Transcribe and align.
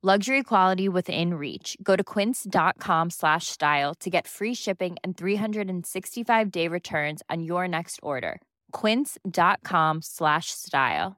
Luxury 0.00 0.44
quality 0.44 0.88
within 0.88 1.34
reach. 1.34 1.76
Go 1.82 1.96
to 1.96 2.04
quince.com 2.04 3.10
slash 3.10 3.48
style 3.48 3.94
to 3.96 4.08
get 4.08 4.28
free 4.28 4.54
shipping 4.54 4.96
and 5.02 5.16
365 5.16 6.50
day 6.52 6.68
returns 6.68 7.20
on 7.28 7.42
your 7.42 7.66
next 7.66 7.98
order. 8.00 8.40
Quince.com 8.70 9.98
slash 10.02 10.52
style. 10.52 11.16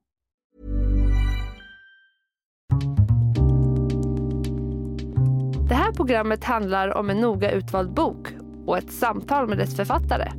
Det 5.68 5.74
här 5.74 5.92
programmet 5.92 6.44
handlar 6.44 6.96
om 6.96 7.10
en 7.10 7.20
noga 7.20 7.50
utvald 7.50 7.94
bok 7.94 8.26
och 8.66 8.78
ett 8.78 8.92
samtal 8.92 9.48
med 9.48 9.58
dess 9.58 9.76
författare. 9.76 10.32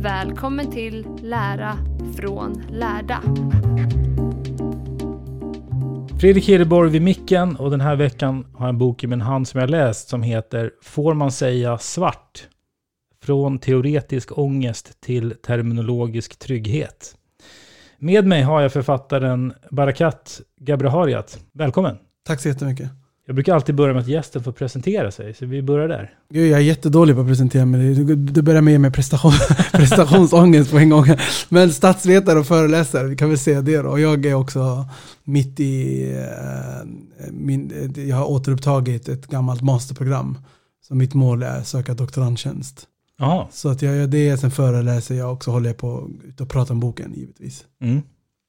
Välkommen 0.00 0.70
till 0.70 1.06
Lära 1.22 1.78
från 2.16 2.62
lärda. 2.70 3.22
Fredrik 6.20 6.48
Hedeborg 6.48 6.90
vid 6.90 7.02
micken 7.02 7.56
och 7.56 7.70
den 7.70 7.80
här 7.80 7.96
veckan 7.96 8.46
har 8.54 8.66
jag 8.66 8.72
en 8.72 8.78
bok 8.78 9.04
i 9.04 9.06
min 9.06 9.20
hand 9.20 9.48
som 9.48 9.60
jag 9.60 9.70
läst 9.70 10.08
som 10.08 10.22
heter 10.22 10.70
Får 10.82 11.14
man 11.14 11.32
säga 11.32 11.78
svart? 11.78 12.48
Från 13.22 13.58
teoretisk 13.58 14.38
ångest 14.38 15.00
till 15.00 15.30
terminologisk 15.30 16.38
trygghet. 16.38 17.14
Med 17.98 18.26
mig 18.26 18.42
har 18.42 18.60
jag 18.60 18.72
författaren 18.72 19.52
Barakat 19.70 20.40
Gabrahariat. 20.60 21.38
Välkommen! 21.52 21.98
Tack 22.26 22.40
så 22.40 22.48
jättemycket. 22.48 22.90
Jag 23.26 23.34
brukar 23.34 23.54
alltid 23.54 23.74
börja 23.74 23.94
med 23.94 24.02
att 24.02 24.08
gästen 24.08 24.42
får 24.42 24.52
presentera 24.52 25.10
sig, 25.10 25.34
så 25.34 25.46
vi 25.46 25.62
börjar 25.62 25.88
där. 25.88 26.14
Gud, 26.30 26.50
jag 26.50 26.58
är 26.58 26.64
jättedålig 26.64 27.16
på 27.16 27.20
att 27.20 27.26
presentera 27.26 27.64
mig. 27.64 27.94
Du, 27.94 28.16
du 28.16 28.42
börjar 28.42 28.62
med 28.62 28.80
med 28.80 28.94
prestation, 28.94 29.32
prestationsångest 29.72 30.70
på 30.70 30.78
en 30.78 30.90
gång. 30.90 31.06
Men 31.48 31.72
statsvetare 31.72 32.38
och 32.38 32.46
föreläsare, 32.46 33.08
vi 33.08 33.16
kan 33.16 33.28
väl 33.28 33.38
säga 33.38 33.62
det 33.62 33.76
då. 33.76 33.88
Och 33.88 34.00
jag 34.00 34.26
är 34.26 34.34
också 34.34 34.88
mitt 35.24 35.60
i, 35.60 36.04
eh, 36.12 36.86
min, 37.30 37.92
jag 37.96 38.16
har 38.16 38.30
återupptagit 38.30 39.08
ett 39.08 39.26
gammalt 39.26 39.62
masterprogram. 39.62 40.38
Så 40.88 40.94
mitt 40.94 41.14
mål 41.14 41.42
är 41.42 41.58
att 41.58 41.66
söka 41.66 41.94
doktorandtjänst. 41.94 42.86
Jaha. 43.18 43.46
Så 43.52 43.68
att 43.68 43.82
jag 43.82 43.96
gör 43.96 44.06
det, 44.06 44.36
sen 44.36 44.50
föreläser 44.50 45.14
jag 45.14 45.32
och 45.32 45.44
så 45.44 45.50
håller 45.50 45.70
jag 45.70 45.76
på 45.76 46.10
att 46.40 46.48
prata 46.48 46.72
om 46.72 46.80
boken 46.80 47.14
givetvis. 47.14 47.64
Mm. 47.80 48.02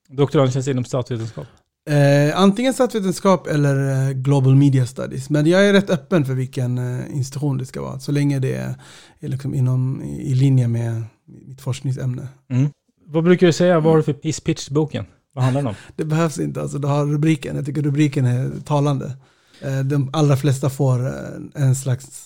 Doktorandtjänst 0.09 0.69
inom 0.69 0.85
statsvetenskap? 0.85 1.45
Eh, 1.87 2.39
antingen 2.39 2.73
statsvetenskap 2.73 3.47
eller 3.47 4.07
eh, 4.07 4.11
global 4.11 4.55
media 4.55 4.85
studies. 4.85 5.29
Men 5.29 5.45
jag 5.45 5.67
är 5.67 5.73
rätt 5.73 5.89
öppen 5.89 6.25
för 6.25 6.33
vilken 6.33 6.77
eh, 6.77 7.15
institution 7.15 7.57
det 7.57 7.65
ska 7.65 7.81
vara. 7.81 7.99
Så 7.99 8.11
länge 8.11 8.39
det 8.39 8.53
är, 8.53 8.75
är 9.19 9.27
liksom 9.27 9.53
inom, 9.53 10.03
i, 10.03 10.35
linje 10.35 10.67
med 10.67 11.03
mitt 11.47 11.61
forskningsämne. 11.61 12.27
Mm. 12.49 12.69
Vad 13.05 13.23
brukar 13.23 13.47
du 13.47 13.53
säga, 13.53 13.79
vad 13.79 13.93
har 13.93 13.97
du 13.97 14.03
för 14.03 14.15
hisspitch 14.23 14.65
till 14.65 14.73
boken? 14.73 15.05
Vad 15.33 15.43
handlar 15.43 15.61
den 15.61 15.67
om? 15.67 15.75
Det 15.95 16.05
behövs 16.05 16.39
inte, 16.39 16.61
alltså 16.61 16.77
du 16.77 16.87
har 16.87 17.05
rubriken. 17.05 17.55
Jag 17.55 17.65
tycker 17.65 17.81
rubriken 17.81 18.25
är 18.25 18.51
talande. 18.65 19.17
Eh, 19.61 19.79
de 19.79 20.09
allra 20.13 20.37
flesta 20.37 20.69
får 20.69 21.11
en 21.55 21.75
slags 21.75 22.23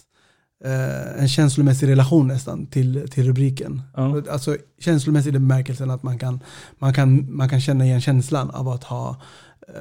en 1.17 1.27
känslomässig 1.27 1.87
relation 1.87 2.27
nästan 2.27 2.65
till, 2.65 3.09
till 3.11 3.27
rubriken. 3.27 3.81
Ja. 3.95 4.21
Alltså 4.31 4.57
känslomässig 4.79 5.29
i 5.29 5.31
den 5.31 5.47
bemärkelsen 5.47 5.91
att 5.91 6.03
man 6.03 6.19
kan, 6.19 6.39
man, 6.79 6.93
kan, 6.93 7.35
man 7.35 7.49
kan 7.49 7.61
känna 7.61 7.85
igen 7.85 8.01
känslan 8.01 8.51
av 8.51 8.69
att 8.69 8.83
ha 8.83 9.15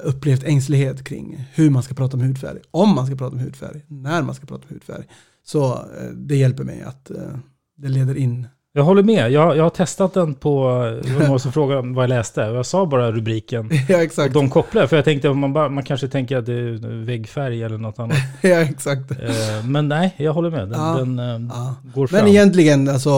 upplevt 0.02 0.44
ängslighet 0.44 1.04
kring 1.04 1.44
hur 1.54 1.70
man 1.70 1.82
ska 1.82 1.94
prata 1.94 2.16
om 2.16 2.22
hudfärg, 2.22 2.58
om 2.70 2.94
man 2.94 3.06
ska 3.06 3.16
prata 3.16 3.36
om 3.36 3.42
hudfärg, 3.42 3.84
när 3.88 4.22
man 4.22 4.34
ska 4.34 4.46
prata 4.46 4.62
om 4.68 4.74
hudfärg. 4.74 5.04
Så 5.42 5.72
eh, 5.72 6.10
det 6.14 6.36
hjälper 6.36 6.64
mig 6.64 6.82
att 6.82 7.10
eh, 7.10 7.38
det 7.76 7.88
leder 7.88 8.16
in 8.16 8.46
jag 8.72 8.82
håller 8.84 9.02
med. 9.02 9.30
Jag, 9.32 9.56
jag 9.56 9.62
har 9.62 9.70
testat 9.70 10.14
den 10.14 10.34
på, 10.34 10.68
det 11.04 11.12
var 11.14 11.26
några 11.26 11.38
som 11.38 11.52
frågade 11.52 11.94
vad 11.94 12.02
jag 12.02 12.08
läste. 12.08 12.40
Jag 12.40 12.66
sa 12.66 12.86
bara 12.86 13.12
rubriken. 13.12 13.70
ja, 13.88 14.02
exakt. 14.02 14.34
de 14.34 14.50
kopplar, 14.50 14.86
för 14.86 14.96
jag 14.96 15.04
tänkte 15.04 15.30
att 15.30 15.36
man, 15.36 15.52
bara, 15.52 15.68
man 15.68 15.84
kanske 15.84 16.08
tänker 16.08 16.36
att 16.36 16.46
det 16.46 16.52
är 16.52 17.04
väggfärg 17.04 17.62
eller 17.62 17.78
något 17.78 17.98
annat. 17.98 18.16
ja, 18.40 18.60
exakt. 18.60 19.10
Eh, 19.10 19.64
Men 19.64 19.88
nej, 19.88 20.14
jag 20.16 20.32
håller 20.32 20.50
med. 20.50 20.68
Den, 20.68 20.80
Ja, 20.80 20.94
den 20.98 21.18
eh, 21.18 21.54
Ja. 21.56 21.74
går 21.94 22.06
fram. 22.06 22.18
Men 22.20 22.28
egentligen, 22.28 22.88
alltså, 22.88 23.10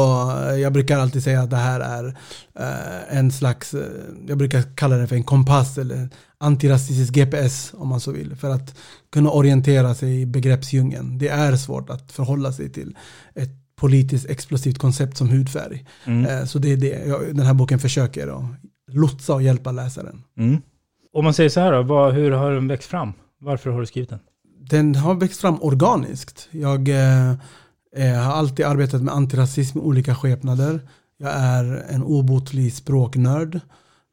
jag 0.63 0.73
brukar 0.73 0.99
alltid 0.99 1.23
säga 1.25 1.41
att 1.41 1.51
det 1.51 1.57
här 1.57 1.81
är 1.81 2.07
eh, 2.59 3.19
en 3.19 3.33
slags, 3.33 3.75
jag 4.29 4.39
brukar 4.39 4.63
kalla 4.77 4.97
det 4.97 5.07
för 5.07 5.17
en 5.17 5.25
kompass 5.25 5.79
eller 5.79 6.09
antirasistisk 6.39 7.13
GPS 7.15 7.73
om 7.77 7.89
man 7.89 8.01
så 8.01 8.11
vill. 8.13 8.37
För 8.37 8.51
att 8.51 8.75
kunna 9.13 9.31
orientera 9.31 9.95
sig 9.95 10.21
i 10.21 10.27
begreppsdjungeln. 10.27 11.19
Det 11.19 11.29
är 11.29 11.57
svårt 11.57 11.91
att 11.91 12.13
förhålla 12.13 12.53
sig 12.53 12.73
till 12.73 12.97
ett 13.35 13.62
politiskt 13.83 14.31
explosivt 14.31 14.79
koncept 14.79 15.17
som 15.17 15.29
hudfärg. 15.29 15.85
Mm. 16.05 16.27
Eh, 16.31 16.45
så 16.45 16.59
det 16.59 16.73
är 16.73 16.77
det 16.77 17.07
jag, 17.07 17.37
den 17.37 17.47
här 17.47 17.55
boken 17.55 17.79
försöker 17.79 18.29
att 18.29 18.45
lotsa 18.95 19.35
och 19.35 19.43
hjälpa 19.43 19.73
läsaren. 19.73 20.23
Mm. 20.39 20.63
Om 21.13 21.25
man 21.25 21.35
säger 21.35 21.51
så 21.51 21.61
här 21.61 21.73
då, 21.73 21.83
vad, 21.83 22.15
hur 22.15 22.31
har 22.31 22.51
den 22.53 22.69
växt 22.69 22.89
fram? 22.91 23.13
Varför 23.41 23.71
har 23.71 23.81
du 23.81 23.87
skrivit 23.87 24.11
den? 24.11 24.19
Den 24.71 24.95
har 24.95 25.15
växt 25.15 25.41
fram 25.41 25.63
organiskt. 25.63 26.49
Jag 26.51 26.89
eh, 26.89 27.31
eh, 27.97 28.23
har 28.25 28.33
alltid 28.33 28.67
arbetat 28.67 29.03
med 29.03 29.15
antirasism 29.15 29.79
i 29.79 29.81
olika 29.81 30.15
skepnader. 30.15 30.81
Jag 31.19 31.33
är 31.35 31.85
en 31.89 32.03
obotlig 32.03 32.73
språknörd. 32.73 33.61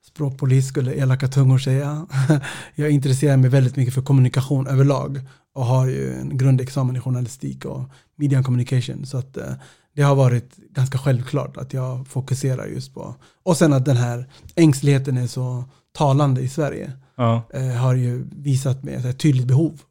Språkpolis 0.08 0.68
skulle 0.68 0.94
elaka 0.94 1.28
tungor 1.28 1.58
säga. 1.58 2.08
jag 2.75 2.91
intresserar 2.91 3.38
mig 3.38 3.50
väldigt 3.50 3.75
mycket 3.75 3.94
för 3.94 4.02
kommunikation 4.02 4.68
överlag 4.68 5.22
och 5.54 5.66
har 5.66 5.88
ju 5.88 6.14
en 6.14 6.38
grundexamen 6.38 6.96
i 6.96 7.00
journalistik 7.00 7.66
och 7.66 7.82
media 8.16 8.38
and 8.38 8.46
communication. 8.46 9.06
Så 9.06 9.18
att 9.18 9.38
eh, 9.38 9.53
det 9.96 10.02
har 10.02 10.16
varit 10.16 10.56
ganska 10.58 10.97
självklart 10.97 11.58
att 11.58 11.73
jag 11.73 12.08
fokuserar 12.08 12.66
just 12.66 12.94
på. 12.94 13.16
Och 13.44 13.58
sen 13.58 13.73
att 13.73 13.85
den 13.85 13.97
här 13.97 14.26
ängsligheten 14.56 15.18
är 15.18 15.28
så 15.28 15.64
talande 15.91 16.41
i 16.41 16.50
Sverige 16.50 16.91
Ja. 17.16 17.41
eh, 17.53 17.68
har 17.68 17.96
ju 17.96 18.26
visat 18.32 18.84
mig 18.84 18.94
ett 18.96 19.20
tydligt 19.20 19.47
behov 19.47 19.82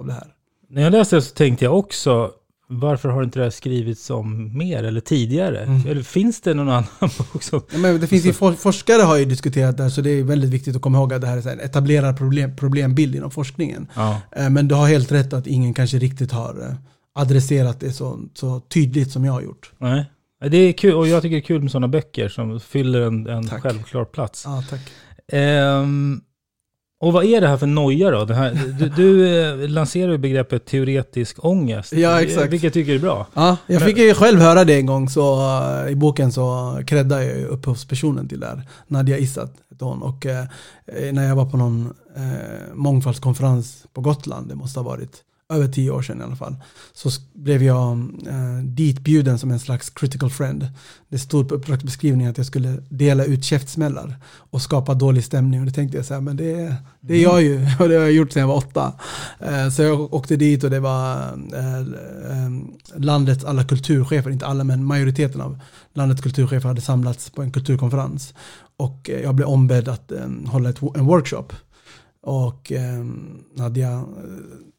av 0.00 0.06
det 0.06 0.12
här. 0.12 0.34
När 0.70 0.82
jag 0.82 0.92
läste 0.92 1.16
det 1.16 1.22
så 1.22 1.34
tänkte 1.34 1.64
jag 1.64 1.78
också, 1.78 2.30
varför 2.70 3.08
har 3.08 3.22
inte 3.24 3.38
det 3.38 3.42
här 3.44 3.50
skrivits 3.50 4.10
om 4.10 4.58
mer 4.58 4.82
eller 4.84 5.00
tidigare? 5.00 5.60
Mm. 5.60 5.86
Eller 5.88 6.02
finns 6.02 6.40
det 6.40 6.54
någon 6.54 6.68
annan 6.68 6.84
bok 7.32 7.42
som... 7.42 7.62
Ja, 7.72 7.78
men 7.78 8.00
det 8.00 8.06
finns 8.06 8.24
ju, 8.26 8.32
for- 8.32 8.52
forskare 8.52 9.02
har 9.02 9.16
ju 9.16 9.24
diskuterat 9.24 9.76
det 9.76 9.82
här 9.82 9.90
så 9.90 10.00
det 10.00 10.10
är 10.10 10.22
väldigt 10.22 10.50
viktigt 10.50 10.76
att 10.76 10.82
komma 10.82 10.98
ihåg 10.98 11.12
att 11.14 11.20
det 11.20 11.26
här 11.26 11.36
är 11.48 11.52
en 11.52 11.60
etablerad 11.60 12.16
problem, 12.18 12.56
problembild 12.56 13.14
inom 13.14 13.30
forskningen. 13.30 13.86
Ja. 13.94 14.20
Eh, 14.36 14.50
Men 14.50 14.68
du 14.68 14.74
har 14.74 14.88
helt 14.88 15.12
rätt 15.12 15.32
att 15.32 15.46
ingen 15.46 15.74
kanske 15.74 15.98
riktigt 15.98 16.32
har 16.32 16.66
eh, 16.68 16.74
adresserat 17.14 17.80
det 17.80 17.92
så, 17.92 18.20
så 18.34 18.60
tydligt 18.60 19.10
som 19.12 19.24
jag 19.24 19.32
har 19.32 19.42
gjort. 19.42 19.72
Nej. 19.78 20.04
Det 20.50 20.56
är 20.56 20.72
kul, 20.72 20.94
och 20.94 21.08
jag 21.08 21.22
tycker 21.22 21.36
det 21.36 21.40
är 21.40 21.46
kul 21.46 21.62
med 21.62 21.70
sådana 21.70 21.88
böcker 21.88 22.28
som 22.28 22.60
fyller 22.60 23.00
en, 23.00 23.26
en 23.26 23.48
självklar 23.48 24.04
plats. 24.04 24.42
Ja, 24.46 24.64
tack. 24.70 24.80
Ehm, 25.32 26.20
Och 27.00 27.12
vad 27.12 27.24
är 27.24 27.40
det 27.40 27.48
här 27.48 27.56
för 27.56 27.66
noja 27.66 28.10
då? 28.10 28.32
Här, 28.32 28.74
du, 28.78 28.88
du 28.88 29.38
eh, 29.40 29.68
lanserar 29.68 30.12
ju 30.12 30.18
begreppet 30.18 30.66
teoretisk 30.66 31.44
ångest. 31.44 31.92
Ja, 31.92 32.22
exakt. 32.22 32.52
Vilket 32.52 32.64
jag 32.64 32.72
tycker 32.72 32.94
är 32.94 32.98
bra. 32.98 33.26
Ja, 33.34 33.56
jag 33.66 33.82
fick 33.82 33.98
ju 33.98 34.14
själv 34.14 34.40
höra 34.40 34.64
det 34.64 34.74
en 34.74 34.86
gång, 34.86 35.08
så 35.08 35.40
eh, 35.84 35.92
i 35.92 35.96
boken 35.96 36.32
så 36.32 36.78
creddar 36.86 37.20
jag 37.20 37.44
upphovspersonen 37.44 38.28
till 38.28 38.40
det 38.40 38.46
här. 38.46 38.62
Nadia 38.86 39.18
Issat 39.18 39.52
hette 39.70 39.84
hon. 39.84 40.02
Och 40.02 40.26
eh, 40.26 40.44
när 41.12 41.28
jag 41.28 41.36
var 41.36 41.46
på 41.46 41.56
någon 41.56 41.94
eh, 42.16 42.74
mångfaldskonferens 42.74 43.86
på 43.92 44.00
Gotland, 44.00 44.48
det 44.48 44.54
måste 44.54 44.80
ha 44.80 44.84
varit 44.84 45.24
över 45.48 45.68
tio 45.68 45.90
år 45.90 46.02
sedan 46.02 46.20
i 46.20 46.24
alla 46.24 46.36
fall, 46.36 46.56
så 46.92 47.10
blev 47.32 47.62
jag 47.62 47.98
eh, 48.26 48.64
ditbjuden 48.64 49.38
som 49.38 49.50
en 49.50 49.60
slags 49.60 49.90
critical 49.90 50.30
friend. 50.30 50.68
Det 51.08 51.18
stod 51.18 51.48
på 51.48 51.54
uppdragsbeskrivningen 51.54 52.30
att 52.30 52.36
jag 52.36 52.46
skulle 52.46 52.82
dela 52.88 53.24
ut 53.24 53.44
käftsmällar 53.44 54.16
och 54.50 54.62
skapa 54.62 54.94
dålig 54.94 55.24
stämning. 55.24 55.60
Och 55.60 55.66
det 55.66 55.72
tänkte 55.72 55.96
jag 55.96 56.06
så 56.06 56.14
här, 56.14 56.20
men 56.20 56.36
det, 56.36 56.76
det 57.00 57.14
är 57.14 57.22
jag 57.22 57.42
ju, 57.42 57.54
och 57.80 57.88
det 57.88 57.94
har 57.94 58.02
jag 58.02 58.12
gjort 58.12 58.32
sedan 58.32 58.40
jag 58.40 58.48
var 58.48 58.56
åtta. 58.56 58.92
Eh, 59.40 59.70
så 59.70 59.82
jag 59.82 60.14
åkte 60.14 60.36
dit 60.36 60.64
och 60.64 60.70
det 60.70 60.80
var 60.80 61.16
eh, 61.54 61.78
eh, 61.78 62.50
landets 62.96 63.44
alla 63.44 63.64
kulturchefer, 63.64 64.30
inte 64.30 64.46
alla 64.46 64.64
men 64.64 64.84
majoriteten 64.84 65.40
av 65.40 65.60
landets 65.94 66.22
kulturchefer 66.22 66.68
hade 66.68 66.80
samlats 66.80 67.30
på 67.30 67.42
en 67.42 67.52
kulturkonferens. 67.52 68.34
Och 68.76 69.10
eh, 69.10 69.20
jag 69.20 69.34
blev 69.34 69.48
ombedd 69.48 69.88
att 69.88 70.12
eh, 70.12 70.28
hålla 70.46 70.70
ett, 70.70 70.82
en 70.94 71.06
workshop. 71.06 71.46
Och 72.20 72.72
eh, 72.72 73.04
Nadja 73.54 74.04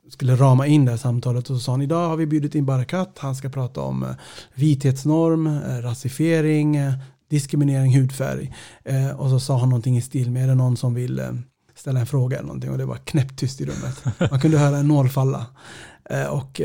skulle 0.09 0.35
rama 0.35 0.67
in 0.67 0.85
det 0.85 0.91
här 0.91 0.97
samtalet 0.97 1.49
och 1.49 1.55
så 1.55 1.59
sa 1.59 1.71
han 1.71 1.81
idag 1.81 2.09
har 2.09 2.17
vi 2.17 2.25
bjudit 2.25 2.55
in 2.55 2.65
Barakat. 2.65 3.17
Han 3.17 3.35
ska 3.35 3.49
prata 3.49 3.81
om 3.81 4.03
eh, 4.03 4.09
vithetsnorm, 4.55 5.47
eh, 5.47 5.81
rasifiering, 5.81 6.75
eh, 6.75 6.93
diskriminering, 7.29 7.99
hudfärg. 7.99 8.53
Och 9.15 9.29
så 9.29 9.39
sa 9.39 9.57
han 9.57 9.69
någonting 9.69 9.97
i 9.97 10.01
stil 10.01 10.31
med 10.31 10.43
är 10.43 10.47
det 10.47 10.55
någon 10.55 10.77
som 10.77 10.93
vill 10.93 11.21
ställa 11.75 11.99
en 11.99 12.05
fråga 12.05 12.37
eller 12.37 12.47
någonting 12.47 12.71
och 12.71 12.77
det 12.77 12.85
var 12.85 12.95
knäpptyst 12.95 13.61
i 13.61 13.65
rummet. 13.65 14.03
Man 14.31 14.39
kunde 14.39 14.57
höra 14.57 14.77
en 14.77 14.87
nål 14.87 15.09
falla. 15.09 15.45
Och 16.29 16.61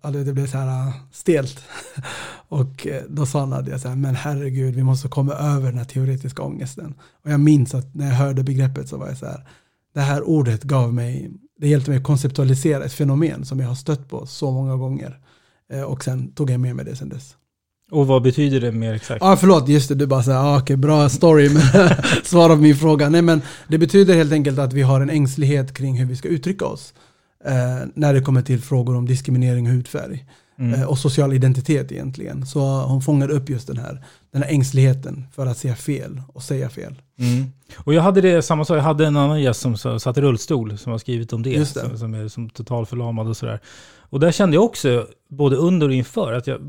alltså, 0.00 0.24
det 0.24 0.32
blev 0.32 0.46
så 0.46 0.58
här 0.58 0.92
stelt. 1.12 1.60
Och 2.48 2.86
då 3.08 3.26
sa 3.26 3.46
Nadja 3.46 3.78
så 3.78 3.88
här, 3.88 3.96
men 3.96 4.14
herregud, 4.14 4.74
vi 4.74 4.82
måste 4.82 5.08
komma 5.08 5.32
över 5.32 5.66
den 5.66 5.78
här 5.78 5.84
teoretiska 5.84 6.42
ångesten. 6.42 6.94
Och 7.24 7.30
jag 7.30 7.40
minns 7.40 7.74
att 7.74 7.94
när 7.94 8.06
jag 8.06 8.14
hörde 8.14 8.42
begreppet 8.42 8.88
så 8.88 8.96
var 8.96 9.08
jag 9.08 9.16
så 9.16 9.26
här, 9.26 9.46
det 9.94 10.00
här 10.00 10.22
ordet 10.22 10.62
gav 10.62 10.94
mig 10.94 11.30
det 11.64 11.68
hjälpte 11.68 11.90
mig 11.90 11.98
att 11.98 12.04
konceptualisera 12.04 12.84
ett 12.84 12.92
fenomen 12.92 13.44
som 13.44 13.60
jag 13.60 13.68
har 13.68 13.74
stött 13.74 14.08
på 14.08 14.26
så 14.26 14.50
många 14.50 14.76
gånger. 14.76 15.18
Eh, 15.72 15.82
och 15.82 16.04
sen 16.04 16.32
tog 16.32 16.50
jag 16.50 16.60
med 16.60 16.76
mig 16.76 16.84
det 16.84 16.96
sen 16.96 17.08
dess. 17.08 17.36
Och 17.90 18.06
vad 18.06 18.22
betyder 18.22 18.60
det 18.60 18.72
mer 18.72 18.94
exakt? 18.94 19.20
Ja, 19.20 19.32
ah, 19.32 19.36
förlåt, 19.36 19.68
just 19.68 19.88
det, 19.88 19.94
du 19.94 20.06
bara 20.06 20.22
säger, 20.22 20.38
ah, 20.38 20.56
okej, 20.56 20.62
okay, 20.62 20.76
bra 20.76 21.08
story, 21.08 21.48
men 21.48 21.62
svara 22.24 22.56
på 22.56 22.62
min 22.62 22.76
fråga. 22.76 23.08
Nej, 23.08 23.22
men 23.22 23.42
det 23.68 23.78
betyder 23.78 24.14
helt 24.14 24.32
enkelt 24.32 24.58
att 24.58 24.72
vi 24.72 24.82
har 24.82 25.00
en 25.00 25.10
ängslighet 25.10 25.74
kring 25.74 25.98
hur 25.98 26.06
vi 26.06 26.16
ska 26.16 26.28
uttrycka 26.28 26.64
oss. 26.64 26.94
Eh, 27.44 27.88
när 27.94 28.14
det 28.14 28.20
kommer 28.20 28.42
till 28.42 28.60
frågor 28.60 28.96
om 28.96 29.06
diskriminering 29.06 29.66
och 29.66 29.72
hudfärg. 29.72 30.24
Mm. 30.58 30.80
Eh, 30.80 30.86
och 30.86 30.98
social 30.98 31.32
identitet 31.32 31.92
egentligen. 31.92 32.46
Så 32.46 32.60
hon 32.60 33.02
fångade 33.02 33.32
upp 33.32 33.48
just 33.50 33.66
den 33.66 33.76
här, 33.76 34.04
den 34.30 34.42
här 34.42 34.50
ängsligheten 34.50 35.26
för 35.32 35.46
att 35.46 35.58
säga 35.58 35.76
fel 35.76 36.22
och 36.28 36.42
säga 36.42 36.70
fel. 36.70 36.94
Mm. 37.18 37.46
Och 37.76 37.94
jag 37.94 38.02
hade 38.02 38.20
det 38.20 38.42
samma 38.42 38.64
sak, 38.64 38.78
jag 38.78 38.82
hade 38.82 39.06
en 39.06 39.16
annan 39.16 39.42
gäst 39.42 39.60
som 39.60 39.76
satt 39.76 40.18
i 40.18 40.20
rullstol 40.20 40.78
som 40.78 40.92
har 40.92 40.98
skrivit 40.98 41.32
om 41.32 41.42
det. 41.42 41.58
det. 41.58 41.66
Som, 41.66 41.98
som, 41.98 42.14
är 42.14 42.28
som 42.28 42.50
totalförlamad 42.50 43.28
och 43.28 43.36
sådär. 43.36 43.60
Och 44.00 44.20
där 44.20 44.32
kände 44.32 44.56
jag 44.56 44.64
också, 44.64 45.06
både 45.28 45.56
under 45.56 45.88
och 45.88 45.94
inför, 45.94 46.32
att 46.32 46.46
jag, 46.46 46.60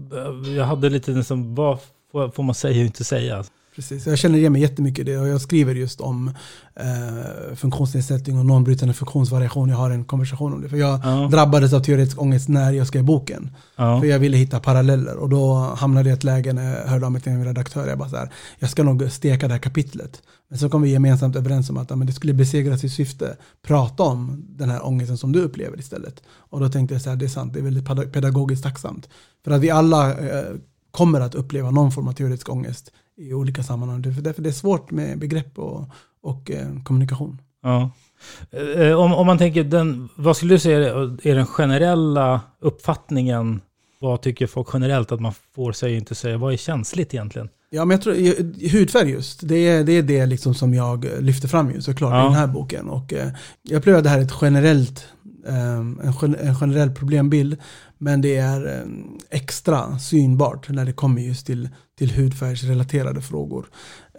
jag 0.57 0.65
hade 0.65 0.89
lite 0.89 1.11
liksom, 1.11 1.55
vad 1.55 1.79
får 2.11 2.43
man 2.43 2.55
säga 2.55 2.79
och 2.79 2.85
inte 2.85 3.03
säga? 3.03 3.43
Precis, 3.75 4.07
jag 4.07 4.17
känner 4.17 4.37
igen 4.37 4.51
mig 4.51 4.61
jättemycket 4.61 4.99
i 4.99 5.11
det 5.11 5.17
och 5.17 5.27
jag 5.27 5.41
skriver 5.41 5.75
just 5.75 6.01
om 6.01 6.31
eh, 6.75 7.55
funktionsnedsättning 7.55 8.39
och 8.39 8.45
normbrytande 8.45 8.93
funktionsvariation. 8.93 9.69
Jag 9.69 9.77
har 9.77 9.89
en 9.89 10.05
konversation 10.05 10.53
om 10.53 10.61
det. 10.61 10.69
För 10.69 10.77
jag 10.77 10.99
ja. 11.03 11.27
drabbades 11.31 11.73
av 11.73 11.79
teoretisk 11.79 12.21
ångest 12.21 12.49
när 12.49 12.71
jag 12.71 12.87
skrev 12.87 13.03
boken. 13.03 13.55
Ja. 13.75 13.99
För 13.99 14.07
jag 14.07 14.19
ville 14.19 14.37
hitta 14.37 14.59
paralleller 14.59 15.15
och 15.15 15.29
då 15.29 15.55
hamnade 15.55 16.09
jag 16.09 16.15
i 16.15 16.17
ett 16.17 16.23
läge 16.23 16.53
när 16.53 16.77
jag 16.77 16.87
hörde 16.87 17.05
av 17.05 17.11
mig 17.11 17.21
till 17.21 17.31
en 17.31 17.45
redaktör. 17.45 17.87
Jag 17.87 17.97
bara 17.97 18.09
så 18.09 18.17
här, 18.17 18.29
jag 18.59 18.69
ska 18.69 18.83
nog 18.83 19.11
steka 19.11 19.47
det 19.47 19.53
här 19.53 19.61
kapitlet. 19.61 20.21
Men 20.49 20.59
så 20.59 20.69
kom 20.69 20.81
vi 20.81 20.89
gemensamt 20.89 21.35
överens 21.35 21.69
om 21.69 21.77
att 21.77 21.89
ja, 21.89 21.95
men 21.95 22.07
det 22.07 22.13
skulle 22.13 22.33
besegras 22.33 22.83
i 22.83 22.89
syfte 22.89 23.37
prata 23.67 24.03
om 24.03 24.45
den 24.49 24.69
här 24.69 24.85
ångesten 24.85 25.17
som 25.17 25.31
du 25.31 25.41
upplever 25.41 25.79
istället. 25.79 26.23
Och 26.27 26.59
då 26.59 26.69
tänkte 26.69 26.95
jag 26.95 27.01
så 27.01 27.09
här, 27.09 27.17
det 27.17 27.25
är 27.25 27.29
sant, 27.29 27.53
det 27.53 27.59
är 27.59 27.63
väldigt 27.63 28.13
pedagogiskt 28.13 28.63
tacksamt. 28.63 29.09
För 29.43 29.51
att 29.51 29.61
vi 29.61 29.69
alla 29.69 30.11
eh, 30.11 30.45
kommer 30.91 31.21
att 31.21 31.35
uppleva 31.35 31.71
någon 31.71 31.91
form 31.91 32.07
av 32.07 32.13
teoretisk 32.13 32.49
ångest 32.49 32.91
i 33.17 33.33
olika 33.33 33.63
sammanhang. 33.63 34.01
Därför 34.01 34.41
det 34.41 34.49
är 34.49 34.53
svårt 34.53 34.91
med 34.91 35.19
begrepp 35.19 35.59
och, 35.59 35.89
och 36.21 36.51
eh, 36.51 36.83
kommunikation. 36.83 37.41
Ja. 37.63 37.91
Eh, 38.51 38.91
om, 38.91 39.13
om 39.13 39.27
man 39.27 39.37
tänker, 39.37 39.63
den, 39.63 40.09
vad 40.15 40.37
skulle 40.37 40.53
du 40.53 40.59
säga 40.59 40.77
är 41.23 41.35
den 41.35 41.45
generella 41.45 42.41
uppfattningen? 42.59 43.61
Vad 43.99 44.21
tycker 44.21 44.47
folk 44.47 44.69
generellt 44.73 45.11
att 45.11 45.21
man 45.21 45.33
får 45.55 45.71
säga 45.71 45.91
och 45.91 45.97
inte 45.97 46.15
säga? 46.15 46.37
Vad 46.37 46.53
är 46.53 46.57
känsligt 46.57 47.13
egentligen? 47.13 47.49
Ja, 47.69 47.85
men 47.85 47.95
jag 47.95 48.01
tror 48.01 48.13
hudfärg 48.71 49.09
just, 49.09 49.47
det 49.47 49.67
är 49.67 49.83
det, 49.83 49.97
är 49.97 50.03
det 50.03 50.25
liksom 50.25 50.53
som 50.53 50.73
jag 50.73 51.07
lyfter 51.19 51.47
fram 51.47 51.71
ju 51.71 51.81
såklart 51.81 52.13
ja. 52.13 52.21
i 52.21 52.23
den 52.23 52.33
här 52.33 52.47
boken. 52.47 52.89
Och, 52.89 53.13
eh, 53.13 53.29
jag 53.61 53.77
upplever 53.77 53.97
att 53.97 54.03
det 54.03 54.09
här 54.09 54.19
är 54.19 54.23
ett 54.23 54.37
generellt, 54.41 55.07
Ehm, 55.47 55.99
en, 56.39 56.55
generell 56.55 56.91
problembild. 56.91 57.57
Men 57.97 58.21
det 58.21 58.35
är 58.35 58.81
ehm, 58.81 59.17
extra 59.29 59.99
synbart 59.99 60.69
när 60.69 60.85
det 60.85 60.93
kommer 60.93 61.21
just 61.21 61.45
till, 61.45 61.69
till 61.97 62.11
hudfärgsrelaterade 62.11 63.21
frågor. 63.21 63.65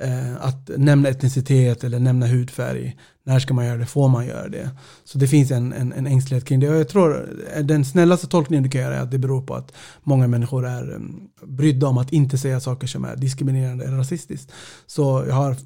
Ehm, 0.00 0.36
att 0.40 0.70
nämna 0.76 1.08
etnicitet 1.08 1.84
eller 1.84 1.98
nämna 1.98 2.26
hudfärg. 2.26 2.96
När 3.24 3.38
ska 3.38 3.54
man 3.54 3.66
göra 3.66 3.76
det? 3.76 3.86
Får 3.86 4.08
man 4.08 4.26
göra 4.26 4.48
det? 4.48 4.70
Så 5.04 5.18
det 5.18 5.28
finns 5.28 5.50
en, 5.50 5.72
en, 5.72 5.92
en 5.92 6.06
ängslighet 6.06 6.44
kring 6.44 6.60
det. 6.60 6.70
Och 6.70 6.76
jag 6.76 6.88
tror 6.88 7.36
eh, 7.54 7.64
den 7.64 7.84
snällaste 7.84 8.26
tolkningen 8.26 8.62
du 8.62 8.70
kan 8.70 8.80
göra 8.80 8.96
är 8.96 9.00
att 9.00 9.10
det 9.10 9.18
beror 9.18 9.42
på 9.42 9.54
att 9.54 9.72
många 10.02 10.28
människor 10.28 10.66
är 10.66 11.00
brydda 11.46 11.86
om 11.86 11.98
att 11.98 12.12
inte 12.12 12.38
säga 12.38 12.60
saker 12.60 12.86
som 12.86 13.04
är 13.04 13.16
diskriminerande 13.16 13.84
eller 13.84 13.96
rasistiskt. 13.96 14.52
Så 14.86 15.24
jag 15.28 15.34
har 15.34 15.56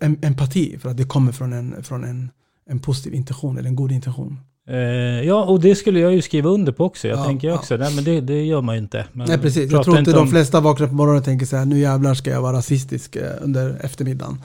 empati 0.00 0.78
för 0.78 0.88
att 0.88 0.96
det 0.96 1.04
kommer 1.04 1.32
från 1.32 1.52
en, 1.52 1.82
från 1.82 2.04
en, 2.04 2.30
en 2.70 2.80
positiv 2.80 3.14
intention 3.14 3.58
eller 3.58 3.68
en 3.68 3.76
god 3.76 3.92
intention. 3.92 4.40
Eh, 4.68 4.76
ja, 5.26 5.44
och 5.44 5.60
det 5.60 5.74
skulle 5.74 6.00
jag 6.00 6.14
ju 6.14 6.22
skriva 6.22 6.50
under 6.50 6.72
på 6.72 6.84
också. 6.84 7.08
Jag 7.08 7.18
ja, 7.18 7.24
tänker 7.24 7.54
också, 7.54 7.74
ja. 7.74 7.78
nej 7.78 7.94
men 7.94 8.04
det, 8.04 8.20
det 8.20 8.44
gör 8.44 8.62
man 8.62 8.74
ju 8.74 8.82
inte. 8.82 9.06
Man 9.12 9.26
nej 9.28 9.38
precis, 9.38 9.72
jag 9.72 9.84
tror 9.84 9.98
inte 9.98 10.12
de 10.12 10.18
om... 10.18 10.28
flesta 10.28 10.60
vaknar 10.60 10.86
på 10.86 10.94
morgonen 10.94 11.18
och 11.18 11.24
tänker 11.24 11.46
så 11.46 11.56
här, 11.56 11.64
nu 11.64 11.78
jävlar 11.78 12.14
ska 12.14 12.30
jag 12.30 12.42
vara 12.42 12.56
rasistisk 12.56 13.16
eh, 13.16 13.32
under 13.40 13.80
eftermiddagen. 13.84 14.38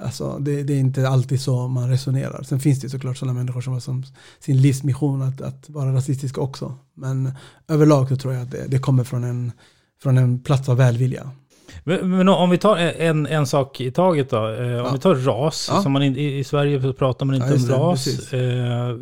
Alltså, 0.00 0.38
det, 0.40 0.62
det, 0.62 0.72
är 0.72 0.78
inte 0.78 1.08
alltid 1.08 1.40
så 1.40 1.68
man 1.68 1.90
resonerar. 1.90 2.42
Sen 2.42 2.60
finns 2.60 2.80
det 2.80 2.88
såklart 2.88 3.16
sådana 3.16 3.38
människor 3.38 3.60
som 3.60 3.72
har 3.72 3.80
som 3.80 4.04
sin 4.38 4.62
livsmission 4.62 5.22
att, 5.22 5.40
att 5.40 5.70
vara 5.70 5.92
rasistiska 5.92 6.40
också. 6.40 6.74
Men 6.94 7.32
överlag 7.68 8.08
så 8.08 8.16
tror 8.16 8.34
jag 8.34 8.42
att 8.42 8.50
det, 8.50 8.64
det 8.68 8.78
kommer 8.78 9.04
från 9.04 9.24
en, 9.24 9.52
från 10.02 10.18
en 10.18 10.40
plats 10.40 10.68
av 10.68 10.76
välvilja. 10.76 11.30
Men, 11.84 12.16
men, 12.16 12.28
om 12.28 12.50
vi 12.50 12.58
tar 12.58 12.76
en, 12.76 13.26
en 13.26 13.46
sak 13.46 13.80
i 13.80 13.90
taget 13.90 14.30
då. 14.30 14.36
Eh, 14.36 14.62
om 14.62 14.86
ja. 14.86 14.90
vi 14.92 14.98
tar 14.98 15.14
ras. 15.14 15.70
Ja. 15.72 15.82
Som 15.82 15.92
man 15.92 16.02
in, 16.02 16.16
i, 16.16 16.38
I 16.38 16.44
Sverige 16.44 16.92
pratar 16.92 17.26
man 17.26 17.34
inte 17.34 17.48
ja, 17.48 17.54
om 17.54 17.66
det, 17.66 17.74
ras. 17.74 18.32
Eh, 18.32 18.40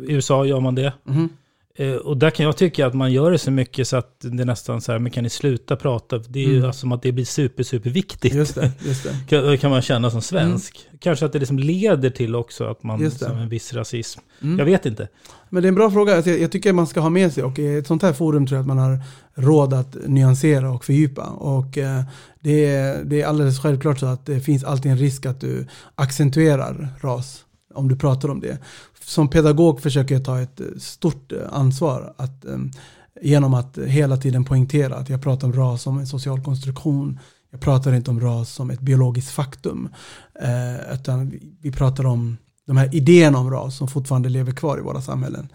I 0.09 0.13
USA 0.13 0.45
gör 0.45 0.59
man 0.59 0.75
det. 0.75 0.93
Mm. 1.07 1.29
Eh, 1.79 1.95
och 1.95 2.17
där 2.17 2.29
kan 2.29 2.45
jag 2.45 2.57
tycka 2.57 2.87
att 2.87 2.93
man 2.93 3.11
gör 3.11 3.31
det 3.31 3.37
så 3.37 3.51
mycket 3.51 3.87
så 3.87 3.97
att 3.97 4.19
det 4.19 4.43
är 4.43 4.45
nästan 4.45 4.81
så 4.81 4.91
här, 4.91 4.99
men 4.99 5.11
kan 5.11 5.23
ni 5.23 5.29
sluta 5.29 5.75
prata? 5.75 6.17
Det 6.17 6.39
är 6.39 6.47
ju 6.47 6.57
mm. 6.57 6.73
som 6.73 6.91
att 6.91 7.01
det 7.01 7.11
blir 7.11 7.25
super, 7.25 7.63
super 7.63 7.89
viktigt. 7.89 8.33
Just 8.33 8.55
det, 8.55 8.71
just 8.79 9.03
det. 9.03 9.15
Kan, 9.27 9.57
kan, 9.57 9.71
man 9.71 9.81
känna 9.81 10.11
som 10.11 10.21
svensk. 10.21 10.85
Mm. 10.87 10.97
Kanske 10.99 11.25
att 11.25 11.33
det 11.33 11.39
liksom 11.39 11.59
leder 11.59 12.09
till 12.09 12.35
också 12.35 12.65
att 12.65 12.83
man, 12.83 13.11
som 13.11 13.37
en 13.37 13.49
viss 13.49 13.73
rasism. 13.73 14.19
Mm. 14.41 14.59
Jag 14.59 14.65
vet 14.65 14.85
inte. 14.85 15.07
Men 15.49 15.63
det 15.63 15.67
är 15.67 15.69
en 15.69 15.75
bra 15.75 15.91
fråga. 15.91 16.15
Alltså, 16.15 16.29
jag, 16.29 16.39
jag 16.39 16.51
tycker 16.51 16.73
man 16.73 16.87
ska 16.87 16.99
ha 16.99 17.09
med 17.09 17.33
sig 17.33 17.43
och 17.43 17.59
i 17.59 17.77
ett 17.77 17.87
sånt 17.87 18.01
här 18.01 18.13
forum 18.13 18.47
tror 18.47 18.57
jag 18.57 18.61
att 18.61 18.67
man 18.67 18.77
har 18.77 18.99
råd 19.35 19.73
att 19.73 19.97
nyansera 20.07 20.71
och 20.71 20.85
fördjupa. 20.85 21.23
Och 21.23 21.77
eh, 21.77 22.01
det, 22.39 22.65
är, 22.65 23.03
det 23.03 23.21
är 23.21 23.27
alldeles 23.27 23.59
självklart 23.59 23.99
så 23.99 24.05
att 24.05 24.25
det 24.25 24.39
finns 24.39 24.63
alltid 24.63 24.91
en 24.91 24.97
risk 24.97 25.25
att 25.25 25.41
du 25.41 25.67
accentuerar 25.95 26.87
ras 27.01 27.45
om 27.73 27.87
du 27.87 27.95
pratar 27.95 28.29
om 28.29 28.39
det. 28.39 28.57
Som 29.03 29.27
pedagog 29.27 29.81
försöker 29.81 30.15
jag 30.15 30.25
ta 30.25 30.41
ett 30.41 30.59
eh, 30.59 30.67
stort 30.77 31.31
eh, 31.31 31.39
ansvar 31.51 32.13
att, 32.17 32.45
ehm, 32.45 32.71
genom 33.21 33.53
att 33.53 33.77
hela 33.77 34.17
tiden 34.17 34.45
poängtera 34.45 34.95
att 34.95 35.09
jag 35.09 35.21
pratar 35.21 35.47
om 35.47 35.53
ras 35.53 35.81
som 35.81 35.97
en 35.97 36.07
social 36.07 36.43
konstruktion. 36.43 37.19
Jag 37.51 37.61
pratar 37.61 37.93
inte 37.93 38.11
om 38.11 38.19
ras 38.19 38.53
som 38.53 38.69
ett 38.69 38.81
biologiskt 38.81 39.31
faktum. 39.31 39.89
Eh, 40.41 40.93
utan 40.93 41.29
vi, 41.29 41.41
vi 41.61 41.71
pratar 41.71 42.05
om 42.05 42.37
de 42.67 42.77
här 42.77 42.95
idéerna 42.95 43.37
om 43.39 43.51
ras 43.51 43.77
som 43.77 43.87
fortfarande 43.87 44.29
lever 44.29 44.51
kvar 44.51 44.77
i 44.77 44.81
våra 44.81 45.01
samhällen. 45.01 45.49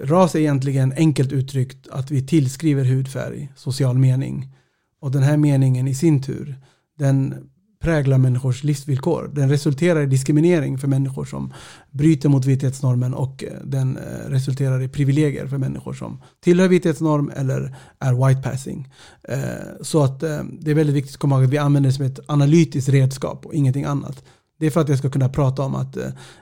Ras 0.00 0.34
är 0.34 0.38
egentligen 0.38 0.92
enkelt 0.96 1.32
uttryckt 1.32 1.88
att 1.88 2.10
vi 2.10 2.26
tillskriver 2.26 2.84
hudfärg 2.84 3.52
social 3.56 3.98
mening. 3.98 4.48
Och 5.00 5.10
den 5.10 5.22
här 5.22 5.36
meningen 5.36 5.88
i 5.88 5.94
sin 5.94 6.22
tur, 6.22 6.56
den 6.98 7.34
präglar 7.82 8.18
människors 8.18 8.64
livsvillkor. 8.64 9.30
Den 9.34 9.48
resulterar 9.48 10.00
i 10.02 10.06
diskriminering 10.06 10.78
för 10.78 10.88
människor 10.88 11.24
som 11.24 11.52
bryter 11.90 12.28
mot 12.28 12.44
vithetsnormen 12.44 13.14
och 13.14 13.44
eh, 13.44 13.52
den 13.64 13.96
eh, 13.96 14.30
resulterar 14.30 14.82
i 14.82 14.88
privilegier 14.88 15.46
för 15.46 15.58
människor 15.58 15.92
som 15.92 16.22
tillhör 16.40 16.68
vithetsnorm 16.68 17.32
eller 17.36 17.76
är 17.98 18.26
white 18.26 18.50
passing. 18.50 18.88
Eh, 19.22 19.38
så 19.80 20.04
att 20.04 20.20
det 20.60 20.70
är 20.70 20.74
väldigt 20.74 20.96
viktigt 20.96 21.14
att 21.14 21.20
komma 21.20 21.36
ihåg 21.36 21.44
att 21.44 21.50
vi 21.50 21.58
använder 21.58 21.90
det 21.90 21.94
som 21.94 22.04
ett 22.04 22.20
analytiskt 22.26 22.88
redskap 22.88 23.46
och 23.46 23.54
ingenting 23.54 23.84
annat. 23.84 24.24
Det 24.58 24.66
är 24.66 24.70
för 24.70 24.80
att 24.80 24.88
jag 24.88 24.98
ska 24.98 25.10
kunna 25.10 25.28
prata 25.28 25.62
om 25.62 25.74
att 25.74 25.96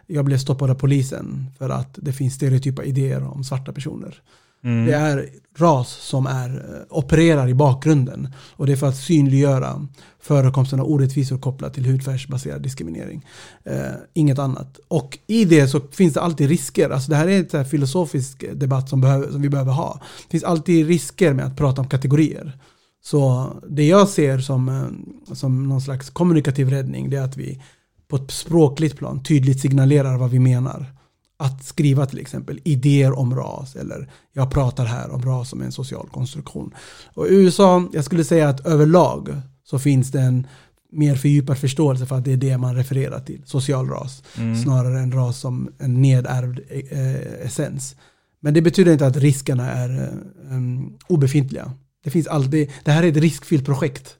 jag 0.06 0.24
blev 0.24 0.38
stoppad 0.38 0.70
av 0.70 0.74
polisen 0.74 1.46
för 1.58 1.70
att 1.70 1.98
det 2.02 2.12
finns 2.12 2.34
stereotypa 2.34 2.84
idéer 2.84 3.22
om 3.22 3.44
svarta 3.44 3.72
personer. 3.72 4.22
Mm. 4.64 4.86
Det 4.86 4.94
är 4.94 5.28
ras 5.60 5.88
som 5.88 6.26
är, 6.26 6.48
eh, 6.48 6.98
opererar 6.98 7.48
i 7.48 7.54
bakgrunden. 7.54 8.28
Och 8.56 8.66
det 8.66 8.72
är 8.72 8.76
för 8.76 8.88
att 8.88 8.96
synliggöra 8.96 9.86
förekomsten 10.20 10.80
av 10.80 10.90
orättvisor 10.90 11.38
kopplat 11.38 11.74
till 11.74 11.86
hudfärgsbaserad 11.86 12.62
diskriminering. 12.62 13.26
Eh, 13.64 13.92
inget 14.14 14.38
annat. 14.38 14.80
Och 14.88 15.18
i 15.26 15.44
det 15.44 15.68
så 15.68 15.80
finns 15.80 16.14
det 16.14 16.20
alltid 16.20 16.48
risker. 16.48 16.90
Alltså 16.90 17.10
det 17.10 17.16
här 17.16 17.28
är 17.28 17.56
en 17.56 17.64
filosofisk 17.64 18.44
debatt 18.52 18.88
som, 18.88 19.00
behöver, 19.00 19.30
som 19.30 19.42
vi 19.42 19.48
behöver 19.48 19.72
ha. 19.72 20.00
Det 20.26 20.30
finns 20.30 20.44
alltid 20.44 20.86
risker 20.86 21.32
med 21.32 21.44
att 21.44 21.56
prata 21.56 21.80
om 21.80 21.88
kategorier. 21.88 22.58
Så 23.02 23.46
det 23.68 23.86
jag 23.86 24.08
ser 24.08 24.38
som, 24.38 24.68
eh, 24.68 25.34
som 25.34 25.68
någon 25.68 25.80
slags 25.80 26.10
kommunikativ 26.10 26.70
räddning 26.70 27.10
det 27.10 27.16
är 27.16 27.22
att 27.22 27.36
vi 27.36 27.62
på 28.08 28.16
ett 28.16 28.30
språkligt 28.30 28.96
plan 28.96 29.22
tydligt 29.22 29.60
signalerar 29.60 30.16
vad 30.16 30.30
vi 30.30 30.38
menar 30.38 30.99
att 31.40 31.64
skriva 31.64 32.06
till 32.06 32.18
exempel 32.18 32.60
idéer 32.64 33.18
om 33.18 33.34
ras 33.34 33.76
eller 33.76 34.10
jag 34.32 34.50
pratar 34.50 34.84
här 34.84 35.10
om 35.10 35.22
ras 35.22 35.48
som 35.48 35.62
en 35.62 35.72
social 35.72 36.08
konstruktion. 36.12 36.74
Och 37.14 37.26
i 37.28 37.34
USA, 37.34 37.88
jag 37.92 38.04
skulle 38.04 38.24
säga 38.24 38.48
att 38.48 38.66
överlag 38.66 39.40
så 39.64 39.78
finns 39.78 40.10
det 40.10 40.20
en 40.20 40.46
mer 40.92 41.14
fördjupad 41.14 41.58
förståelse 41.58 42.06
för 42.06 42.16
att 42.18 42.24
det 42.24 42.32
är 42.32 42.36
det 42.36 42.58
man 42.58 42.74
refererar 42.76 43.20
till, 43.20 43.42
social 43.46 43.88
ras, 43.88 44.22
Mm. 44.38 44.56
snarare 44.56 45.00
än 45.00 45.12
ras 45.12 45.38
som 45.38 45.68
en 45.78 46.02
nedärvd 46.02 46.60
eh, 46.68 47.46
essens. 47.46 47.96
Men 48.40 48.54
det 48.54 48.62
betyder 48.62 48.92
inte 48.92 49.06
att 49.06 49.16
riskerna 49.16 49.70
är 49.70 50.02
eh, 50.02 50.56
um, 50.56 50.98
obefintliga. 51.08 51.72
Det 52.04 52.10
finns 52.10 52.26
alltid, 52.26 52.70
det 52.84 52.90
här 52.90 53.02
är 53.02 53.08
ett 53.08 53.16
riskfyllt 53.16 53.64
projekt. 53.64 54.16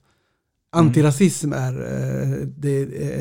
Antirasism 0.72 1.52
är, 1.52 1.72
eh, 1.72 2.46
det 2.58 2.70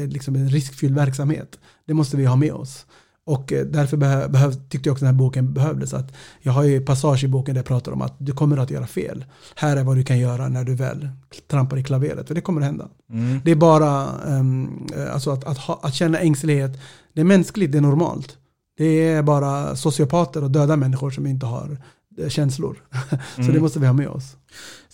är 0.01 0.07
liksom 0.07 0.35
en 0.35 0.49
riskfylld 0.49 0.95
verksamhet. 0.95 1.59
Det 1.87 1.93
måste 1.93 2.17
vi 2.17 2.25
ha 2.25 2.35
med 2.35 2.53
oss. 2.53 2.85
Och 3.29 3.53
eh, 3.53 3.65
därför 3.65 3.97
behöv, 3.97 4.31
behöv, 4.31 4.53
tyckte 4.69 4.89
jag 4.89 4.93
också 4.93 5.05
den 5.05 5.13
här 5.13 5.19
boken 5.19 5.53
behövdes. 5.53 5.93
Att 5.93 6.13
jag 6.41 6.53
har 6.53 6.63
ju 6.63 6.81
passage 6.81 7.23
i 7.23 7.27
boken 7.27 7.55
där 7.55 7.59
jag 7.59 7.65
pratar 7.65 7.91
om 7.91 8.01
att 8.01 8.15
du 8.17 8.31
kommer 8.31 8.57
att 8.57 8.69
göra 8.71 8.87
fel. 8.87 9.25
Här 9.55 9.77
är 9.77 9.83
vad 9.83 9.95
du 9.97 10.03
kan 10.03 10.19
göra 10.19 10.47
när 10.49 10.63
du 10.63 10.75
väl 10.75 11.09
trampar 11.47 11.77
i 11.77 11.83
klaveret. 11.83 12.27
För 12.27 12.35
det 12.35 12.41
kommer 12.41 12.61
att 12.61 12.67
hända. 12.67 12.87
Mm. 13.13 13.41
Det 13.45 13.51
är 13.51 13.55
bara 13.55 14.07
um, 14.27 14.87
alltså 15.13 15.31
att, 15.31 15.43
att, 15.43 15.57
ha, 15.57 15.79
att 15.83 15.93
känna 15.93 16.19
ängslighet. 16.19 16.79
Det 17.13 17.21
är 17.21 17.25
mänskligt, 17.25 17.71
det 17.71 17.77
är 17.77 17.81
normalt. 17.81 18.37
Det 18.77 18.85
är 18.85 19.21
bara 19.23 19.75
sociopater 19.75 20.43
och 20.43 20.51
döda 20.51 20.75
människor 20.75 21.11
som 21.11 21.27
inte 21.27 21.45
har 21.45 21.77
eh, 22.17 22.29
känslor. 22.29 22.83
Så 23.35 23.41
Mm. 23.41 23.53
det 23.53 23.59
måste 23.61 23.79
vi 23.79 23.85
ha 23.85 23.93
med 23.93 24.07
oss. 24.07 24.35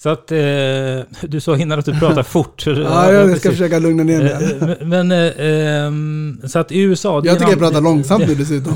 Så 0.05 0.09
att 0.09 0.31
eh, 0.31 0.37
du 1.21 1.39
sa 1.39 1.57
innan 1.57 1.79
att 1.79 1.85
du 1.85 1.99
pratar 1.99 2.23
fort. 2.33 2.63
Ja, 2.67 3.11
jag 3.11 3.25
ska 3.25 3.33
precis. 3.33 3.51
försöka 3.51 3.79
lugna 3.79 4.03
ner 4.03 4.23
mig. 4.23 4.31
Eh, 4.31 4.69
eh, 4.69 4.87
Men, 4.87 5.11
eh, 5.11 5.31
ehm, 5.37 6.41
så 6.47 6.59
att 6.59 6.71
i 6.71 6.79
USA... 6.79 7.21
Jag 7.25 7.37
tycker 7.37 7.51
jag 7.51 7.59
pratar 7.59 7.81
långsamt 7.81 8.27
nu 8.27 8.35
dessutom. 8.35 8.73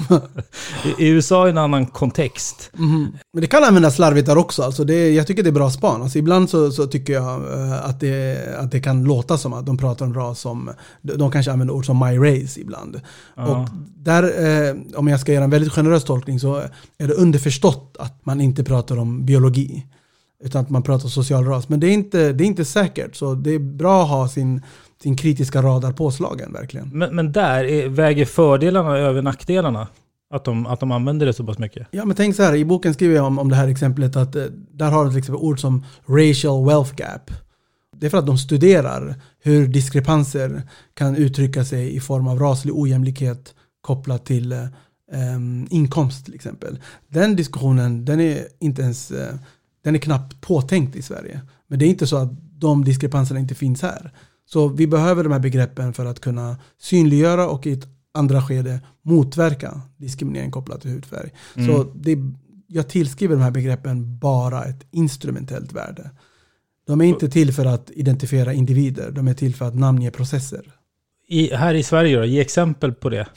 I 0.97 1.07
USA 1.07 1.45
är 1.45 1.49
en 1.49 1.57
annan 1.57 1.85
kontext. 1.85 2.69
Mhm. 2.73 3.11
Men 3.33 3.41
det 3.41 3.47
kan 3.47 3.63
användas 3.63 3.95
slarvigt 3.95 4.27
där 4.27 4.37
också. 4.37 4.63
Alltså 4.63 4.83
det, 4.83 5.11
jag 5.11 5.27
tycker 5.27 5.43
det 5.43 5.49
är 5.49 5.51
bra 5.51 5.69
span. 5.69 6.01
Alltså 6.01 6.17
ibland 6.17 6.49
så, 6.49 6.71
så 6.71 6.87
tycker 6.87 7.13
jag 7.13 7.53
eh, 7.53 7.85
att, 7.85 7.99
det, 7.99 8.37
att 8.59 8.71
det 8.71 8.79
kan 8.79 9.03
låta 9.03 9.37
som 9.37 9.53
att 9.53 9.65
de 9.65 9.77
pratar 9.77 10.05
om 10.05 10.13
ras 10.13 10.39
som, 10.39 10.69
de 11.01 11.13
de 11.13 11.31
kanske 11.31 11.51
använder 11.51 11.73
ord 11.73 11.85
som 11.85 11.99
my 11.99 12.17
race 12.17 12.59
ibland. 12.61 13.01
Ja. 13.35 13.43
Och 13.47 13.69
där, 13.95 14.23
eh, 14.23 14.75
om 14.95 15.07
jag 15.07 15.19
ska 15.19 15.33
göra 15.33 15.43
en 15.43 15.49
väldigt 15.49 15.73
generös 15.73 16.03
tolkning 16.03 16.39
så 16.39 16.55
är 16.97 17.07
det 17.07 17.13
underförstått 17.13 17.95
att 17.99 18.25
man 18.25 18.41
inte 18.41 18.63
pratar 18.63 18.97
om 18.97 19.25
biologi. 19.25 19.85
Utan 20.43 20.61
att 20.61 20.69
man 20.69 20.83
pratar 20.83 21.09
social 21.09 21.45
ras. 21.45 21.69
Men 21.69 21.79
det 21.79 21.87
är 21.87 21.93
inte, 21.93 22.33
det 22.33 22.43
är 22.43 22.45
inte 22.45 22.65
säkert. 22.65 23.15
Så 23.15 23.33
det 23.33 23.51
är 23.51 23.59
bra 23.59 24.03
att 24.03 24.09
ha 24.09 24.27
sin, 24.27 24.61
sin 25.03 25.15
kritiska 25.15 25.61
radar 25.61 25.91
påslagen 25.91 26.53
verkligen. 26.53 26.89
Men, 26.89 27.15
men 27.15 27.31
där, 27.31 27.63
är, 27.63 27.89
väger 27.89 28.25
fördelarna 28.25 28.97
över 28.97 29.21
nackdelarna? 29.21 29.87
Att 30.33 30.45
de, 30.45 30.65
att 30.65 30.79
de 30.79 30.91
använder 30.91 31.25
det 31.25 31.33
så 31.33 31.45
pass 31.45 31.57
mycket? 31.57 31.87
Ja 31.91 32.05
men 32.05 32.15
tänk 32.15 32.35
så 32.35 32.43
här, 32.43 32.55
i 32.55 32.65
boken 32.65 32.93
skriver 32.93 33.15
jag 33.15 33.25
om, 33.25 33.39
om 33.39 33.49
det 33.49 33.55
här 33.55 33.67
exemplet 33.67 34.15
att 34.15 34.35
eh, 34.35 34.43
där 34.71 34.91
har 34.91 35.05
du 35.05 35.09
till 35.11 35.19
exempel 35.19 35.43
ord 35.43 35.59
som 35.59 35.85
racial 36.05 36.65
wealth 36.65 36.93
gap. 36.97 37.31
Det 37.97 38.05
är 38.05 38.09
för 38.09 38.17
att 38.17 38.27
de 38.27 38.37
studerar 38.37 39.15
hur 39.39 39.67
diskrepanser 39.67 40.61
kan 40.93 41.15
uttrycka 41.15 41.65
sig 41.65 41.95
i 41.95 41.99
form 41.99 42.27
av 42.27 42.39
raslig 42.39 42.73
ojämlikhet 42.75 43.55
kopplat 43.81 44.25
till 44.25 44.51
em, 45.11 45.67
inkomst 45.69 46.25
till 46.25 46.35
exempel. 46.35 46.79
Den 47.07 47.35
diskussionen, 47.35 48.05
den 48.05 48.19
är 48.19 48.47
inte 48.59 48.81
ens, 48.81 49.11
eh, 49.11 49.35
den 49.81 49.95
är 49.95 49.99
knappt 49.99 50.41
påtänkt 50.41 50.95
i 50.95 51.01
Sverige. 51.01 51.41
Men 51.67 51.79
det 51.79 51.85
är 51.85 51.89
inte 51.89 52.07
så 52.07 52.17
att 52.17 52.29
de 52.59 52.85
diskrepanserna 52.85 53.39
inte 53.39 53.55
finns 53.55 53.81
här. 53.81 54.11
Så 54.45 54.67
vi 54.67 54.87
behöver 54.87 55.23
de 55.23 55.31
här 55.31 55.39
begreppen 55.39 55.93
för 55.93 56.05
att 56.05 56.19
kunna 56.19 56.57
synliggöra 56.77 57.49
och 57.49 57.67
i 57.67 57.71
ett 57.71 57.87
andra 58.11 58.41
skede 58.41 58.79
motverka 59.01 59.81
diskriminering 59.97 60.51
kopplat 60.51 60.81
till 60.81 60.91
hudfärg. 60.91 61.33
Mm. 61.55 61.67
Så 61.67 61.91
det, 61.95 62.17
jag 62.67 62.89
tillskriver 62.89 63.35
de 63.35 63.41
här 63.41 63.51
begreppen 63.51 64.17
bara 64.17 64.63
ett 64.63 64.87
instrumentellt 64.91 65.73
värde. 65.73 66.09
De 66.87 67.01
är 67.01 67.05
inte 67.05 67.29
till 67.29 67.53
för 67.53 67.65
att 67.65 67.91
identifiera 67.91 68.53
individer, 68.53 69.11
de 69.11 69.27
är 69.27 69.33
till 69.33 69.55
för 69.55 69.65
att 69.65 69.75
namnge 69.75 70.11
processer. 70.11 70.61
I, 71.27 71.55
här 71.55 71.73
i 71.73 71.83
Sverige 71.83 72.17
då, 72.17 72.25
ge 72.25 72.39
exempel 72.39 72.93
på 72.93 73.09
det. 73.09 73.27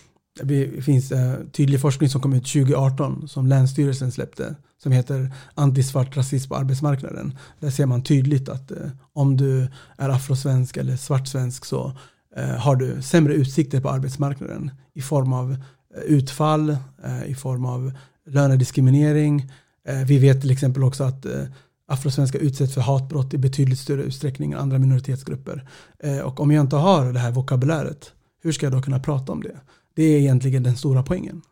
Det 0.43 0.85
finns 0.85 1.13
eh, 1.13 1.35
tydlig 1.53 1.81
forskning 1.81 2.11
som 2.11 2.21
kom 2.21 2.33
ut 2.33 2.47
2018 2.53 3.29
som 3.29 3.47
Länsstyrelsen 3.47 4.13
släppte 4.13 4.57
som 4.83 4.93
heter 4.93 5.33
Antisvart 5.55 6.17
rasism 6.17 6.49
på 6.49 6.57
arbetsmarknaden. 6.57 7.39
Där 7.61 7.71
ser 7.71 7.87
man 7.87 8.03
tydligt 8.03 8.49
att 8.49 8.71
eh, 8.71 8.77
om 9.13 9.37
du 9.37 9.69
är 9.99 10.09
afrosvensk 10.09 10.77
eller 10.77 10.97
svartsvensk 10.97 11.65
så 11.65 11.93
eh, 12.37 12.49
har 12.49 12.77
du 12.77 13.03
sämre 13.03 13.35
utsikter 13.35 13.81
på 13.81 13.91
arbetsmarknaden 13.91 14.71
i 14.95 15.03
form 15.03 15.33
av 15.33 15.53
eh, 15.97 16.03
utfall, 16.03 16.71
eh, 17.05 17.25
i 17.27 17.35
form 17.35 17.65
av 17.65 17.93
lönediskriminering. 18.27 19.53
Eh, 19.89 20.05
vi 20.07 20.19
vet 20.19 20.41
till 20.41 20.51
exempel 20.51 20.85
också 20.85 21.05
att 21.05 21.27
eh, 21.27 21.45
afrosvenskar 21.89 22.39
utsätts 22.39 22.75
för 22.75 22.81
hatbrott 22.81 23.35
i 23.35 23.39
betydligt 23.39 23.79
större 23.79 24.03
utsträckning 24.03 24.53
än 24.53 24.59
andra 24.59 24.79
minoritetsgrupper. 24.79 25.69
Eh, 25.99 26.19
och 26.19 26.41
om 26.41 26.51
jag 26.51 26.61
inte 26.61 26.77
har 26.77 27.13
det 27.13 27.19
här 27.19 27.31
vokabuläret, 27.31 28.13
hur 28.43 28.53
ska 28.53 28.67
jag 28.67 28.73
då 28.73 28.83
kunna 28.83 29.01
prata 29.01 29.33
om 29.33 29.43
det? 29.43 29.57
Det 29.95 30.03
är 30.03 30.19
egentligen 30.19 30.63
den 30.63 30.77
stora 30.77 31.03
poängen. 31.03 31.43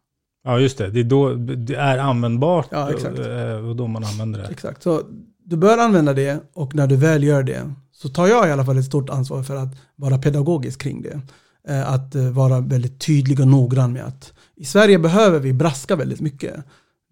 Ja, 0.45 0.59
just 0.61 0.79
det. 0.79 0.91
Det 0.91 1.01
är, 1.01 1.05
då, 1.05 1.35
det 1.35 1.75
är 1.75 1.99
användbart 1.99 2.67
Ja, 2.71 2.91
exakt. 2.91 3.19
eh, 3.19 3.69
och 3.69 3.77
då 3.77 3.87
man 3.87 4.05
använder 4.05 4.39
det. 4.43 4.47
Exakt, 4.49 4.83
så 4.83 5.03
du 5.45 5.57
bör 5.57 5.79
använda 5.79 6.15
det 6.15 6.43
och 6.55 6.75
när 6.75 6.87
du 6.87 6.97
väl 6.97 7.25
gör 7.25 7.43
det 7.43 7.73
så 7.93 8.09
tar 8.09 8.27
jag 8.27 8.49
i 8.49 8.53
alla 8.53 8.65
fall 8.65 8.79
ett 8.79 8.85
stort 8.85 9.11
ansvar 9.11 9.43
för 9.43 9.57
att 9.57 9.77
vara 9.97 10.19
pedagogisk 10.19 10.81
kring 10.81 11.03
det. 11.03 11.21
Eh, 11.69 11.93
Att 11.93 12.15
eh, 12.15 12.31
vara 12.31 12.61
väldigt 12.61 13.01
tydlig 13.07 13.41
och 13.41 13.49
noggrann 13.49 13.93
med 13.93 14.05
att 14.05 14.33
i 14.57 14.65
Sverige 14.65 14.99
behöver 14.99 15.39
vi 15.39 15.53
braska 15.53 15.97
väldigt 15.97 16.21
mycket. 16.21 16.55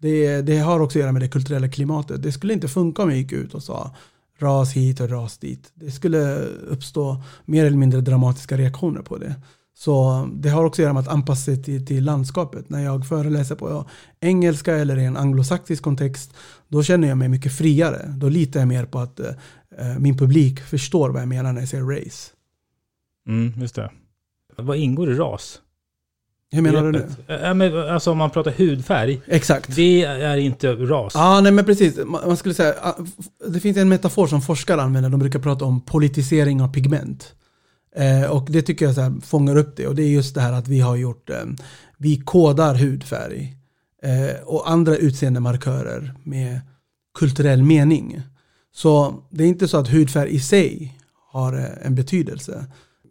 Det, 0.01 0.41
det 0.41 0.57
har 0.57 0.79
också 0.79 0.99
att 0.99 1.01
göra 1.01 1.11
med 1.11 1.21
det 1.21 1.27
kulturella 1.27 1.67
klimatet. 1.69 2.23
Det 2.23 2.31
skulle 2.31 2.53
inte 2.53 2.67
funka 2.67 3.01
om 3.03 3.09
jag 3.09 3.17
gick 3.17 3.31
ut 3.31 3.53
och 3.53 3.63
sa 3.63 3.95
ras 4.39 4.73
hit 4.73 4.99
och 4.99 5.09
ras 5.09 5.37
dit. 5.37 5.71
Det 5.73 5.91
skulle 5.91 6.35
uppstå 6.69 7.23
mer 7.45 7.65
eller 7.65 7.77
mindre 7.77 8.01
dramatiska 8.01 8.57
reaktioner 8.57 9.01
på 9.01 9.17
det. 9.17 9.35
Så 9.79 10.27
det 10.33 10.49
har 10.49 10.65
också 10.65 10.81
att 10.81 10.83
göra 10.83 10.93
med 10.93 11.01
att 11.01 11.07
anpassa 11.07 11.45
sig 11.45 11.63
till, 11.63 11.85
till 11.85 12.03
landskapet. 12.03 12.69
När 12.69 12.83
jag 12.83 13.07
föreläser 13.07 13.55
på 13.55 13.85
engelska 14.19 14.75
eller 14.75 14.97
i 14.97 15.05
en 15.05 15.17
anglosaxisk 15.17 15.83
kontext, 15.83 16.33
då 16.67 16.83
känner 16.83 17.07
jag 17.07 17.17
mig 17.17 17.27
mycket 17.27 17.57
friare. 17.57 18.13
Då 18.17 18.29
litar 18.29 18.59
jag 18.59 18.67
mer 18.67 18.85
på 18.85 18.99
att 18.99 19.19
eh, 19.19 19.29
min 19.99 20.17
publik 20.17 20.59
förstår 20.59 21.09
vad 21.09 21.21
jag 21.21 21.29
menar 21.29 21.53
när 21.53 21.61
jag 21.61 21.69
säger 21.69 21.83
race. 21.83 22.31
Mm, 23.27 23.53
just 23.61 23.75
det. 23.75 23.91
Vad 24.57 24.77
ingår 24.77 25.11
i 25.11 25.15
ras? 25.15 25.61
Hur 26.51 26.61
menar 26.61 26.83
du 26.83 26.91
nu? 26.91 27.05
Ja, 27.27 27.53
men, 27.53 27.89
alltså 27.89 28.11
om 28.11 28.17
man 28.17 28.29
pratar 28.29 28.51
hudfärg, 28.51 29.21
Exakt. 29.25 29.75
det 29.75 30.03
är 30.03 30.37
inte 30.37 30.73
ras. 30.73 31.11
Ja, 31.15 31.41
nej 31.41 31.51
men 31.51 31.65
precis. 31.65 31.99
Man 32.05 32.37
skulle 32.37 32.55
säga, 32.55 32.73
ah, 32.81 32.93
det 33.47 33.59
finns 33.59 33.77
en 33.77 33.89
metafor 33.89 34.27
som 34.27 34.41
forskare 34.41 34.81
använder, 34.81 35.09
de 35.09 35.19
brukar 35.19 35.39
prata 35.39 35.65
om 35.65 35.81
politisering 35.81 36.61
av 36.61 36.73
pigment. 36.73 37.35
Eh, 37.95 38.23
och 38.23 38.47
det 38.49 38.61
tycker 38.61 38.85
jag 38.85 38.95
så 38.95 39.01
här, 39.01 39.21
fångar 39.21 39.55
upp 39.55 39.75
det. 39.77 39.87
Och 39.87 39.95
det 39.95 40.03
är 40.03 40.09
just 40.09 40.35
det 40.35 40.41
här 40.41 40.53
att 40.53 40.67
vi 40.67 40.79
har 40.79 40.95
gjort, 40.95 41.29
eh, 41.29 41.45
vi 41.97 42.17
kodar 42.17 42.75
hudfärg 42.75 43.55
eh, 44.03 44.41
och 44.45 44.69
andra 44.69 44.95
utseendemarkörer 44.95 46.13
med 46.23 46.61
kulturell 47.19 47.63
mening. 47.63 48.21
Så 48.71 49.23
det 49.29 49.43
är 49.43 49.47
inte 49.47 49.67
så 49.67 49.77
att 49.77 49.87
hudfärg 49.87 50.35
i 50.35 50.39
sig 50.39 50.97
har 51.31 51.53
eh, 51.53 51.85
en 51.87 51.95
betydelse. 51.95 52.65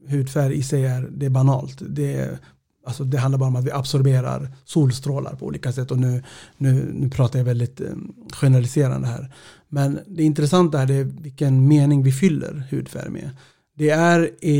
Hudfärg 0.08 0.54
i 0.54 0.62
sig 0.62 0.86
är, 0.86 1.08
det 1.10 1.26
är 1.26 1.30
banalt. 1.30 1.78
Det, 1.80 2.14
är, 2.14 2.38
alltså 2.86 3.04
det 3.04 3.18
handlar 3.18 3.38
bara 3.38 3.48
om 3.48 3.56
att 3.56 3.64
vi 3.64 3.70
absorberar 3.70 4.48
solstrålar 4.64 5.34
på 5.34 5.46
olika 5.46 5.72
sätt. 5.72 5.90
Och 5.90 5.98
nu, 5.98 6.22
nu, 6.56 6.92
nu 6.94 7.10
pratar 7.10 7.38
jag 7.38 7.46
väldigt 7.46 7.80
eh, 7.80 7.86
generaliserande 8.32 9.08
här. 9.08 9.34
Men 9.68 9.98
det 10.06 10.22
intressanta 10.22 10.82
är 10.82 10.86
det 10.86 11.04
vilken 11.04 11.68
mening 11.68 12.02
vi 12.02 12.12
fyller 12.12 12.66
hudfärg 12.70 13.10
med. 13.10 13.30
Det 13.78 13.90
är 13.90 14.30
i, 14.40 14.56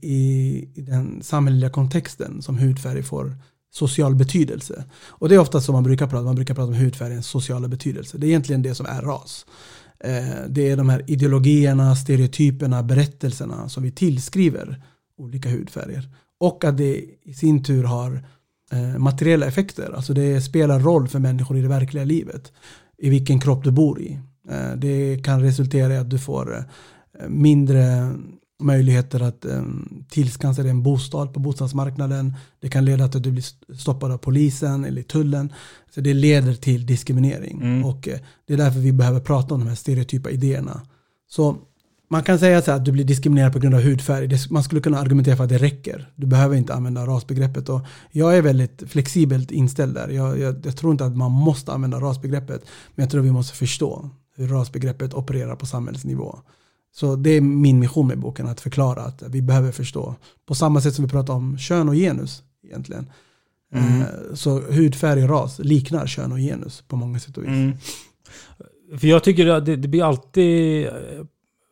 i, 0.00 0.68
i 0.74 0.80
den 0.80 1.22
samhälleliga 1.22 1.70
kontexten 1.70 2.42
som 2.42 2.58
hudfärg 2.58 3.02
får 3.02 3.36
social 3.70 4.14
betydelse. 4.14 4.84
Och 5.08 5.28
det 5.28 5.34
är 5.34 5.38
ofta 5.38 5.60
som 5.60 5.72
man 5.72 5.82
brukar 5.82 6.06
prata, 6.06 6.24
man 6.24 6.34
brukar 6.34 6.54
prata 6.54 6.68
om 6.68 6.74
hudfärgens 6.74 7.26
sociala 7.26 7.68
betydelse. 7.68 8.18
Det 8.18 8.26
är 8.26 8.28
egentligen 8.28 8.62
det 8.62 8.74
som 8.74 8.86
är 8.86 9.02
ras. 9.02 9.46
Eh, 10.04 10.48
det 10.48 10.68
är 10.68 10.76
de 10.76 10.88
här 10.88 11.04
ideologierna, 11.06 11.96
stereotyperna, 11.96 12.82
berättelserna 12.82 13.68
som 13.68 13.82
vi 13.82 13.90
tillskriver 13.90 14.82
olika 15.16 15.48
hudfärger. 15.48 16.08
och 16.40 16.64
att 16.64 16.76
det 16.76 17.04
i 17.22 17.34
sin 17.34 17.64
tur 17.64 17.84
har 17.84 18.24
eh, 18.72 18.98
materiella 18.98 19.46
effekter. 19.46 19.92
Alltså 19.96 20.14
det 20.14 20.40
spelar 20.40 20.80
roll 20.80 21.08
för 21.08 21.18
människor 21.18 21.56
i 21.56 21.62
det 21.62 21.68
verkliga 21.68 22.04
livet. 22.04 22.52
I 22.98 23.10
vilken 23.10 23.40
kropp 23.40 23.64
du 23.64 23.70
bor 23.70 24.00
i. 24.00 24.18
Eh, 24.50 24.72
det 24.76 25.24
kan 25.24 25.42
resultera 25.42 25.94
i 25.94 25.98
att 25.98 26.10
du 26.10 26.18
får 26.18 26.64
mindre 27.28 28.12
möjligheter 28.60 29.20
att 29.20 29.44
um, 29.44 30.04
tillskansa 30.08 30.62
dig 30.62 30.70
en 30.70 30.82
bostad 30.82 31.34
på 31.34 31.40
bostadsmarknaden. 31.40 32.34
Det 32.60 32.68
kan 32.68 32.84
leda 32.84 33.08
till 33.08 33.18
att 33.18 33.24
du 33.24 33.30
blir 33.30 33.74
stoppad 33.76 34.12
av 34.12 34.18
polisen 34.18 34.84
eller 34.84 35.02
tullen. 35.02 35.52
Så 35.94 36.00
det 36.00 36.14
leder 36.14 36.54
till 36.54 36.86
diskriminering. 36.86 37.60
Mm. 37.62 37.84
Och 37.84 38.08
uh, 38.08 38.14
det 38.46 38.52
är 38.52 38.58
därför 38.58 38.80
vi 38.80 38.92
behöver 38.92 39.20
prata 39.20 39.54
om 39.54 39.60
de 39.60 39.68
här 39.68 39.76
stereotypa 39.76 40.30
idéerna. 40.30 40.80
Så 41.28 41.56
man 42.12 42.22
kan 42.22 42.38
säga 42.38 42.62
så 42.62 42.72
att 42.72 42.84
du 42.84 42.92
blir 42.92 43.04
diskriminerad 43.04 43.52
på 43.52 43.58
grund 43.58 43.74
av 43.74 43.80
hudfärg. 43.80 44.26
Det, 44.26 44.50
man 44.50 44.62
skulle 44.62 44.80
kunna 44.80 44.98
argumentera 44.98 45.36
för 45.36 45.44
att 45.44 45.50
det 45.50 45.58
räcker. 45.58 46.12
Du 46.16 46.26
behöver 46.26 46.56
inte 46.56 46.74
använda 46.74 47.06
rasbegreppet. 47.06 47.68
Och 47.68 47.80
jag 48.10 48.36
är 48.36 48.42
väldigt 48.42 48.82
flexibelt 48.86 49.50
inställd 49.50 49.94
där. 49.94 50.08
Jag, 50.08 50.38
jag, 50.38 50.66
jag 50.66 50.76
tror 50.76 50.92
inte 50.92 51.04
att 51.04 51.16
man 51.16 51.32
måste 51.32 51.72
använda 51.72 52.00
rasbegreppet. 52.00 52.64
Men 52.94 53.02
jag 53.02 53.10
tror 53.10 53.20
att 53.20 53.26
vi 53.26 53.32
måste 53.32 53.56
förstå 53.56 54.10
hur 54.36 54.48
rasbegreppet 54.48 55.14
opererar 55.14 55.56
på 55.56 55.66
samhällsnivå. 55.66 56.38
Så 56.92 57.16
det 57.16 57.30
är 57.30 57.40
min 57.40 57.78
mission 57.78 58.06
med 58.06 58.18
boken, 58.18 58.46
att 58.46 58.60
förklara 58.60 59.02
att 59.02 59.22
vi 59.28 59.42
behöver 59.42 59.72
förstå. 59.72 60.14
På 60.46 60.54
samma 60.54 60.80
sätt 60.80 60.94
som 60.94 61.04
vi 61.04 61.10
pratar 61.10 61.34
om 61.34 61.58
kön 61.58 61.88
och 61.88 61.94
genus 61.94 62.42
egentligen. 62.64 63.10
Mm. 63.74 64.00
Eh, 64.00 64.06
så 64.34 64.60
hudfärg 64.60 65.22
och 65.24 65.30
ras 65.30 65.58
liknar 65.58 66.06
kön 66.06 66.32
och 66.32 66.38
genus 66.38 66.82
på 66.88 66.96
många 66.96 67.18
sätt 67.18 67.36
och 67.36 67.42
vis. 67.42 67.48
Mm. 67.48 67.72
För 68.98 69.06
jag 69.06 69.24
tycker 69.24 69.46
att 69.46 69.66
det, 69.66 69.76
det, 69.76 69.88
blir 69.88 70.04
alltid, 70.04 70.88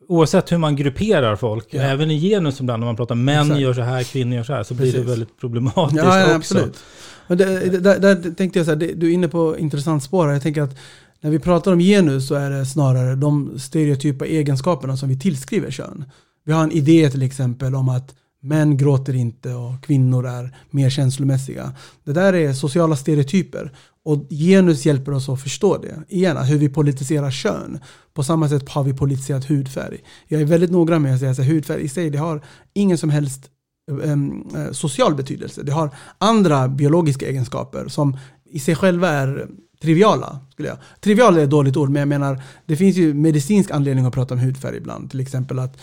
oavsett 0.09 0.53
hur 0.53 0.59
man 0.59 0.77
grupperar 0.77 1.37
folk, 1.37 1.67
ja. 1.71 1.83
även 1.83 2.11
i 2.11 2.21
genus 2.21 2.61
ibland 2.61 2.81
när 2.81 2.87
man 2.87 2.97
pratar 2.97 3.15
män 3.15 3.43
Exakt. 3.47 3.61
gör 3.61 3.75
så 3.75 3.83
här, 3.83 4.03
kvinnor 4.03 4.37
gör 4.37 4.45
så 4.45 4.53
här, 4.53 4.63
så 4.63 4.75
blir 4.75 4.87
Precis. 4.87 5.01
det 5.01 5.11
väldigt 5.11 5.41
problematiskt 5.41 6.05
ja, 6.05 6.19
ja, 6.19 6.37
också. 6.37 6.55
Absolut. 6.55 6.79
Men 7.27 7.39
det, 7.39 7.81
där, 7.81 7.99
där 7.99 8.35
tänkte 8.35 8.59
jag 8.59 8.67
så 8.67 8.73
här, 8.73 8.77
du 8.77 9.09
är 9.09 9.13
inne 9.13 9.29
på 9.29 9.59
intressant 9.59 10.03
spår 10.03 10.33
Jag 10.33 10.43
tänker 10.43 10.63
att 10.63 10.77
när 11.21 11.31
vi 11.31 11.39
pratar 11.39 11.73
om 11.73 11.79
genus 11.79 12.29
så 12.29 12.35
är 12.35 12.51
det 12.51 12.67
snarare 12.67 13.15
de 13.15 13.59
stereotypa 13.59 14.27
egenskaperna 14.27 14.97
som 14.97 15.09
vi 15.09 15.19
tillskriver 15.19 15.71
kön. 15.71 16.05
Vi 16.45 16.53
har 16.53 16.63
en 16.63 16.73
idé 16.73 17.11
till 17.11 17.23
exempel 17.23 17.75
om 17.75 17.89
att 17.89 18.15
män 18.41 18.77
gråter 18.77 19.15
inte 19.15 19.55
och 19.55 19.85
kvinnor 19.85 20.27
är 20.27 20.57
mer 20.71 20.91
känslomässiga. 20.91 21.73
Det 22.05 22.13
där 22.13 22.33
är 22.33 22.53
sociala 22.53 22.97
stereotyper 22.97 23.73
och 24.05 24.27
genus 24.31 24.87
hjälper 24.87 25.13
oss 25.13 25.29
att 25.29 25.43
förstå 25.43 25.79
det. 25.79 26.03
Igen, 26.09 26.37
hur 26.37 26.59
vi 26.59 26.69
politiserar 26.69 27.31
kön. 27.31 27.79
På 28.15 28.23
samma 28.23 28.49
sätt 28.49 28.69
har 28.69 28.85
vi 28.85 28.95
politiserat 28.95 29.45
hudfärg. 29.51 29.99
Jag 30.29 30.41
är 30.41 30.45
väldigt 30.45 30.71
noggrann 30.71 31.03
med 31.03 31.15
att 31.15 31.21
säga 31.21 31.31
att 31.31 31.47
hudfärg 31.47 31.83
i 31.83 31.89
sig 31.89 32.11
det 32.11 32.19
har 32.19 32.45
ingen 32.75 32.99
som 32.99 33.11
helst 33.11 33.51
ehm, 34.05 34.45
eh, 34.57 34.73
social 34.73 35.15
betydelse. 35.15 35.63
Det 35.63 35.73
har 35.73 35.91
andra 36.19 36.69
biologiska 36.69 37.29
egenskaper 37.29 37.89
som 37.89 38.17
i 38.51 38.59
sig 38.59 38.75
själva 38.75 39.09
är 39.09 39.49
triviala. 39.81 40.41
Skulle 40.53 40.69
jag. 40.69 40.79
Trivial 41.01 41.39
är 41.39 41.45
ett 41.45 41.51
dåligt 41.51 41.77
ord, 41.77 41.91
men 41.91 42.01
jag 42.01 42.09
menar 42.09 42.43
det 42.67 42.77
finns 42.77 42.97
ju 42.97 43.15
medicinsk 43.15 43.71
anledning 43.71 44.05
att 44.05 44.15
prata 44.15 44.35
om 44.35 44.41
hudfärg 44.41 44.77
ibland. 44.77 45.11
Till 45.11 45.21
exempel 45.21 45.59
att 45.59 45.79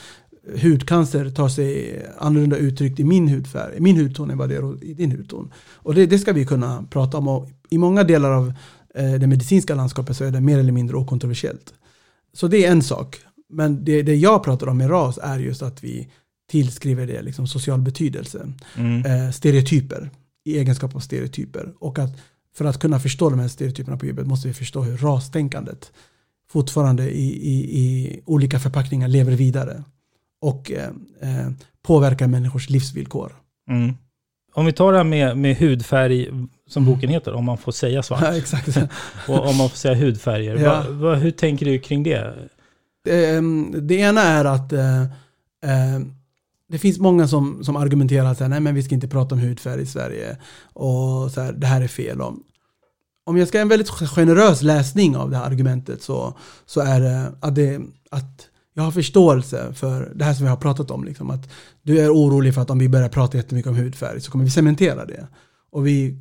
hudcancer 0.62 1.30
tar 1.30 1.50
sig 1.50 2.02
annorlunda 2.18 2.58
uttryck 2.58 3.00
i 3.00 3.04
min 3.04 3.28
hudfärg, 3.28 3.80
min 3.80 3.98
hudton 3.98 4.30
än 4.30 4.38
vad 4.38 4.50
det 4.50 4.56
är 4.56 4.84
i 4.84 4.94
din 4.94 5.12
hudton. 5.12 5.52
Och 5.74 5.96
det, 5.96 6.06
det 6.06 6.20
ska 6.20 6.34
vi 6.34 6.46
kunna 6.46 6.84
prata 6.90 7.18
om. 7.18 7.28
Och 7.28 7.50
I 7.70 7.78
många 7.78 8.04
delar 8.04 8.32
av 8.32 8.54
eh, 8.96 9.14
det 9.14 9.28
medicinska 9.28 9.75
landskapet 9.75 10.18
så 10.18 10.24
är 10.24 10.32
det 10.32 10.42
mer 10.42 10.60
eller 10.60 10.72
mindre 10.72 10.98
okontroversiellt. 10.98 11.74
Så 12.34 12.48
det 12.48 12.66
är 12.66 12.72
en 12.72 12.82
sak. 12.82 13.20
Men 13.50 13.86
det, 13.86 14.02
det 14.02 14.16
jag 14.16 14.44
pratar 14.44 14.68
om 14.68 14.78
med 14.78 14.90
ras 14.90 15.20
är 15.22 15.40
just 15.40 15.62
att 15.62 15.84
vi 15.84 16.08
tillskriver 16.52 17.08
det 17.08 17.22
liksom 17.22 17.48
social 17.48 17.82
betydelse. 17.82 18.54
Mm. 18.75 19.06
Eh, 19.06 19.32
stereotyper, 19.32 20.10
i 20.46 20.58
egenskap 20.58 20.96
av 20.96 21.00
stereotyper. 21.00 21.74
Och 21.80 22.00
att 22.00 22.18
för 22.58 22.66
att 22.66 22.80
kunna 22.80 23.00
förstå 23.00 23.30
de 23.30 23.40
här 23.40 23.48
stereotyperna 23.48 23.98
på 23.98 24.06
djupet 24.06 24.28
måste 24.28 24.48
vi 24.48 24.54
förstå 24.54 24.82
hur 24.82 24.98
rastänkandet 24.98 25.92
fortfarande 26.50 27.10
i, 27.10 27.26
i, 27.26 27.80
i 27.80 28.20
olika 28.26 28.60
förpackningar 28.60 29.08
lever 29.08 29.32
vidare 29.32 29.84
och 30.42 30.72
eh, 30.72 30.90
eh, 31.22 31.50
påverkar 31.82 32.28
människors 32.28 32.70
livsvillkor. 32.70 33.36
Mm. 33.70 33.94
Om 34.53 34.66
vi 34.66 34.74
tar 34.74 34.92
det 34.92 34.98
här 34.98 35.03
med, 35.03 35.38
med 35.38 35.58
hudfärg, 35.58 36.29
som 36.68 36.84
mm. 36.84 36.94
boken 36.94 37.10
heter, 37.10 37.34
om 37.34 37.46
man 37.46 37.58
får 37.58 37.72
säga 37.72 38.03
svart. 38.03 38.22
Ja, 38.22 38.38
exakt. 38.38 38.77
och 39.27 39.48
om 39.48 39.58
man 39.58 39.70
får 39.70 39.77
säga 39.77 39.96
hudfärger. 39.96 40.56
Ja. 40.56 40.84
Va, 40.90 40.92
va, 40.92 41.16
hur 41.16 41.32
tänker 41.32 41.66
du 41.66 41.79
kring 41.79 42.03
det? 42.03 42.34
Det, 43.03 43.36
ehm, 43.36 43.75
det 43.88 43.96
ena 43.96 44.22
är 44.22 44.46
att 44.46 44.74
eh, 44.74 45.01
eh 45.01 46.00
det 46.68 46.77
finns 46.77 47.00
många 47.00 47.27
som, 47.27 47.64
som 47.64 47.75
argumenterar 47.75 48.32
att 48.32 48.40
nej 48.40 48.60
men 48.60 48.75
vi 48.75 48.84
ska 48.84 48.96
inte 48.96 49.08
prata 49.08 49.36
om 49.36 49.42
hudfärg 49.42 49.82
i 49.82 49.86
Sverige 49.86 50.38
och 50.74 51.32
så 51.32 51.42
här, 51.42 51.53
det 51.53 51.68
här 51.68 51.82
är 51.82 51.88
fel. 51.88 52.22
Om, 52.22 52.44
om 53.25 53.38
jag 53.38 53.48
ska 53.48 53.59
en 53.59 53.68
väldigt 53.68 53.90
generös 53.90 54.61
läsning 54.61 55.18
av 55.18 55.29
det 55.29 55.38
här 55.38 55.46
argumentet 55.46 56.01
så, 56.01 56.38
så 56.66 56.81
är 56.81 57.01
det 57.01 57.31
att, 57.40 57.55
det 57.55 57.81
att 58.09 58.48
jag 58.74 58.83
har 58.83 58.92
förståelse 58.92 59.74
för 59.74 60.11
det 60.16 60.25
här 60.25 60.33
som 60.33 60.44
vi 60.44 60.50
har 60.50 60.57
pratat 60.57 60.92
om. 60.92 61.03
Liksom, 61.03 61.29
att 61.29 61.50
du 61.83 62.00
är 62.00 62.09
orolig 62.09 62.53
för 62.53 62.61
att 62.61 62.70
om 62.70 62.79
vi 62.79 62.90
börjar 62.90 63.09
prata 63.09 63.38
jättemycket 63.38 63.70
om 63.70 63.75
hudfärg 63.75 64.22
så 64.22 64.31
kommer 64.31 64.46
vi 64.46 64.51
cementera 64.51 65.05
det. 65.05 65.27
Och 65.72 65.88
vi 65.88 66.20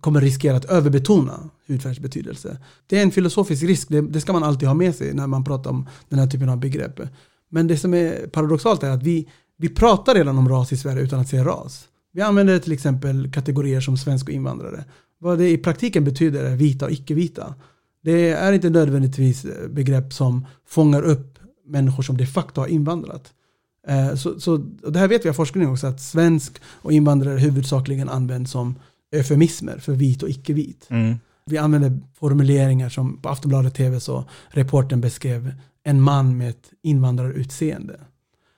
kommer 0.00 0.20
riskera 0.20 0.56
att 0.56 0.64
överbetona 0.64 1.50
hudfärgs 1.66 1.98
betydelse. 1.98 2.58
Det 2.86 2.98
är 2.98 3.02
en 3.02 3.10
filosofisk 3.10 3.62
risk, 3.62 3.88
det, 3.88 4.00
det 4.00 4.20
ska 4.20 4.32
man 4.32 4.44
alltid 4.44 4.68
ha 4.68 4.74
med 4.74 4.94
sig 4.94 5.14
när 5.14 5.26
man 5.26 5.44
pratar 5.44 5.70
om 5.70 5.88
den 6.08 6.18
här 6.18 6.26
typen 6.26 6.48
av 6.48 6.58
begrepp. 6.58 7.00
Men 7.48 7.66
det 7.66 7.76
som 7.76 7.94
är 7.94 8.26
paradoxalt 8.26 8.82
är 8.82 8.90
att 8.90 9.02
vi, 9.02 9.28
vi 9.58 9.68
pratar 9.68 10.14
redan 10.14 10.38
om 10.38 10.48
ras 10.48 10.72
i 10.72 10.76
Sverige 10.76 11.02
utan 11.02 11.20
att 11.20 11.28
säga 11.28 11.44
ras. 11.44 11.88
Vi 12.12 12.22
använder 12.22 12.58
till 12.58 12.72
exempel 12.72 13.32
kategorier 13.32 13.80
som 13.80 13.96
svensk 13.96 14.28
och 14.28 14.34
invandrare. 14.34 14.84
Vad 15.18 15.38
det 15.38 15.50
i 15.50 15.58
praktiken 15.58 16.04
betyder 16.04 16.44
är 16.44 16.56
vita 16.56 16.84
och 16.84 16.92
icke-vita. 16.92 17.54
Det 18.02 18.30
är 18.30 18.52
inte 18.52 18.70
nödvändigtvis 18.70 19.46
begrepp 19.70 20.12
som 20.12 20.46
fångar 20.66 21.02
upp 21.02 21.38
människor 21.66 22.02
som 22.02 22.16
de 22.16 22.26
facto 22.26 22.60
har 22.60 22.68
invandrat. 22.68 23.32
Eh, 23.88 24.14
så, 24.14 24.40
så 24.40 24.56
det 24.56 24.98
här 24.98 25.08
vet 25.08 25.24
vi 25.24 25.28
av 25.28 25.34
forskning 25.34 25.68
också 25.68 25.86
att 25.86 26.00
svensk 26.00 26.60
och 26.66 26.92
invandrare 26.92 27.38
huvudsakligen 27.38 28.08
används 28.08 28.50
som 28.50 28.78
eufemismer 29.12 29.78
för 29.78 29.92
vit 29.92 30.22
och 30.22 30.28
icke-vit. 30.28 30.86
Mm. 30.90 31.14
Vi 31.46 31.58
använder 31.58 32.00
formuleringar 32.14 32.88
som 32.88 33.22
på 33.22 33.28
Aftonbladet 33.28 33.74
TV 33.74 34.00
så 34.00 34.24
reporten 34.48 35.00
beskrev 35.00 35.52
en 35.84 36.00
man 36.00 36.36
med 36.36 36.50
ett 36.50 36.70
invandrarutseende. 36.82 38.00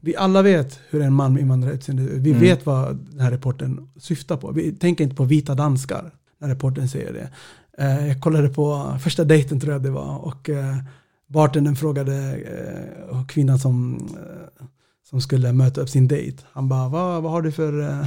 Vi 0.00 0.16
alla 0.16 0.42
vet 0.42 0.80
hur 0.90 1.02
en 1.02 1.12
man 1.12 1.32
med 1.32 1.42
invandrarutseende 1.42 2.02
Vi 2.02 2.30
mm. 2.30 2.42
vet 2.42 2.66
vad 2.66 2.96
den 3.10 3.20
här 3.20 3.30
rapporten 3.30 3.88
syftar 3.96 4.36
på. 4.36 4.52
Vi 4.52 4.72
tänker 4.72 5.04
inte 5.04 5.16
på 5.16 5.24
vita 5.24 5.54
danskar 5.54 6.12
när 6.38 6.48
reporten 6.48 6.88
säger 6.88 7.12
det. 7.12 7.30
Eh, 7.78 8.08
jag 8.08 8.20
kollade 8.20 8.48
på 8.48 8.96
första 9.02 9.24
dejten 9.24 9.60
tror 9.60 9.72
jag 9.72 9.82
det 9.82 9.90
var 9.90 10.18
och 10.18 10.48
eh, 10.48 10.76
bartendern 11.26 11.76
frågade 11.76 12.36
eh, 13.10 13.26
kvinnan 13.26 13.58
som, 13.58 13.94
eh, 13.96 14.64
som 15.10 15.20
skulle 15.20 15.52
möta 15.52 15.80
upp 15.80 15.88
sin 15.88 16.08
dejt. 16.08 16.42
Han 16.52 16.68
bara, 16.68 16.88
vad, 16.88 17.22
vad 17.22 17.32
har 17.32 17.42
du 17.42 17.52
för 17.52 17.80
eh, 17.80 18.06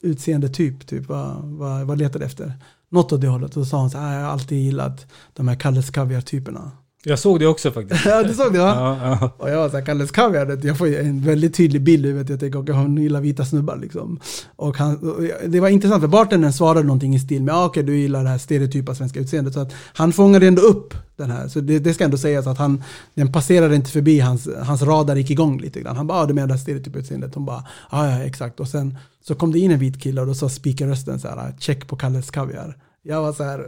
utseende 0.00 0.48
typ? 0.48 0.86
typ 0.86 1.08
vad, 1.08 1.36
vad, 1.42 1.86
vad 1.86 1.98
letar 1.98 2.18
du 2.18 2.26
efter? 2.26 2.52
Något 2.88 3.12
åt 3.12 3.20
det 3.20 3.28
hållet. 3.28 3.56
Och 3.56 3.64
så 3.64 3.70
sa 3.70 3.80
hon 3.80 3.90
så 3.90 3.98
här, 3.98 4.18
jag 4.18 4.24
har 4.24 4.32
alltid 4.32 4.58
gillat 4.58 5.06
de 5.32 5.48
här 5.48 5.54
Kalles 5.54 5.90
Kaviar-typerna. 5.90 6.70
Jag 7.04 7.18
såg 7.18 7.40
det 7.40 7.46
också 7.46 7.70
faktiskt. 7.70 8.04
ja, 8.06 8.22
du 8.22 8.34
såg 8.34 8.52
det 8.52 8.58
va? 8.58 8.74
Ja, 8.76 9.18
ja. 9.20 9.30
Och 9.38 9.50
jag 9.50 9.56
var 9.56 9.68
såhär, 9.68 9.84
Kalles 9.84 10.10
Kaviar, 10.10 10.60
jag 10.62 10.78
får 10.78 10.86
en 10.86 11.20
väldigt 11.20 11.54
tydlig 11.54 11.82
bild 11.82 12.06
i 12.06 12.08
huvudet. 12.08 12.30
Jag 12.30 12.40
tänker, 12.40 12.58
okay, 12.58 12.74
hon 12.74 12.96
gillar 12.96 13.20
vita 13.20 13.44
snubbar 13.44 13.76
liksom. 13.76 14.20
Och 14.56 14.76
han, 14.76 15.16
det 15.46 15.60
var 15.60 15.68
intressant, 15.68 16.00
för 16.00 16.08
bartendern 16.08 16.52
svarade 16.52 16.86
någonting 16.86 17.14
i 17.14 17.20
stil 17.20 17.42
med, 17.42 17.54
ah, 17.54 17.64
okej 17.64 17.82
okay, 17.82 17.94
du 17.94 18.00
gillar 18.00 18.22
det 18.22 18.28
här 18.28 18.38
stereotypa 18.38 18.94
svenska 18.94 19.20
utseendet. 19.20 19.54
Så 19.54 19.60
att 19.60 19.72
han 19.94 20.12
fångade 20.12 20.46
ändå 20.46 20.62
upp 20.62 20.94
den 21.16 21.30
här. 21.30 21.48
Så 21.48 21.60
det, 21.60 21.78
det 21.78 21.94
ska 21.94 22.04
ändå 22.04 22.18
sägas 22.18 22.46
att 22.46 22.58
han, 22.58 22.82
den 23.14 23.32
passerade 23.32 23.74
inte 23.74 23.90
förbi, 23.90 24.20
hans, 24.20 24.48
hans 24.62 24.82
radar 24.82 25.16
gick 25.16 25.30
igång 25.30 25.60
lite 25.60 25.80
grann. 25.80 25.96
Han 25.96 26.06
bara, 26.06 26.18
ah, 26.18 26.26
du 26.26 26.34
menar 26.34 26.46
det 26.46 26.54
här 26.54 26.60
stereotypa 26.60 26.98
utseendet? 26.98 27.34
Hon 27.34 27.44
bara, 27.44 27.64
ah, 27.88 28.06
ja 28.06 28.22
exakt. 28.22 28.60
Och 28.60 28.68
sen 28.68 28.98
så 29.26 29.34
kom 29.34 29.52
det 29.52 29.58
in 29.58 29.70
en 29.70 29.78
vit 29.78 30.02
kille 30.02 30.20
och 30.20 30.26
då 30.26 30.34
sa 30.34 30.48
speakerrösten 30.48 31.20
så 31.20 31.28
här, 31.28 31.54
check 31.58 31.88
på 31.88 31.96
Kalles 31.96 32.30
Kaviar. 32.30 32.76
Jag 33.02 33.22
var 33.22 33.32
så 33.32 33.44
här, 33.44 33.66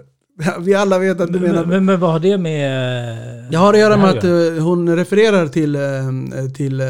Vi 0.60 0.74
alla 0.74 0.98
vet 0.98 1.20
att 1.20 1.32
du 1.32 1.40
men, 1.40 1.50
menar... 1.50 1.64
Men, 1.64 1.84
men 1.84 2.00
vad 2.00 2.12
har 2.12 2.20
det 2.20 2.38
med... 2.38 3.50
Det 3.50 3.56
har 3.56 3.72
att 3.72 3.78
göra 3.78 3.96
med 3.96 4.10
att 4.10 4.24
uh, 4.24 4.58
hon 4.58 4.96
refererar 4.96 5.46
till, 5.46 5.76
uh, 5.76 6.50
till 6.56 6.80
uh, 6.80 6.86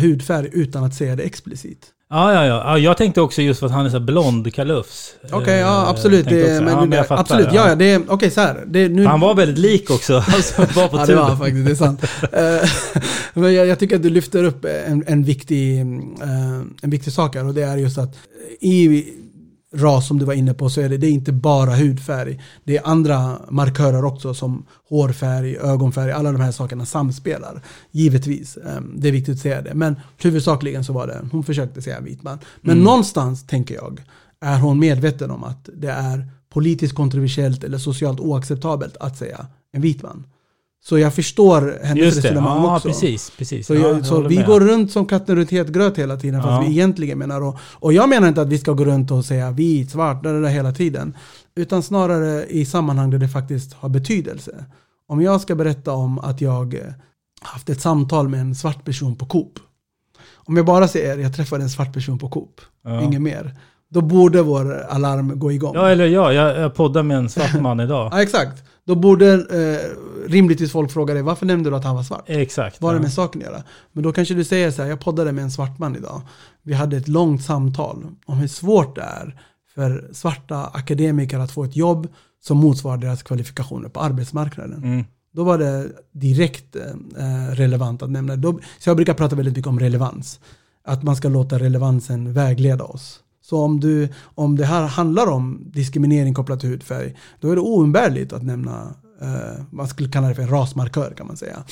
hudfärg 0.00 0.48
utan 0.52 0.84
att 0.84 0.94
säga 0.94 1.16
det 1.16 1.22
explicit. 1.22 1.86
Ja, 2.12 2.34
ja, 2.34 2.46
ja. 2.46 2.78
Jag 2.78 2.96
tänkte 2.96 3.20
också 3.20 3.42
just 3.42 3.60
för 3.60 3.66
att 3.66 3.72
han 3.72 3.86
är 3.86 3.90
så 3.90 4.00
blond 4.00 4.54
kalufs. 4.54 5.14
Okej, 5.24 5.38
okay, 5.38 5.58
ja 5.58 5.88
absolut. 5.88 6.28
Det, 6.28 6.64
men, 6.64 6.72
ja, 6.72 6.84
men 6.84 7.04
fattar, 7.04 7.20
absolut, 7.20 7.48
ja, 7.52 7.68
ja. 7.68 7.74
Det, 7.74 7.96
okej 7.96 8.14
okay, 8.14 8.30
så 8.30 8.40
här. 8.40 8.64
Det, 8.66 8.88
nu... 8.88 9.06
Han 9.06 9.20
var 9.20 9.34
väldigt 9.34 9.58
lik 9.58 9.90
också. 9.90 10.14
Alltså, 10.28 10.66
bara 10.74 10.88
på 10.88 10.96
ja, 10.96 11.06
det 11.06 11.14
var 11.14 11.36
faktiskt. 11.36 11.66
Det 11.66 11.70
är 11.70 11.74
sant. 11.74 12.04
men 13.34 13.54
jag, 13.54 13.66
jag, 13.66 13.78
tycker 13.78 13.96
att 13.96 14.02
du 14.02 14.10
lyfter 14.10 14.44
upp 14.44 14.64
en, 14.64 15.04
en, 15.06 15.24
viktig, 15.24 15.80
en 15.80 16.90
viktig 16.90 17.12
sak 17.12 17.34
här 17.36 17.46
och 17.46 17.54
det 17.54 17.62
är 17.62 17.76
just 17.76 17.98
att 17.98 18.16
i 18.60 19.04
ras 19.74 20.06
som 20.06 20.18
du 20.18 20.24
var 20.24 20.34
inne 20.34 20.54
på 20.54 20.70
så 20.70 20.80
är 20.80 20.88
det, 20.88 20.96
det 20.96 21.06
är 21.06 21.10
inte 21.10 21.32
bara 21.32 21.74
hudfärg. 21.74 22.40
Det 22.64 22.76
är 22.76 22.86
andra 22.86 23.38
markörer 23.50 24.04
också 24.04 24.34
som 24.34 24.66
hårfärg, 24.88 25.56
ögonfärg, 25.56 26.12
alla 26.12 26.32
de 26.32 26.40
här 26.40 26.52
sakerna 26.52 26.86
samspelar. 26.86 27.62
Givetvis, 27.90 28.56
ehm, 28.56 28.92
det 28.96 29.08
är 29.08 29.12
viktigt 29.12 29.34
att 29.34 29.40
säga 29.40 29.62
det. 29.62 29.74
Men 29.74 29.96
huvudsakligen 30.22 30.84
så 30.84 30.92
var 30.92 31.06
det, 31.06 31.28
hon 31.32 31.44
försökte 31.44 31.82
säga 31.82 32.00
vit 32.00 32.22
man. 32.22 32.38
Men 32.60 32.72
mm. 32.72 32.84
någonstans 32.84 33.46
tänker 33.46 33.74
jag, 33.74 34.02
är 34.40 34.58
hon 34.58 34.78
medveten 34.78 35.30
om 35.30 35.44
att 35.44 35.68
det 35.74 35.90
är 35.90 36.30
politiskt 36.52 36.94
kontroversiellt 36.94 37.64
eller 37.64 37.78
socialt 37.78 38.20
oacceptabelt 38.20 38.96
att 38.96 39.18
säga 39.18 39.46
en 39.72 39.82
vit 39.82 40.02
man. 40.02 40.24
Så 40.82 40.98
jag 40.98 41.14
förstår 41.14 41.78
hennes 41.82 42.04
Just 42.04 42.22
det. 42.22 42.28
resonemang 42.28 42.62
ja, 42.62 42.76
också. 42.76 42.88
Precis, 42.88 43.32
precis. 43.38 43.66
Så, 43.66 43.74
jag, 43.74 44.06
så 44.06 44.20
vi 44.28 44.36
med. 44.36 44.46
går 44.46 44.60
runt 44.60 44.92
som 44.92 45.06
katten 45.06 45.36
runt 45.36 45.50
het 45.50 45.68
gröt 45.68 45.98
hela 45.98 46.16
tiden, 46.16 46.42
fast 46.42 46.52
ja. 46.52 46.60
vi 46.60 46.70
egentligen 46.70 47.18
menar. 47.18 47.40
Och, 47.40 47.58
och 47.62 47.92
jag 47.92 48.08
menar 48.08 48.28
inte 48.28 48.42
att 48.42 48.48
vi 48.48 48.58
ska 48.58 48.72
gå 48.72 48.84
runt 48.84 49.10
och 49.10 49.24
säga 49.24 49.50
vit, 49.50 49.90
svart, 49.90 50.22
där, 50.22 50.40
där 50.40 50.48
hela 50.48 50.72
tiden. 50.72 51.16
Utan 51.54 51.82
snarare 51.82 52.46
i 52.46 52.66
sammanhang 52.66 53.10
där 53.10 53.18
det 53.18 53.28
faktiskt 53.28 53.72
har 53.72 53.88
betydelse. 53.88 54.64
Om 55.06 55.22
jag 55.22 55.40
ska 55.40 55.54
berätta 55.54 55.92
om 55.92 56.18
att 56.18 56.40
jag 56.40 56.74
eh, 56.74 56.80
haft 57.40 57.68
ett 57.68 57.80
samtal 57.80 58.28
med 58.28 58.40
en 58.40 58.54
svart 58.54 58.84
person 58.84 59.16
på 59.16 59.26
Coop. 59.26 59.58
Om 60.34 60.56
jag 60.56 60.66
bara 60.66 60.88
säger 60.88 61.18
jag 61.18 61.34
träffade 61.36 61.62
en 61.62 61.70
svart 61.70 61.92
person 61.92 62.18
på 62.18 62.28
Coop, 62.28 62.60
ja. 62.84 63.02
inget 63.02 63.22
mer. 63.22 63.56
Då 63.88 64.00
borde 64.00 64.42
vår 64.42 64.86
alarm 64.88 65.38
gå 65.38 65.52
igång. 65.52 65.74
Ja, 65.74 65.88
eller 65.88 66.06
ja, 66.06 66.32
jag, 66.32 66.58
jag 66.58 66.74
poddar 66.74 67.02
med 67.02 67.16
en 67.16 67.28
svart 67.28 67.54
man 67.60 67.80
idag. 67.80 68.08
ja, 68.12 68.22
exakt. 68.22 68.62
Då 68.90 68.96
borde 68.96 69.32
eh, 69.34 70.30
rimligtvis 70.30 70.72
folk 70.72 70.90
fråga 70.92 71.14
dig, 71.14 71.22
varför 71.22 71.46
nämnde 71.46 71.70
du 71.70 71.76
att 71.76 71.84
han 71.84 71.96
var 71.96 72.02
svart? 72.02 72.24
Exakt. 72.26 72.80
Vad 72.80 72.90
har 72.90 72.94
det 72.98 73.02
med 73.02 73.12
saken 73.12 73.42
att 73.42 73.48
göra? 73.48 73.62
Men 73.92 74.02
då 74.04 74.12
kanske 74.12 74.34
du 74.34 74.44
säger 74.44 74.70
så 74.70 74.82
här, 74.82 74.88
jag 74.88 75.00
poddade 75.00 75.32
med 75.32 75.44
en 75.44 75.50
svart 75.50 75.78
man 75.78 75.96
idag. 75.96 76.22
Vi 76.62 76.74
hade 76.74 76.96
ett 76.96 77.08
långt 77.08 77.44
samtal 77.44 78.06
om 78.26 78.38
hur 78.38 78.48
svårt 78.48 78.96
det 78.96 79.02
är 79.02 79.40
för 79.74 80.10
svarta 80.12 80.66
akademiker 80.66 81.38
att 81.38 81.50
få 81.50 81.64
ett 81.64 81.76
jobb 81.76 82.08
som 82.42 82.56
motsvarar 82.56 82.96
deras 82.96 83.22
kvalifikationer 83.22 83.88
på 83.88 84.00
arbetsmarknaden. 84.00 84.84
Mm. 84.84 85.04
Då 85.32 85.44
var 85.44 85.58
det 85.58 85.88
direkt 86.12 86.76
eh, 86.76 87.54
relevant 87.54 88.02
att 88.02 88.10
nämna 88.10 88.36
det. 88.36 88.54
Så 88.78 88.90
jag 88.90 88.96
brukar 88.96 89.14
prata 89.14 89.36
väldigt 89.36 89.56
mycket 89.56 89.68
om 89.68 89.80
relevans. 89.80 90.40
Att 90.84 91.02
man 91.02 91.16
ska 91.16 91.28
låta 91.28 91.58
relevansen 91.58 92.32
vägleda 92.32 92.84
oss. 92.84 93.20
Så 93.50 93.62
om, 93.62 93.80
du, 93.80 94.08
om 94.34 94.56
det 94.56 94.64
här 94.64 94.86
handlar 94.86 95.26
om 95.26 95.62
diskriminering 95.66 96.34
kopplat 96.34 96.60
till 96.60 96.68
hudfärg, 96.68 97.16
då 97.40 97.50
är 97.50 97.54
det 97.54 97.60
oumbärligt 97.60 98.32
att 98.32 98.42
nämna, 98.42 98.94
eh, 99.22 99.64
man 99.70 99.88
skulle 99.88 100.08
kalla 100.08 100.28
det 100.28 100.34
för 100.34 100.42
en 100.42 100.50
rasmarkör 100.50 101.14
kan 101.16 101.26
man 101.26 101.36
säga. 101.36 101.64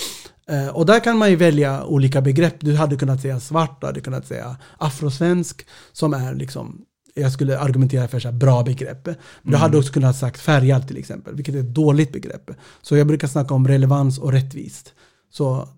Eh, 0.48 0.68
och 0.68 0.86
där 0.86 1.00
kan 1.00 1.18
man 1.18 1.30
ju 1.30 1.36
välja 1.36 1.84
olika 1.84 2.20
begrepp. 2.20 2.54
Du 2.60 2.76
hade 2.76 2.96
kunnat 2.96 3.20
säga 3.20 3.40
svart, 3.40 3.80
du 3.80 3.86
hade 3.86 4.00
kunnat 4.00 4.26
säga 4.26 4.56
afrosvensk, 4.78 5.66
som 5.92 6.14
är 6.14 6.34
liksom 6.34 6.84
jag 7.14 7.32
skulle 7.32 7.58
argumentera 7.58 8.08
för 8.08 8.20
så 8.20 8.32
bra 8.32 8.62
begrepp. 8.62 9.06
Men 9.06 9.14
mm. 9.14 9.52
du 9.52 9.56
hade 9.56 9.78
också 9.78 9.92
kunnat 9.92 10.16
sagt 10.16 10.40
färgad 10.40 10.88
till 10.88 10.96
exempel, 10.96 11.34
vilket 11.34 11.54
är 11.54 11.60
ett 11.60 11.74
dåligt 11.74 12.12
begrepp. 12.12 12.50
Så 12.82 12.96
jag 12.96 13.06
brukar 13.06 13.28
snacka 13.28 13.54
om 13.54 13.68
relevans 13.68 14.18
och 14.18 14.32
rättvist. 14.32 14.94
Så 15.30 15.68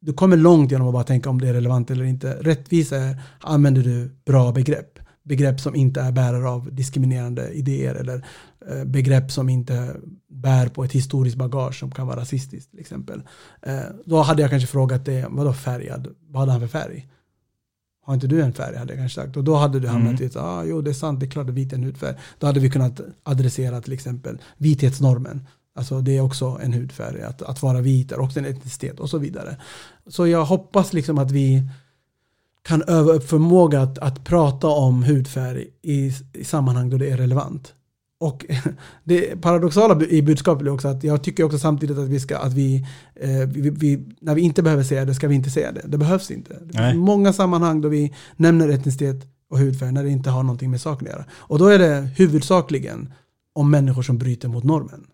du 0.00 0.12
kommer 0.12 0.36
långt 0.36 0.70
genom 0.70 0.86
att 0.86 0.92
bara 0.92 1.04
tänka 1.04 1.30
om 1.30 1.40
det 1.40 1.48
är 1.48 1.52
relevant 1.52 1.90
eller 1.90 2.04
inte. 2.04 2.38
Rättvisa 2.40 2.96
är, 2.96 3.16
använder 3.40 3.82
du 3.82 4.10
bra 4.24 4.52
begrepp 4.52 4.98
begrepp 5.28 5.60
som 5.60 5.74
inte 5.74 6.00
är 6.00 6.12
bärare 6.12 6.48
av 6.48 6.74
diskriminerande 6.74 7.50
idéer 7.50 7.94
eller 7.94 8.26
eh, 8.68 8.84
begrepp 8.84 9.32
som 9.32 9.48
inte 9.48 9.96
bär 10.28 10.68
på 10.68 10.84
ett 10.84 10.92
historiskt 10.92 11.36
bagage 11.36 11.78
som 11.78 11.90
kan 11.90 12.06
vara 12.06 12.20
rasistiskt 12.20 12.70
till 12.70 12.80
exempel. 12.80 13.22
Eh, 13.62 13.80
då 14.04 14.22
hade 14.22 14.42
jag 14.42 14.50
kanske 14.50 14.68
frågat 14.68 15.04
det, 15.04 15.26
vadå 15.30 15.52
färgad? 15.52 16.08
Vad 16.28 16.40
hade 16.40 16.52
han 16.52 16.60
för 16.60 16.68
färg? 16.68 17.08
Har 18.04 18.14
inte 18.14 18.26
du 18.26 18.42
en 18.42 18.52
färg? 18.52 18.76
hade 18.76 18.92
jag 18.92 18.98
kanske 18.98 19.20
sagt. 19.20 19.36
Och 19.36 19.44
då 19.44 19.56
hade 19.56 19.80
du 19.80 19.88
hamnat 19.88 20.20
mm. 20.20 20.22
i 20.22 20.26
att, 20.26 20.36
ah, 20.36 20.64
jo 20.64 20.80
det 20.80 20.90
är 20.90 20.94
sant, 20.94 21.20
det 21.20 21.26
är 21.26 21.30
klart 21.30 21.48
att 21.48 21.54
vit 21.54 21.72
är 21.72 21.76
en 21.76 21.84
hudfärg. 21.84 22.16
Då 22.38 22.46
hade 22.46 22.60
vi 22.60 22.70
kunnat 22.70 23.00
adressera 23.22 23.80
till 23.80 23.92
exempel 23.92 24.38
vithetsnormen. 24.56 25.46
Alltså 25.74 26.00
det 26.00 26.16
är 26.16 26.20
också 26.20 26.58
en 26.62 26.72
hudfärg. 26.72 27.22
Att, 27.22 27.42
att 27.42 27.62
vara 27.62 27.80
vit 27.80 28.12
är 28.12 28.20
också 28.20 28.38
en 28.38 28.44
etnicitet 28.44 29.00
och 29.00 29.10
så 29.10 29.18
vidare. 29.18 29.56
Så 30.06 30.26
jag 30.26 30.44
hoppas 30.44 30.92
liksom 30.92 31.18
att 31.18 31.30
vi 31.30 31.62
kan 32.68 32.82
öva 32.82 33.12
upp 33.12 33.28
förmåga 33.28 33.80
att, 33.80 33.98
att 33.98 34.24
prata 34.24 34.66
om 34.66 35.02
hudfärg 35.02 35.66
i, 35.82 36.12
i 36.32 36.44
sammanhang 36.44 36.90
då 36.90 36.98
det 36.98 37.10
är 37.10 37.16
relevant. 37.16 37.74
Och 38.20 38.46
det 39.04 39.40
paradoxala 39.40 40.04
i 40.04 40.22
budskapet 40.22 40.66
är 40.66 40.70
också 40.70 40.88
att 40.88 41.04
jag 41.04 41.24
tycker 41.24 41.44
också 41.44 41.58
samtidigt 41.58 41.98
att 41.98 42.08
vi 42.08 42.20
ska, 42.20 42.38
att 42.38 42.52
vi, 42.52 42.86
eh, 43.14 43.48
vi, 43.48 43.70
vi, 43.70 44.08
när 44.20 44.34
vi 44.34 44.40
inte 44.40 44.62
behöver 44.62 44.82
säga 44.82 45.04
det 45.04 45.14
ska 45.14 45.28
vi 45.28 45.34
inte 45.34 45.50
säga 45.50 45.72
det. 45.72 45.82
Det 45.86 45.98
behövs 45.98 46.30
inte. 46.30 46.58
Det 46.64 46.78
finns 46.78 46.94
många 46.94 47.32
sammanhang 47.32 47.80
då 47.80 47.88
vi 47.88 48.14
nämner 48.36 48.68
etnicitet 48.68 49.26
och 49.50 49.58
hudfärg 49.58 49.92
när 49.92 50.04
det 50.04 50.10
inte 50.10 50.30
har 50.30 50.42
någonting 50.42 50.70
med 50.70 50.80
saken 50.80 51.08
att 51.08 51.12
göra. 51.12 51.24
Och 51.32 51.58
då 51.58 51.66
är 51.66 51.78
det 51.78 52.00
huvudsakligen 52.16 53.12
om 53.52 53.70
människor 53.70 54.02
som 54.02 54.18
bryter 54.18 54.48
mot 54.48 54.64
normen. 54.64 55.06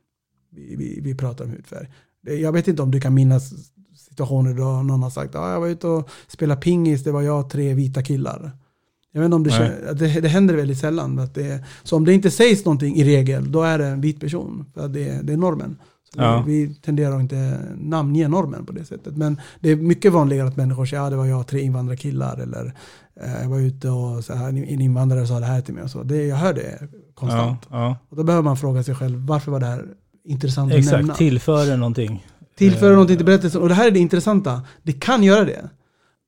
Vi, 0.50 0.76
vi, 0.76 1.00
vi 1.02 1.14
pratar 1.14 1.44
om 1.44 1.50
hudfärg. 1.50 1.88
Jag 2.40 2.52
vet 2.52 2.68
inte 2.68 2.82
om 2.82 2.90
du 2.90 3.00
kan 3.00 3.14
minnas 3.14 3.52
situationer 4.14 4.54
då 4.54 4.82
någon 4.82 5.02
har 5.02 5.10
sagt 5.10 5.34
att 5.34 5.42
ah, 5.42 5.52
jag 5.52 5.60
var 5.60 5.68
ute 5.68 5.86
och 5.86 6.08
spelade 6.28 6.60
pingis, 6.60 7.04
det 7.04 7.12
var 7.12 7.22
jag 7.22 7.40
och 7.40 7.50
tre 7.50 7.74
vita 7.74 8.02
killar. 8.02 8.52
Jag 9.12 9.20
vet 9.20 9.24
inte 9.24 9.36
om 9.36 9.42
det, 9.42 9.50
känner, 9.50 9.94
det, 9.94 10.20
det 10.20 10.28
händer 10.28 10.54
väldigt 10.54 10.78
sällan. 10.78 11.18
Att 11.18 11.34
det, 11.34 11.64
så 11.82 11.96
om 11.96 12.04
det 12.04 12.12
inte 12.12 12.30
sägs 12.30 12.64
någonting 12.64 12.96
i 12.96 13.04
regel, 13.04 13.52
då 13.52 13.62
är 13.62 13.78
det 13.78 13.86
en 13.86 14.00
vit 14.00 14.20
person. 14.20 14.64
För 14.74 14.88
det, 14.88 15.20
det 15.22 15.32
är 15.32 15.36
normen. 15.36 15.76
Ja. 16.16 16.42
Vi, 16.46 16.66
vi, 16.66 16.74
tenderar 16.74 17.16
att 17.16 17.20
inte 17.20 17.58
namnge 17.76 18.28
normen 18.28 18.66
på 18.66 18.72
det 18.72 18.84
sättet. 18.84 19.16
Men 19.16 19.40
det 19.60 19.70
är 19.70 19.76
mycket 19.76 20.12
vanligare 20.12 20.48
att 20.48 20.56
människor 20.56 20.86
säger 20.86 21.02
att 21.02 21.06
ja, 21.06 21.10
det 21.10 21.16
var 21.16 21.26
jag 21.26 21.40
och 21.40 21.46
tre 21.46 21.60
invandrarkillar. 21.60 22.38
Eller 22.38 22.74
eh, 23.20 23.42
jag 23.42 23.48
var 23.48 23.60
ute 23.60 23.88
och 23.88 24.24
så 24.24 24.34
här, 24.34 24.48
en 24.48 24.80
invandrare 24.80 25.26
sa 25.26 25.40
det 25.40 25.46
här 25.46 25.60
till 25.60 25.74
mig. 25.74 25.84
Och 25.84 25.90
så. 25.90 26.02
Det, 26.02 26.26
jag 26.26 26.36
hör 26.36 26.54
det 26.54 26.88
konstant. 27.14 27.60
Ja, 27.70 27.84
ja. 27.84 27.96
Och 28.08 28.16
då 28.16 28.24
behöver 28.24 28.42
man 28.42 28.56
fråga 28.56 28.82
sig 28.82 28.94
själv, 28.94 29.26
varför 29.26 29.52
var 29.52 29.60
det 29.60 29.66
här 29.66 29.84
intressant 30.24 30.72
Exakt, 30.72 30.86
att 30.86 30.92
nämna? 30.92 31.12
Exakt, 31.12 31.18
tillför 31.18 31.66
det 31.66 31.76
någonting? 31.76 32.26
Tillföra 32.54 32.88
eh, 32.88 32.92
någonting 32.92 33.16
till 33.16 33.26
berättelsen. 33.26 33.62
Och 33.62 33.68
det 33.68 33.74
här 33.74 33.86
är 33.86 33.90
det 33.90 33.98
intressanta. 33.98 34.62
Det 34.82 34.92
kan 34.92 35.22
göra 35.22 35.44
det. 35.44 35.70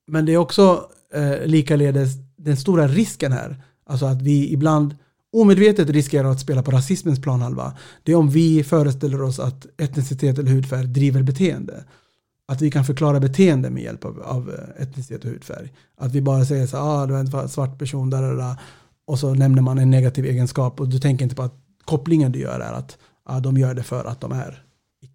Men 0.06 0.26
det 0.26 0.32
är 0.32 0.36
också 0.36 0.90
eh, 1.14 1.46
likaledes 1.46 2.10
den 2.36 2.56
stora 2.56 2.88
risken 2.88 3.32
här. 3.32 3.62
Alltså 3.86 4.06
att 4.06 4.22
vi 4.22 4.52
ibland 4.52 4.96
omedvetet 5.32 5.90
riskerar 5.90 6.30
att 6.30 6.40
spela 6.40 6.62
på 6.62 6.70
rasismens 6.70 7.22
planhalva. 7.22 7.76
Det 8.02 8.12
är 8.12 8.16
om 8.16 8.30
vi 8.30 8.64
föreställer 8.64 9.22
oss 9.22 9.38
att 9.38 9.66
etnicitet 9.80 10.38
eller 10.38 10.50
hudfärg 10.50 10.86
driver 10.86 11.22
beteende. 11.22 11.84
Att 12.48 12.62
vi 12.62 12.70
kan 12.70 12.84
förklara 12.84 13.20
beteende 13.20 13.70
med 13.70 13.82
hjälp 13.82 14.04
av, 14.04 14.22
av 14.22 14.50
eh, 14.50 14.82
etnicitet 14.82 15.24
och 15.24 15.30
hudfärg. 15.30 15.72
Att 15.96 16.12
vi 16.12 16.20
bara 16.20 16.44
säger 16.44 16.66
så 16.66 16.76
ah, 16.76 17.06
du 17.06 17.14
är 17.14 17.40
en 17.40 17.48
svart 17.48 17.78
person, 17.78 18.10
där, 18.10 18.22
där, 18.22 18.34
där, 18.36 18.56
och 19.06 19.18
så 19.18 19.34
nämner 19.34 19.62
man 19.62 19.78
en 19.78 19.90
negativ 19.90 20.24
egenskap 20.24 20.80
och 20.80 20.88
du 20.88 20.98
tänker 20.98 21.24
inte 21.24 21.36
på 21.36 21.42
att 21.42 21.54
kopplingen 21.84 22.32
du 22.32 22.38
gör 22.38 22.60
är 22.60 22.72
att 22.72 22.98
ah, 23.24 23.40
de 23.40 23.56
gör 23.56 23.74
det 23.74 23.82
för 23.82 24.04
att 24.04 24.20
de 24.20 24.32
är 24.32 24.65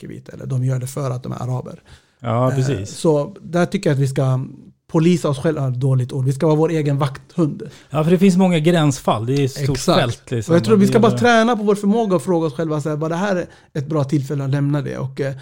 icke-vita. 0.01 0.31
Eller 0.31 0.45
de 0.45 0.65
gör 0.65 0.79
det 0.79 0.87
för 0.87 1.11
att 1.11 1.23
de 1.23 1.31
är 1.31 1.43
araber. 1.43 1.83
Ja, 2.19 2.49
eh, 2.49 2.55
precis. 2.55 2.97
Så 2.97 3.35
där 3.41 3.65
tycker 3.65 3.89
jag 3.89 3.95
att 3.95 4.01
vi 4.01 4.07
ska 4.07 4.45
polisa 4.87 5.29
oss 5.29 5.39
själva, 5.39 5.69
dåligt 5.69 6.11
ord. 6.11 6.25
Vi 6.25 6.33
ska 6.33 6.45
vara 6.45 6.55
vår 6.55 6.69
egen 6.69 6.97
vakthund. 6.97 7.63
Ja, 7.89 8.03
för 8.03 8.11
det 8.11 8.17
finns 8.17 8.37
många 8.37 8.59
gränsfall. 8.59 9.25
Det 9.25 9.33
är 9.33 9.45
ett 9.45 9.51
stort 9.51 9.69
Exakt. 9.69 9.99
fält. 9.99 10.31
Liksom. 10.31 10.51
Och 10.51 10.55
jag 10.55 10.65
tror 10.65 10.77
vi 10.77 10.87
ska 10.87 10.99
bara 10.99 11.17
träna 11.17 11.57
på 11.57 11.63
vår 11.63 11.75
förmåga 11.75 12.15
och 12.15 12.21
fråga 12.21 12.47
oss 12.47 12.53
själva, 12.53 12.81
så 12.81 12.89
här, 12.89 13.09
det 13.09 13.15
här 13.15 13.35
är 13.35 13.47
ett 13.73 13.87
bra 13.87 14.03
tillfälle 14.03 14.43
att 14.43 14.49
lämna 14.49 14.81
det. 14.81 14.97
Och, 14.97 15.21
eh, 15.21 15.35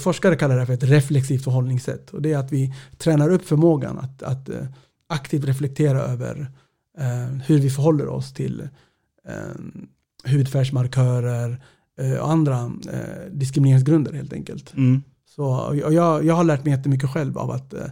forskare 0.00 0.36
kallar 0.36 0.58
det 0.58 0.66
för 0.66 0.72
ett 0.72 0.82
reflexivt 0.82 1.44
förhållningssätt. 1.44 2.10
Och 2.10 2.22
det 2.22 2.32
är 2.32 2.38
att 2.38 2.52
vi 2.52 2.74
tränar 2.98 3.30
upp 3.30 3.44
förmågan 3.44 3.98
att, 3.98 4.22
att 4.22 4.48
eh, 4.48 4.66
aktivt 5.08 5.44
reflektera 5.44 6.00
över 6.00 6.52
eh, 6.98 7.36
hur 7.46 7.58
vi 7.58 7.70
förhåller 7.70 8.08
oss 8.08 8.32
till 8.32 8.68
eh, 9.28 10.30
hudfärgsmarkörer, 10.30 11.50
Eh, 11.50 11.56
andra 12.20 12.72
eh, 12.92 13.32
diskrimineringsgrunder 13.32 14.12
helt 14.12 14.32
enkelt. 14.32 14.74
Mm. 14.76 15.02
Så, 15.26 15.44
och 15.44 15.76
jag, 15.94 16.24
jag 16.24 16.34
har 16.34 16.44
lärt 16.44 16.64
mig 16.64 16.74
jättemycket 16.74 17.10
själv 17.10 17.38
av 17.38 17.50
att 17.50 17.74
eh, 17.74 17.86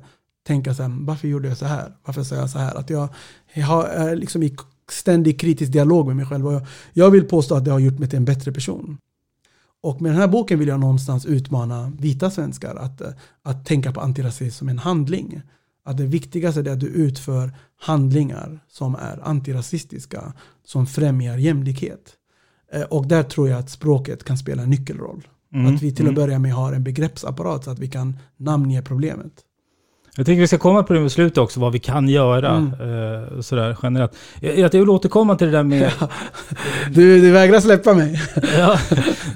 tänka 0.47 0.75
så 0.75 0.83
här, 0.83 0.97
varför 1.01 1.29
gjorde 1.29 1.49
jag 1.49 1.57
så 1.57 1.67
här? 1.67 1.93
Varför 2.05 2.23
sa 2.23 2.35
jag 2.35 2.51
så 2.51 2.59
här? 2.59 2.75
Att 2.75 2.91
jag, 2.91 3.09
jag 3.55 3.67
har, 3.67 3.85
är 3.85 4.17
liksom 4.17 4.43
i 4.43 4.57
ständig 4.91 5.41
kritisk 5.41 5.73
dialog 5.73 6.07
med 6.07 6.17
mig 6.17 6.27
själv. 6.27 6.47
Och 6.47 6.53
jag, 6.53 6.67
jag 6.93 7.11
vill 7.11 7.25
påstå 7.25 7.55
att 7.55 7.65
det 7.65 7.71
har 7.71 7.79
gjort 7.79 7.99
mig 7.99 8.09
till 8.09 8.17
en 8.17 8.25
bättre 8.25 8.53
person. 8.53 8.99
Och 9.81 10.03
med 10.03 10.13
den 10.13 10.21
här 10.21 10.29
boken 10.29 10.59
vill 10.59 10.69
jag 10.69 10.81
någonstans 10.81 11.27
utmana 11.27 11.93
vita 11.99 12.31
svenskar 12.31 12.75
att, 12.75 13.03
att 13.43 13.67
tänka 13.67 13.93
på 13.93 14.01
antirasism 14.01 14.59
som 14.59 14.69
en 14.69 14.79
handling. 14.79 15.43
Att 15.85 15.97
det 15.97 16.07
viktigaste 16.07 16.61
är 16.61 16.69
att 16.69 16.81
du 16.81 16.87
utför 16.87 17.53
handlingar 17.77 18.61
som 18.69 18.95
är 18.95 19.21
antirasistiska, 19.29 20.33
som 20.65 20.87
främjar 20.87 21.39
jämlikhet. 21.39 22.18
Eh, 22.73 22.83
och 22.83 23.07
där 23.07 23.23
tror 23.23 23.49
jag 23.49 23.59
att 23.59 23.71
språket 23.71 24.25
kan 24.25 24.39
spela 24.39 24.63
en 24.63 24.71
nyckelroll. 24.71 25.29
Mm. 25.55 25.75
Att 25.75 25.83
vi 25.83 25.95
till 25.95 26.05
att 26.05 26.13
mm. 26.13 26.15
börja 26.15 26.39
med 26.39 26.53
har 26.53 26.73
en 26.73 26.85
begreppsapparat 26.85 27.65
så 27.65 27.71
att 27.71 27.79
vi 27.79 27.89
kan 27.89 28.19
namnge 28.37 28.83
problemet. 28.83 29.33
Jag 30.17 30.27
tänker 30.27 30.41
vi 30.41 30.47
ska 30.47 30.59
komma 30.59 30.83
på 30.83 30.93
det 30.93 31.01
med 31.01 31.13
slutet 31.13 31.39
också, 31.39 31.61
vad 31.61 31.73
vi 31.73 31.79
kan 31.79 32.09
göra. 32.09 32.51
Mm. 32.51 32.73
Eh, 32.73 33.41
sådär 33.41 33.77
generellt. 33.83 34.13
Jag, 34.41 34.59
jag 34.59 34.71
vill 34.71 34.89
återkomma 34.89 35.37
till 35.37 35.47
det 35.47 35.53
där 35.53 35.63
med... 35.63 35.93
Ja. 36.01 36.09
Du, 36.91 37.21
du 37.21 37.31
vägrar 37.31 37.61
släppa 37.61 37.95
mig. 37.95 38.23
ja, 38.59 38.79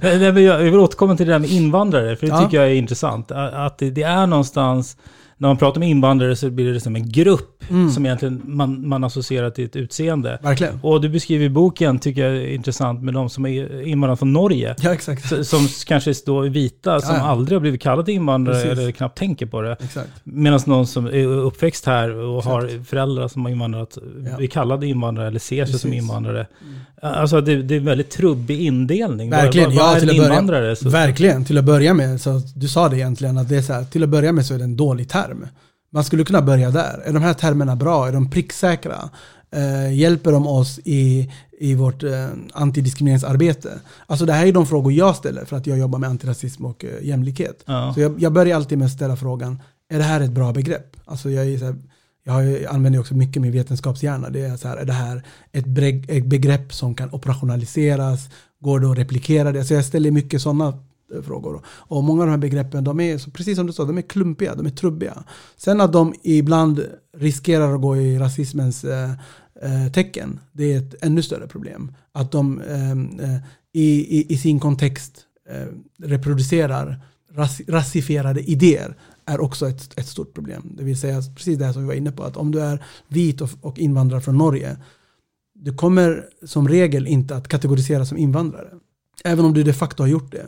jag 0.00 0.58
vill 0.58 0.78
återkomma 0.78 1.16
till 1.16 1.26
det 1.26 1.32
där 1.32 1.38
med 1.38 1.50
invandrare, 1.50 2.16
för 2.16 2.26
det 2.26 2.32
ja. 2.32 2.44
tycker 2.44 2.56
jag 2.56 2.70
är 2.70 2.74
intressant. 2.74 3.30
Att 3.30 3.78
det, 3.78 3.90
det 3.90 4.02
är 4.02 4.26
någonstans 4.26 4.96
när 5.42 5.48
man 5.48 5.56
pratar 5.56 5.76
om 5.78 5.82
invandrare 5.82 6.36
så 6.36 6.50
blir 6.50 6.72
det 6.72 6.80
som 6.80 6.96
en 6.96 7.08
grupp 7.12 7.48
Mm. 7.70 7.90
som 7.90 8.06
egentligen 8.06 8.42
man, 8.44 8.88
man 8.88 9.04
associerar 9.04 9.50
till 9.50 9.64
ett 9.64 9.76
utseende. 9.76 10.38
Verkligen. 10.42 10.80
Och 10.82 11.00
du 11.00 11.08
beskriver 11.08 11.44
i 11.44 11.48
boken, 11.48 11.98
tycker 11.98 12.24
jag 12.28 12.36
är 12.36 12.46
intressant, 12.54 13.02
med 13.02 13.14
de 13.14 13.30
som 13.30 13.46
är 13.46 13.82
invandrare 13.86 14.16
från 14.16 14.32
Norge. 14.32 14.74
Ja, 14.82 14.92
exakt. 14.94 15.46
Som 15.46 15.68
kanske 15.86 16.14
står 16.14 16.42
vita, 16.44 17.00
som 17.00 17.14
Ja, 17.16 17.20
aldrig 17.22 17.56
har 17.56 17.60
blivit 17.60 17.80
kallade 17.82 18.12
invandrare 18.12 18.62
Precis. 18.62 18.78
eller 18.78 18.90
knappt 18.92 19.18
tänker 19.18 19.46
på 19.46 19.62
det. 19.62 19.76
Medan 20.24 20.60
någon 20.66 20.86
som 20.86 21.06
är 21.06 21.26
uppväxt 21.26 21.86
här 21.86 22.14
och 22.16 22.38
Exakt. 22.38 22.52
har 22.52 22.84
föräldrar 22.84 23.28
som 23.28 23.42
har 23.44 23.52
invandrat, 23.52 23.98
Ja. 24.30 24.36
blir 24.36 24.48
kallade 24.48 24.86
invandrare 24.86 25.26
eller 25.26 25.38
ser 25.38 25.64
sig 25.66 25.78
som 25.78 25.90
Precis. 25.90 26.02
invandrare. 26.02 26.46
Alltså 27.02 27.40
det, 27.40 27.62
det 27.62 27.74
är 27.74 27.78
en 27.78 27.84
väldigt 27.84 28.10
trubbig 28.10 28.60
indelning. 28.60 29.30
Verkligen, 29.30 29.68
vad, 29.70 29.78
vad 29.78 29.86
ja, 29.92 29.96
är 29.96 30.00
till 30.00 30.10
att 30.10 30.16
börja- 30.16 30.28
invandrare? 30.30 30.76
Så, 30.76 30.88
Verkligen, 30.88 31.44
till 31.44 31.58
att 31.58 31.64
börja 31.64 31.94
med. 31.94 32.20
Så 32.20 32.42
du 32.54 32.68
sa 32.68 32.88
det 32.88 32.96
egentligen, 32.96 33.38
att 33.38 33.48
det 33.48 33.56
är 33.56 33.62
så 33.62 33.72
här, 33.72 33.84
till 33.84 34.02
att 34.02 34.08
börja 34.08 34.32
med 34.32 34.46
så 34.46 34.54
är 34.54 34.58
det 34.58 34.64
en 34.64 34.76
dålig 34.76 35.08
term. 35.08 35.46
Man 35.92 36.04
skulle 36.04 36.24
kunna 36.24 36.42
börja 36.42 36.70
där. 36.70 37.02
Är 37.04 37.12
de 37.12 37.22
här 37.22 37.34
termerna 37.34 37.76
bra? 37.76 38.08
Är 38.08 38.12
de 38.12 38.30
pricksäkra? 38.30 39.10
Eh, 39.54 39.94
hjälper 39.94 40.32
de 40.32 40.46
oss 40.46 40.78
i, 40.84 41.30
i 41.60 41.74
vårt 41.74 42.02
eh, 42.02 42.26
antidiskrimineringsarbete? 42.52 43.70
Alltså 44.06 44.26
det 44.26 44.32
här 44.32 44.46
är 44.46 44.52
de 44.52 44.66
frågor 44.66 44.92
jag 44.92 45.16
ställer 45.16 45.44
för 45.44 45.56
att 45.56 45.66
jag 45.66 45.78
jobbar 45.78 45.98
med 45.98 46.10
antirasism 46.10 46.64
och 46.64 46.84
eh, 46.84 47.06
jämlikhet. 47.08 47.62
ja. 47.66 47.92
Så 47.94 48.00
jag, 48.00 48.22
jag 48.22 48.32
börjar 48.32 48.56
alltid 48.56 48.78
med 48.78 48.86
att 48.86 48.92
ställa 48.92 49.16
frågan, 49.16 49.60
är 49.90 49.98
det 49.98 50.04
här 50.04 50.20
ett 50.20 50.30
bra 50.30 50.52
begrepp? 50.52 50.96
Alltså 51.04 51.30
jag, 51.30 51.46
är 51.46 51.58
så 51.58 51.64
här, 51.64 51.74
jag 52.24 52.64
använder 52.64 53.00
också 53.00 53.14
mycket 53.14 53.42
min 53.42 53.52
vetenskapshjärna. 53.52 54.30
Det 54.30 54.40
är, 54.40 54.56
så 54.56 54.68
här, 54.68 54.76
är 54.76 54.84
det 54.84 54.92
här 54.92 55.22
ett, 55.52 55.66
begrepp 56.24 56.74
som 56.74 56.94
kan 56.94 57.12
operationaliseras? 57.12 58.28
Går 58.60 58.80
det 58.80 58.90
att 58.90 58.98
replikera 58.98 59.52
det? 59.52 59.64
Så 59.64 59.74
jag 59.74 59.84
ställer 59.84 60.10
mycket 60.10 60.42
sådana 60.42 60.78
eh, 61.14 61.22
frågor. 61.22 61.62
Och 61.66 62.04
många 62.04 62.20
av 62.22 62.26
de 62.26 62.30
här 62.30 62.38
begreppen, 62.38 62.84
de 62.84 63.00
är, 63.00 63.30
precis 63.30 63.56
som 63.56 63.66
du 63.66 63.72
sa, 63.72 63.84
de 63.84 63.98
är 63.98 64.02
klumpiga, 64.02 64.54
de 64.54 64.66
är 64.66 64.70
trubbiga. 64.70 65.24
Sen 65.56 65.80
att 65.80 65.92
de 65.92 66.14
ibland 66.22 66.84
riskerar 67.16 67.74
att 67.74 67.80
gå 67.80 67.96
i 67.96 68.18
rasismens 68.18 68.84
eh, 68.84 69.10
eh 69.62 69.92
tecken, 69.92 70.40
det 70.52 70.72
är 70.72 70.78
ett 70.78 70.94
ännu 71.04 71.22
större 71.22 71.46
problem. 71.46 71.94
Att 72.12 72.32
de 72.32 72.60
ehm, 72.60 73.20
eh, 73.20 73.36
i, 73.72 74.18
i, 74.18 74.32
i 74.32 74.38
sin 74.38 74.60
kontext 74.60 75.20
eh, 75.50 75.66
reproducerar 76.08 77.00
ras, 77.34 77.60
rasifierade 77.68 78.40
idéer 78.50 78.96
är 79.26 79.40
också 79.40 79.68
ett, 79.68 79.98
ett 79.98 80.06
stort 80.06 80.34
problem. 80.34 80.72
Det 80.76 80.84
vill 80.84 80.98
säga 81.00 81.22
precis 81.36 81.58
det 81.58 81.64
här 81.64 81.72
som 81.72 81.82
vi 81.82 81.88
var 81.88 81.94
inne 81.94 82.12
på, 82.12 82.22
att 82.24 82.36
om 82.36 82.50
du 82.50 82.60
är 82.60 82.84
vit 83.08 83.40
och, 83.40 83.50
och 83.60 83.78
invandrare 83.78 84.20
från 84.20 84.38
Norge, 84.38 84.76
du 85.54 85.74
kommer 85.74 86.24
som 86.46 86.68
regel 86.68 87.06
inte 87.06 87.36
att 87.36 87.48
kategoriseras 87.48 88.08
som 88.08 88.18
invandrare. 88.18 88.68
Även 89.24 89.44
om 89.44 89.54
du 89.54 89.62
de 89.62 89.72
facto 89.72 90.02
har 90.02 90.08
gjort 90.08 90.32
det. 90.32 90.46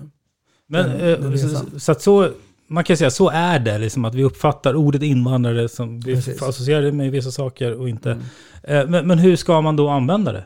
Men, 0.66 0.88
den- 0.90 1.00
eh, 1.00 1.20
den 1.30 1.38
så, 1.38 1.80
så 1.80 1.92
att 1.92 2.02
så, 2.02 2.30
man 2.66 2.84
kan 2.84 2.96
säga 2.96 3.10
så 3.10 3.30
är 3.30 3.58
det, 3.58 3.78
liksom, 3.78 4.04
att 4.04 4.14
vi 4.14 4.24
uppfattar 4.24 4.74
ordet 4.76 5.02
invandrare 5.02 5.68
som 5.68 6.00
vi 6.00 6.14
Precis. 6.14 6.42
associerar 6.42 6.92
med 6.92 7.10
vissa 7.12 7.30
saker 7.30 7.72
och 7.74 7.88
inte. 7.88 8.10
Mm. 8.10 8.24
Eh, 8.62 8.88
Men, 8.90 9.06
men 9.06 9.18
hur 9.18 9.37
ska 9.37 9.60
man 9.60 9.76
då 9.76 9.88
använda 9.88 10.32
det? 10.32 10.44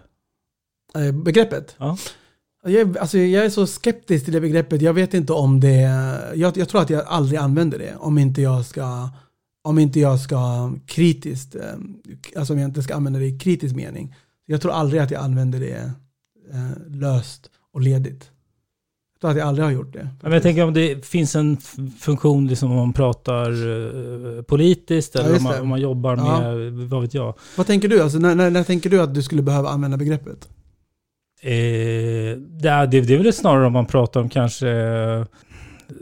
Eh, 0.95 1.13
Begreppet? 1.13 1.75
Ja. 1.79 1.97
Jag, 2.71 2.97
är- 2.97 3.01
alltså 3.01 3.19
jag 3.19 3.45
är 3.45 3.51
så 3.51 3.67
skeptisk 3.67 4.25
till 4.25 4.35
det 4.35 4.41
begreppet. 4.41 4.83
Jag 4.83 4.93
vet 4.95 5.15
inte 5.15 5.33
om 5.33 5.61
det... 5.61 5.81
Jag, 6.35 6.57
jag 6.57 6.69
tror 6.69 6.81
att 6.83 6.91
jag 6.91 7.05
aldrig 7.07 7.39
använder 7.41 7.79
det 7.79 7.95
om 7.99 8.19
inte 8.19 8.43
jag 8.43 8.65
ska, 8.67 9.09
om 9.65 9.79
inte 9.79 10.01
jag 10.01 10.21
ska 10.21 10.73
kritiskt, 10.87 11.55
eh, 11.55 11.63
alltså 12.37 12.53
om 12.53 12.59
jag 12.59 12.69
inte 12.69 12.83
ska 12.83 12.95
använda 12.95 13.19
det 13.19 13.27
i 13.27 13.39
kritisk 13.39 13.75
mening. 13.75 14.15
Jag 14.47 14.61
tror 14.61 14.73
aldrig 14.73 15.03
att 15.03 15.11
jag 15.11 15.23
använder 15.23 15.61
det 15.61 15.93
eh, 16.53 16.71
löst 16.89 17.51
och 17.75 17.81
ledigt. 17.81 18.31
Jag 19.15 19.21
tror 19.21 19.31
att 19.31 19.37
jag 19.37 19.49
aldrig 19.49 19.65
har 19.67 19.73
gjort 19.73 19.93
det. 19.93 20.09
Men 20.23 20.33
jag 20.33 20.43
tänker 20.43 20.65
om 20.65 20.75
det 20.75 21.07
finns 21.07 21.37
en 21.37 21.57
funktion 21.99 22.47
liksom 22.47 22.71
om 22.71 22.77
man 22.77 22.93
pratar 22.93 23.51
eh, 24.37 24.43
politiskt 24.43 25.15
Ja, 25.15 25.21
eller 25.21 25.31
om 25.31 25.35
just 25.35 25.45
man, 25.45 25.61
om 25.61 25.69
man 25.69 25.81
jobbar 25.81 26.17
Ja. 26.17 26.41
med, 26.41 26.73
vad 26.73 27.03
vet 27.03 27.15
jag. 27.15 27.35
Vad 27.57 27.67
tänker 27.67 27.89
du? 27.89 28.01
Alltså, 28.03 28.19
när, 28.19 28.35
när, 28.35 28.51
när 28.51 28.65
tänker 28.65 28.91
du 28.91 29.01
att 29.01 29.15
du 29.15 29.23
skulle 29.23 29.43
behöva 29.43 29.69
använda 29.69 29.97
begreppet? 29.97 30.49
Eh, 31.41 31.51
det, 32.39 32.69
är, 32.69 32.87
det, 32.87 32.97
är 33.15 33.19
väl 33.19 33.33
snarare 33.33 33.67
om 33.67 33.73
man 33.73 33.87
pratar 33.87 34.21
om 34.21 34.29
kanske 34.29 34.69
eh, 34.71 35.25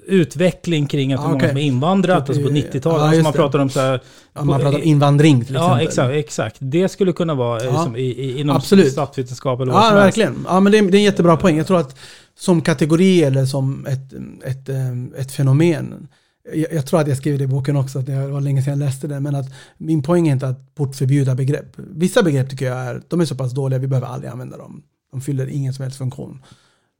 utveckling 0.06 0.86
kring 0.86 1.12
att 1.12 1.20
Ah, 1.20 1.22
många 1.22 1.36
okej. 1.36 1.48
som 1.48 1.58
är 1.58 1.62
invandrat, 1.62 2.26
Typ 2.26 2.28
alltså 2.36 2.50
på 2.50 2.56
i- 2.56 2.62
90-talet. 2.62 3.00
ja, 3.00 3.06
alltså 3.08 3.22
man 3.22 3.32
pratar 3.32 3.58
om 3.58 3.70
så 3.70 3.80
här, 3.80 4.00
Om 4.34 4.46
man 4.46 4.60
pratar 4.60 4.78
invandring 4.78 5.44
till 5.44 5.56
exempel. 5.56 5.78
Ja, 5.78 5.82
exakt, 5.88 6.12
exakt. 6.14 6.56
Det 6.60 6.88
skulle 6.88 7.12
kunna 7.12 7.34
vara 7.34 7.64
Ja. 7.64 7.70
liksom, 7.70 7.96
i, 7.96 8.00
i, 8.02 8.40
inom 8.40 8.56
Absolut. 8.56 8.92
statsvetenskap 8.92 9.60
eller 9.60 9.72
vad 9.72 9.82
Ja, 9.82 9.88
som 9.88 9.96
helst. 9.98 10.18
verkligen. 10.18 10.44
Ja, 10.48 10.60
men 10.60 10.72
det 10.72 10.78
är, 10.78 10.82
det 10.82 10.96
är 10.96 10.98
en 10.98 11.04
jättebra 11.04 11.36
poäng. 11.36 11.56
Jag 11.56 11.66
tror 11.66 11.78
att 11.80 11.96
som 12.38 12.60
kategori 12.62 13.22
eller 13.24 13.44
som 13.44 13.86
ett, 13.86 14.12
ett, 14.44 14.68
em, 14.68 15.14
ett 15.18 15.32
fenomen. 15.32 16.08
Jag, 16.54 16.72
jag 16.72 16.86
tror 16.86 17.00
att 17.00 17.08
jag 17.08 17.16
skrev 17.16 17.38
det 17.38 17.44
i 17.44 17.46
boken 17.46 17.76
också, 17.76 17.98
att 17.98 18.06
det 18.06 18.26
var 18.26 18.40
länge 18.40 18.62
sedan 18.62 18.70
jag 18.80 18.86
läste 18.86 19.06
den. 19.06 19.22
Men 19.22 19.34
att 19.34 19.46
min 19.78 20.02
poäng 20.02 20.28
är 20.28 20.32
inte 20.32 20.48
att 20.48 20.74
portförbjuda 20.74 21.34
begrepp. 21.34 21.66
Vissa 21.76 22.22
begrepp 22.22 22.50
tycker 22.50 22.66
jag 22.66 22.76
är, 22.78 23.02
de 23.08 23.20
är 23.20 23.24
så 23.24 23.34
pass 23.34 23.52
dåliga, 23.52 23.78
vi 23.78 23.86
behöver 23.86 24.06
aldrig 24.06 24.30
använda 24.32 24.56
dem. 24.56 24.82
De 25.10 25.20
fyller 25.20 25.46
ingen 25.46 25.74
som 25.74 25.82
helst 25.82 25.98
funktion. 25.98 26.42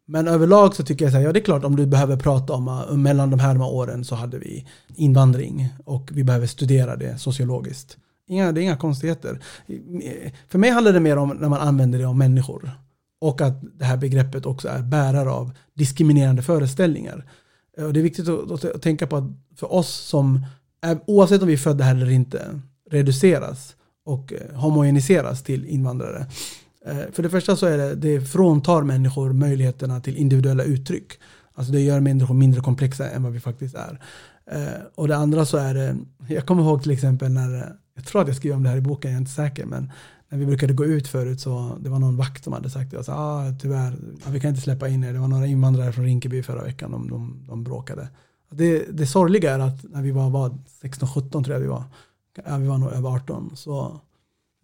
Men 0.08 0.28
överlag 0.28 0.74
så 0.74 0.84
tycker 0.84 1.04
jag 1.04 1.12
så 1.12 1.18
här, 1.18 1.24
ja 1.24 1.32
det 1.32 1.38
är 1.38 1.44
klart 1.44 1.64
om 1.64 1.76
du 1.76 1.86
behöver 1.86 2.16
prata 2.16 2.52
om, 2.52 2.68
uh, 2.68 2.96
mellan 2.96 3.30
de 3.30 3.40
här 3.40 3.54
de 3.54 3.60
här 3.60 3.70
åren 3.70 4.04
så 4.04 4.14
hade 4.14 4.38
vi 4.38 4.66
invandring 4.94 5.68
och 5.84 6.10
vi 6.12 6.24
behöver 6.24 6.46
studera 6.46 6.96
det 6.96 7.18
sociologiskt. 7.18 7.96
Inga, 8.28 8.52
det 8.52 8.60
är 8.60 8.62
inga 8.62 8.76
konstigheter. 8.76 9.40
För 10.48 10.58
mig 10.58 10.70
handlar 10.70 10.92
det 10.92 11.00
mer 11.00 11.16
om 11.16 11.28
när 11.28 11.48
man 11.48 11.60
använder 11.60 11.98
det 11.98 12.06
om 12.06 12.18
människor. 12.18 12.70
Och 13.20 13.40
att 13.40 13.78
det 13.78 13.84
här 13.84 13.96
begreppet 13.96 14.46
också 14.46 14.68
är 14.68 14.82
bärare 14.82 15.30
av 15.30 15.50
diskriminerande 15.74 16.42
föreställningar. 16.42 17.30
Och 17.78 17.92
det 17.92 18.00
är 18.00 18.02
viktigt 18.02 18.28
att, 18.28 18.50
att, 18.50 18.64
att 18.64 18.82
tänka 18.82 19.06
på 19.06 19.16
att 19.16 19.24
för 19.56 19.72
oss 19.72 19.88
som, 19.88 20.46
är, 20.82 20.98
oavsett 21.06 21.42
om 21.42 21.48
vi 21.48 21.54
är 21.54 21.58
födda 21.58 21.84
här 21.84 21.94
eller 21.94 22.10
inte, 22.10 22.60
reduceras 22.90 23.76
och 24.04 24.32
eh, 24.32 24.58
homogeniseras 24.58 25.42
till 25.42 25.66
invandrare. 25.66 26.26
Eh, 26.86 27.12
för 27.12 27.22
det 27.22 27.30
första 27.30 27.56
så 27.56 27.66
är 27.66 27.78
det, 27.78 27.94
det 27.94 28.20
fråntar 28.20 28.82
människor 28.82 29.32
möjligheterna 29.32 30.00
till 30.00 30.16
individuella 30.16 30.62
uttryck. 30.62 31.12
Alltså 31.54 31.72
det 31.72 31.80
gör 31.80 32.00
människor 32.00 32.34
mindre 32.34 32.60
komplexa 32.60 33.10
än 33.10 33.22
vad 33.22 33.32
vi 33.32 33.40
faktiskt 33.40 33.74
är. 33.74 34.00
Eh, 34.50 34.82
och 34.94 35.08
det 35.08 35.16
andra 35.16 35.46
så 35.46 35.56
är 35.56 35.74
det, 35.74 35.96
jag 36.28 36.46
kommer 36.46 36.62
ihåg 36.62 36.82
till 36.82 36.92
exempel 36.92 37.32
när, 37.32 37.76
jag 37.94 38.06
tror 38.06 38.22
att 38.22 38.28
jag 38.28 38.36
skrev 38.36 38.54
om 38.54 38.62
det 38.62 38.68
här 38.68 38.76
i 38.76 38.80
boken, 38.80 39.10
jag 39.10 39.16
är 39.16 39.20
inte 39.20 39.30
säker, 39.32 39.66
men 39.66 39.92
när 40.28 40.38
vi 40.38 40.46
brukade 40.46 40.72
gå 40.72 40.84
ut 40.84 41.08
förut 41.08 41.40
så 41.40 41.76
det 41.80 41.90
var 41.90 41.98
någon 41.98 42.16
vakt 42.16 42.44
som 42.44 42.52
hade 42.52 42.70
sagt 42.70 42.90
till 42.90 42.98
oss, 42.98 43.08
ah, 43.08 43.52
tyvärr, 43.60 43.96
vi 44.30 44.40
kan 44.40 44.50
inte 44.50 44.62
släppa 44.62 44.88
in 44.88 45.04
er. 45.04 45.12
Det 45.12 45.18
var 45.18 45.28
några 45.28 45.46
invandrare 45.46 45.92
från 45.92 46.04
Rinkeby 46.04 46.42
förra 46.42 46.62
veckan, 46.64 46.90
de, 46.90 47.10
de, 47.10 47.44
de 47.48 47.64
bråkade. 47.64 48.08
Det, 48.50 48.84
det 48.90 49.06
sorgliga 49.06 49.54
är 49.54 49.58
att 49.58 49.84
när 49.90 50.02
vi 50.02 50.10
var 50.10 50.58
16-17 50.82 51.30
tror 51.30 51.52
jag 51.52 51.60
vi 51.60 51.66
var, 51.66 51.84
ja, 52.46 52.56
vi 52.56 52.66
var 52.66 52.78
nog 52.78 52.92
över 52.92 53.10
18, 53.10 53.52
så 53.54 54.00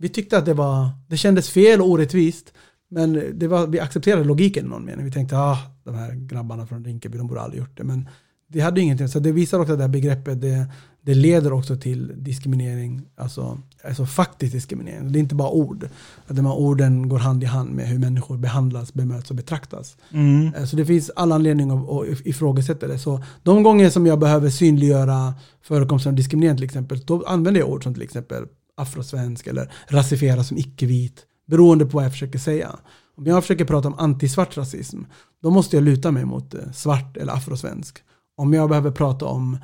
vi 0.03 0.09
tyckte 0.09 0.39
att 0.39 0.45
det 0.45 0.55
var, 0.55 0.89
det 1.09 1.17
kändes 1.17 1.51
fel 1.51 1.81
och 1.81 1.91
orättvist, 1.91 2.53
men 2.91 3.25
det 3.35 3.49
var, 3.49 3.67
vi 3.67 3.81
accepterade 3.81 4.25
logiken 4.25 4.67
i 4.67 4.69
någon 4.69 4.85
mening. 4.85 5.05
Vi 5.05 5.13
tänkte, 5.13 5.39
ah, 5.39 5.59
de 5.85 5.95
här 5.95 6.15
grabbarna 6.15 6.67
från 6.67 6.85
Rinkeby, 6.85 7.19
de 7.19 7.27
borde 7.27 7.41
aldrig 7.41 7.61
gjort 7.61 7.77
det. 7.77 7.85
Men 7.85 8.09
det 8.49 8.61
hade 8.61 8.81
ingenting, 8.81 9.09
så 9.09 9.19
det 9.19 9.33
visar 9.33 9.61
också 9.61 9.73
att 9.73 9.79
det 9.79 9.85
här 9.85 9.89
begreppet, 9.89 10.41
det, 10.41 10.67
det 11.03 11.15
leder 11.15 11.53
också 11.53 11.77
till 11.77 12.13
diskriminering, 12.17 13.03
alltså, 13.17 13.59
alltså 13.85 14.07
faktisk 14.07 14.53
diskriminering. 14.53 15.13
Det 15.13 15.19
är 15.19 15.21
inte 15.21 15.35
bara 15.35 15.51
ord. 15.51 15.89
Att 16.27 16.37
de 16.37 16.47
här 16.47 16.55
orden 16.55 17.09
går 17.09 17.19
hand 17.19 17.43
i 17.43 17.47
hand 17.47 17.71
med 17.71 17.87
hur 17.89 17.99
människor 17.99 18.37
behandlas, 18.37 18.95
bemöts 18.95 19.31
och 19.31 19.37
betraktas. 19.37 19.97
Mm. 20.13 20.55
Eh, 20.55 20.65
Så 20.65 20.77
det 20.77 20.87
finns 20.87 21.11
all 21.17 21.33
anledning 21.33 21.71
att, 21.71 21.91
att 21.91 22.27
ifrågasätta 22.27 22.87
det. 22.87 22.99
Så 22.99 23.23
de 23.43 23.63
gånger 23.63 23.91
som 23.91 24.07
jag 24.07 24.19
behöver 24.19 24.51
synliggöra 24.51 25.35
förekomsten 25.63 26.11
av 26.11 26.17
diskriminering 26.17 26.57
till 26.57 26.65
exempel, 26.65 26.99
då 26.99 27.25
använder 27.27 27.61
jag 27.61 27.71
ord 27.71 27.83
som 27.83 27.95
till 27.95 28.03
exempel 28.03 28.45
afrosvensk 28.77 29.47
eller 29.47 29.73
rasifiera 29.89 30.45
som 30.45 30.57
icke-vit, 30.57 31.27
beroende 31.47 31.85
på 31.85 31.91
vad 31.97 32.05
jag 32.05 32.13
försöker 32.13 32.39
säga. 32.39 32.71
Om 33.17 33.27
jag 33.27 33.43
försöker 33.43 33.65
prata 33.65 33.89
om 33.89 33.95
antisvart 33.99 34.57
rasism, 34.57 35.01
då 35.43 35.51
måste 35.51 35.77
jag 35.77 35.85
luta 35.85 36.11
mig 36.11 36.25
mot 36.25 36.55
eh, 36.55 36.71
svart 36.73 37.17
eller 37.17 37.33
afrosvensk. 37.33 37.99
Om 38.37 38.53
jag 38.53 38.69
behöver 38.69 38.91
prata 38.91 39.27
om 39.27 39.59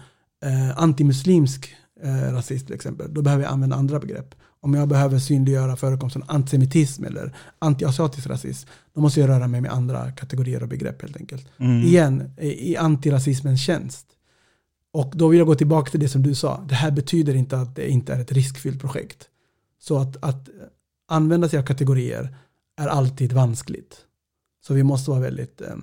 eh, 0.44 0.78
antimuslimsk 0.78 1.74
eh, 2.02 2.32
rasism 2.32 2.66
till 2.66 2.74
exempel, 2.74 3.14
då 3.14 3.22
behöver 3.22 3.44
jag 3.44 3.52
använda 3.52 3.76
andra 3.76 3.98
begrepp. 3.98 4.34
Om 4.60 4.74
jag 4.74 4.88
behöver 4.88 5.18
synliggöra 5.18 5.76
förekomsten 5.76 6.22
av 6.22 6.30
antisemitism 6.30 7.04
eller 7.04 7.36
antiasiatisk 7.58 8.26
rasism, 8.26 8.68
då 8.94 9.00
måste 9.00 9.20
jag 9.20 9.28
röra 9.28 9.46
mig 9.46 9.60
med 9.60 9.72
andra 9.72 10.12
kategorier 10.12 10.62
och 10.62 10.68
begrepp 10.68 11.02
helt 11.02 11.16
enkelt. 11.16 11.46
Mm. 11.58 11.82
Igen, 11.82 12.30
i 12.40 12.76
antirasismens 12.76 13.60
tjänst. 13.60 14.06
Och 14.98 15.12
då 15.16 15.28
vill 15.28 15.38
jag 15.38 15.46
gå 15.46 15.54
tillbaka 15.54 15.90
till 15.90 16.00
det 16.00 16.08
som 16.08 16.22
du 16.22 16.34
sa. 16.34 16.64
Det 16.68 16.74
här 16.74 16.90
betyder 16.90 17.34
inte 17.34 17.58
att 17.58 17.76
det 17.76 17.90
inte 17.90 18.14
är 18.14 18.20
ett 18.20 18.32
riskfyllt 18.32 18.80
projekt. 18.80 19.28
Så 19.80 19.98
att, 19.98 20.24
att 20.24 20.48
använda 21.08 21.48
sig 21.48 21.58
av 21.58 21.62
kategorier 21.62 22.37
är 22.76 22.87
alltid 22.87 23.32
vanskligt. 23.32 23.96
Så 24.66 24.74
vi 24.74 24.82
måste 24.82 25.11
vara 25.11 25.20
väldigt 25.20 25.61
eh, 25.61 25.76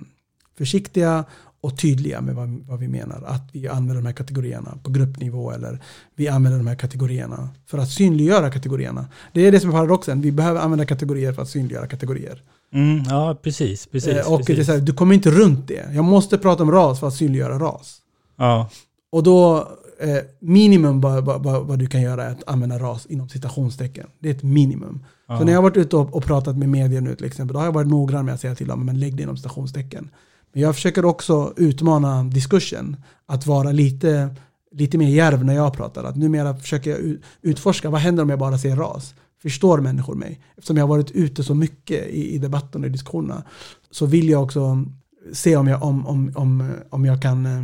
försiktiga 0.58 1.24
och 1.60 1.78
tydliga 1.78 2.20
med 2.20 2.34
vad, 2.34 2.48
vad 2.48 2.78
vi 2.78 2.88
menar. 2.88 3.22
Att 3.26 3.50
vi 3.52 3.68
använder 3.68 3.94
de 3.94 4.06
här 4.06 4.12
kategorierna 4.12 4.78
på 4.82 4.90
gruppnivå 4.90 5.50
eller 5.50 5.82
vi 6.14 6.28
använder 6.28 6.58
de 6.58 6.66
här 6.66 6.76
kategorierna 6.76 7.48
för 7.66 7.78
att 7.78 7.90
synliggöra 7.90 8.50
kategorierna. 8.50 9.08
Det 9.32 9.40
är 9.40 9.52
det 9.52 9.60
som 9.60 9.70
är 9.70 9.74
paradoxen. 9.74 10.20
Vi 10.20 10.32
behöver 10.32 10.60
använda 10.60 10.86
kategorier 10.86 11.32
för 11.32 11.42
att 11.42 11.48
synliggöra 11.48 11.86
kategorier. 11.86 12.42
Mm, 12.72 13.02
ja, 13.08 13.38
precis. 13.42 13.86
precis, 13.86 14.12
Eh, 14.12 14.32
och 14.32 14.38
precis. 14.38 14.56
Det 14.56 14.62
är 14.62 14.64
så 14.64 14.72
här, 14.72 14.80
du 14.80 14.92
kommer 14.92 15.14
inte 15.14 15.30
runt 15.30 15.68
det. 15.68 15.94
Jag 15.94 16.04
måste 16.04 16.38
prata 16.38 16.62
om 16.62 16.70
ras 16.70 17.00
för 17.00 17.08
att 17.08 17.14
synliggöra 17.14 17.58
ras. 17.58 18.02
ja. 18.36 18.70
Och 19.12 19.22
då 19.22 19.68
eh, 20.00 20.18
minimum 20.40 21.00
vad, 21.00 21.78
du 21.78 21.86
kan 21.86 22.02
göra 22.02 22.24
är 22.24 22.30
att 22.30 22.42
använda 22.46 22.78
ras 22.78 23.06
inom 23.06 23.28
citationstecken. 23.28 24.06
Det 24.18 24.28
är 24.28 24.34
ett 24.34 24.42
minimum. 24.42 25.04
Ja. 25.28 25.38
Så 25.38 25.44
när 25.44 25.52
jag 25.52 25.58
har 25.58 25.62
varit 25.62 25.76
ute 25.76 25.96
och, 25.96 26.16
och 26.16 26.24
pratat 26.24 26.56
med 26.56 26.68
media 26.68 27.00
nu 27.00 27.14
till 27.14 27.26
exempel, 27.26 27.54
då 27.54 27.60
har 27.60 27.64
jag 27.64 27.72
varit 27.72 27.88
noggrann 27.88 28.24
med 28.24 28.34
att 28.34 28.40
säga 28.40 28.54
till 28.54 28.68
dem, 28.68 28.86
men 28.86 29.00
lägg 29.00 29.16
det 29.16 29.22
inom 29.22 29.36
citationstecken. 29.36 30.10
Men 30.52 30.62
jag 30.62 30.74
försöker 30.74 31.04
också 31.04 31.52
utmana 31.56 32.24
diskursen, 32.24 32.96
att 33.26 33.46
vara 33.46 33.72
lite, 33.72 34.34
lite 34.72 34.98
mer 34.98 35.08
järv 35.08 35.44
när 35.44 35.54
jag 35.54 35.72
pratar. 35.72 36.04
Att 36.04 36.16
numera 36.16 36.56
försöker 36.56 36.90
jag 36.90 37.16
utforska, 37.42 37.90
vad 37.90 38.00
händer 38.00 38.22
om 38.22 38.30
jag 38.30 38.38
bara 38.38 38.58
säger 38.58 38.76
ras? 38.76 39.14
Förstår 39.42 39.80
människor 39.80 40.14
mig? 40.14 40.40
Eftersom 40.56 40.76
jag 40.76 40.84
har 40.84 40.88
varit 40.88 41.10
ute 41.10 41.44
så 41.44 41.54
mycket 41.54 42.06
i, 42.06 42.34
i 42.34 42.38
debatten 42.38 42.80
och 42.80 42.86
i 42.86 42.90
diskussionerna, 42.90 43.44
så 43.90 44.06
vill 44.06 44.28
jag 44.28 44.42
också 44.42 44.84
se 45.32 45.56
om 45.56 45.66
jag, 45.66 45.82
om, 45.82 46.06
om, 46.06 46.32
om, 46.34 46.72
om 46.90 47.04
jag 47.04 47.22
kan 47.22 47.46
eh, 47.46 47.62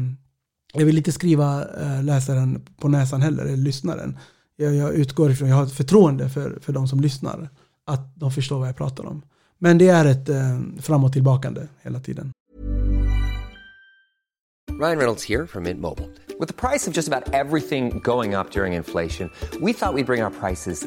jag 0.72 0.84
vill 0.84 0.98
inte 0.98 1.12
skriva 1.12 1.64
eh, 1.80 2.02
läsaren 2.02 2.62
på 2.80 2.88
näsan 2.88 3.22
heller, 3.22 3.44
eller 3.44 3.56
lyssnaren. 3.56 4.18
Jag, 4.56 4.74
jag 4.74 4.94
utgår 4.94 5.30
ifrån, 5.30 5.48
jag 5.48 5.56
har 5.56 5.64
ett 5.64 5.72
förtroende 5.72 6.28
för, 6.28 6.58
för 6.60 6.72
de 6.72 6.88
som 6.88 7.00
lyssnar, 7.00 7.48
att 7.86 8.16
de 8.16 8.30
förstår 8.30 8.58
vad 8.58 8.68
jag 8.68 8.76
pratar 8.76 9.06
om. 9.06 9.22
Men 9.58 9.78
det 9.78 9.88
är 9.88 10.04
ett 10.04 10.28
eh, 10.28 10.60
fram 10.80 11.04
och 11.04 11.12
tillbakande 11.12 11.60
hela 11.82 12.00
tiden. 12.00 12.32
Ryan 14.80 14.98
Reynolds 14.98 15.24
here 15.24 15.46
from 15.46 15.62
Mint 15.62 15.80
Mobile. 15.80 16.08
With 16.40 16.48
the 16.48 16.68
price 16.68 16.90
of 16.90 16.96
just 16.96 17.08
about 17.08 17.34
everything 17.34 18.00
going 18.04 18.34
up 18.34 18.50
during 18.50 18.72
inflation, 18.74 19.30
we 19.60 19.72
thought 19.72 19.94
we'd 19.94 20.06
bring 20.06 20.24
our 20.24 20.30
prices 20.30 20.86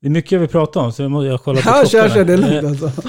Det 0.00 0.08
är 0.08 0.10
mycket 0.10 0.32
jag 0.32 0.38
vill 0.40 0.48
prata 0.48 0.80
om, 0.80 0.92
så 0.92 1.02
jag 1.02 1.10
måste 1.10 1.38
kolla 1.44 1.60
på 1.60 1.68
Ja, 1.68 1.84
kör, 1.86 2.24
det 2.24 2.32
är 2.32 2.36
lugnt 2.36 2.82
alltså. 2.82 3.02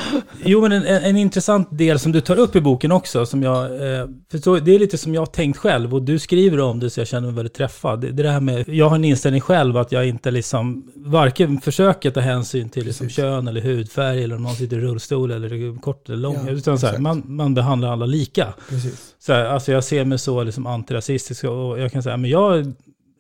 Jo, 0.46 0.62
men 0.62 0.72
en, 0.72 0.86
en, 0.86 1.04
en 1.04 1.18
intressant 1.18 1.78
del 1.78 2.00
som 2.00 2.12
du 2.12 2.22
tar 2.22 2.40
upp 2.40 2.56
i 2.56 2.62
boken 2.62 2.92
också, 2.92 3.26
som 3.26 3.44
jag... 3.44 3.66
Eh, 3.66 4.08
för 4.32 4.38
så, 4.38 4.56
det 4.56 4.76
är 4.76 4.80
lite 4.80 4.98
som 4.98 5.14
jag 5.14 5.22
har 5.22 5.26
tänkt 5.26 5.58
själv, 5.58 5.94
och 5.94 6.02
du 6.02 6.20
skriver 6.20 6.60
om 6.60 6.80
det 6.80 6.90
så 6.90 7.00
jag 7.00 7.08
känner 7.08 7.28
mig 7.28 7.36
väldigt 7.36 7.54
träffad. 7.54 8.02
Det, 8.02 8.12
det 8.12 8.22
är 8.22 8.24
det 8.24 8.32
här 8.32 8.40
med, 8.40 8.70
jag 8.70 8.90
har 8.90 8.96
en 8.96 9.06
inställning 9.06 9.42
själv 9.42 9.78
att 9.78 9.92
jag 9.92 10.08
inte 10.08 10.32
liksom, 10.32 10.92
varken 10.96 11.62
försöker 11.62 12.12
ta 12.12 12.20
hänsyn 12.20 12.70
till 12.70 12.86
liksom 12.86 13.10
kön 13.10 13.48
eller 13.48 13.62
hudfärg, 13.62 14.24
eller 14.24 14.36
om 14.36 14.44
någon 14.44 14.56
sitter 14.56 14.78
i 14.78 14.82
rullstol, 14.82 15.32
eller 15.32 15.80
kort 15.82 16.10
eller 16.10 16.18
lång, 16.18 16.38
Ja, 16.48 16.52
utan 16.52 16.80
så 16.80 16.88
här, 16.88 16.98
man, 16.98 17.24
man 17.26 17.54
behandlar 17.54 17.92
alla 17.92 18.06
lika. 18.06 18.54
Precis. 18.70 19.16
Så 19.20 19.34
här, 19.34 19.46
alltså 19.46 19.72
jag 19.72 19.84
ser 19.84 20.06
mig 20.06 20.20
så 20.20 20.44
liksom 20.44 20.68
antirasistisk 20.68 21.44
och 21.44 21.80
jag 21.80 21.92
kan 21.92 22.04
säga, 22.04 22.18
men 22.18 22.30
jag, 22.30 22.74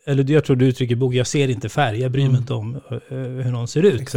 eller 0.09 0.31
jag 0.31 0.43
tror 0.45 0.55
du 0.55 0.65
uttrycker 0.67 0.95
boken, 0.95 1.17
jag 1.17 1.27
ser 1.27 1.47
inte 1.49 1.69
färg, 1.69 2.01
jag 2.01 2.11
bryr 2.11 2.21
mig 2.23 2.29
Mm. 2.29 2.41
inte 2.41 2.53
om 2.53 2.75
eh, 2.75 3.17
hur 3.17 3.51
någon 3.51 3.67
ser 3.67 3.83
ut. 3.85 4.15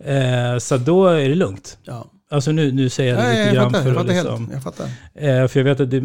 Eh, 0.00 0.58
så 0.58 0.76
då 0.76 1.06
är 1.06 1.28
det 1.28 1.34
lugnt. 1.34 1.78
Ja. 1.82 2.10
Alltså 2.30 2.52
nu, 2.52 2.72
nu 2.72 2.88
säger 2.88 3.14
jag 3.14 3.24
det 3.24 3.28
lite 3.30 3.42
jag 3.42 3.54
grann 3.54 3.70
fattar, 3.72 3.84
för 3.94 4.00
att 4.00 4.06
liksom. 4.06 4.50
Jag 4.52 4.62
fattar. 4.62 4.84
eh, 5.14 5.46
För 5.48 5.60
jag 5.60 5.64
vet 5.64 5.80
att 5.80 5.90
du, 5.90 6.00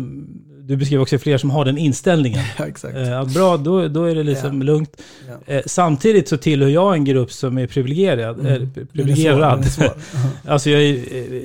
du 0.62 0.78
beskriver 0.78 1.02
också 1.02 1.18
fler 1.18 1.38
som 1.38 1.50
har 1.50 1.66
den 1.66 1.78
inställningen. 1.78 2.40
Ja, 2.58 2.66
exakt. 2.68 2.96
Eh, 2.98 3.34
bra, 3.34 3.58
då, 3.58 3.88
då 3.88 4.04
är 4.06 4.16
det 4.16 4.24
liksom 4.24 4.58
Ja. 4.58 4.64
lugnt. 4.64 5.02
Ja. 5.48 5.54
Eh, 5.54 5.62
samtidigt 5.66 6.28
så 6.28 6.38
tillhör 6.38 6.70
jag 6.70 6.94
en 6.94 7.06
grupp 7.06 7.32
som 7.32 7.58
är 7.58 7.68
privilegierad. 7.68 8.40
Mm. 8.40 8.54
Eh, 8.54 8.60
Den 8.60 8.68
är 8.70 8.74
svår, 8.76 8.86
privilegierad. 8.94 9.60
är. 9.80 9.84
Aha. 9.84 9.94
alltså 10.48 10.70
jag 10.70 10.82
är 10.84 10.94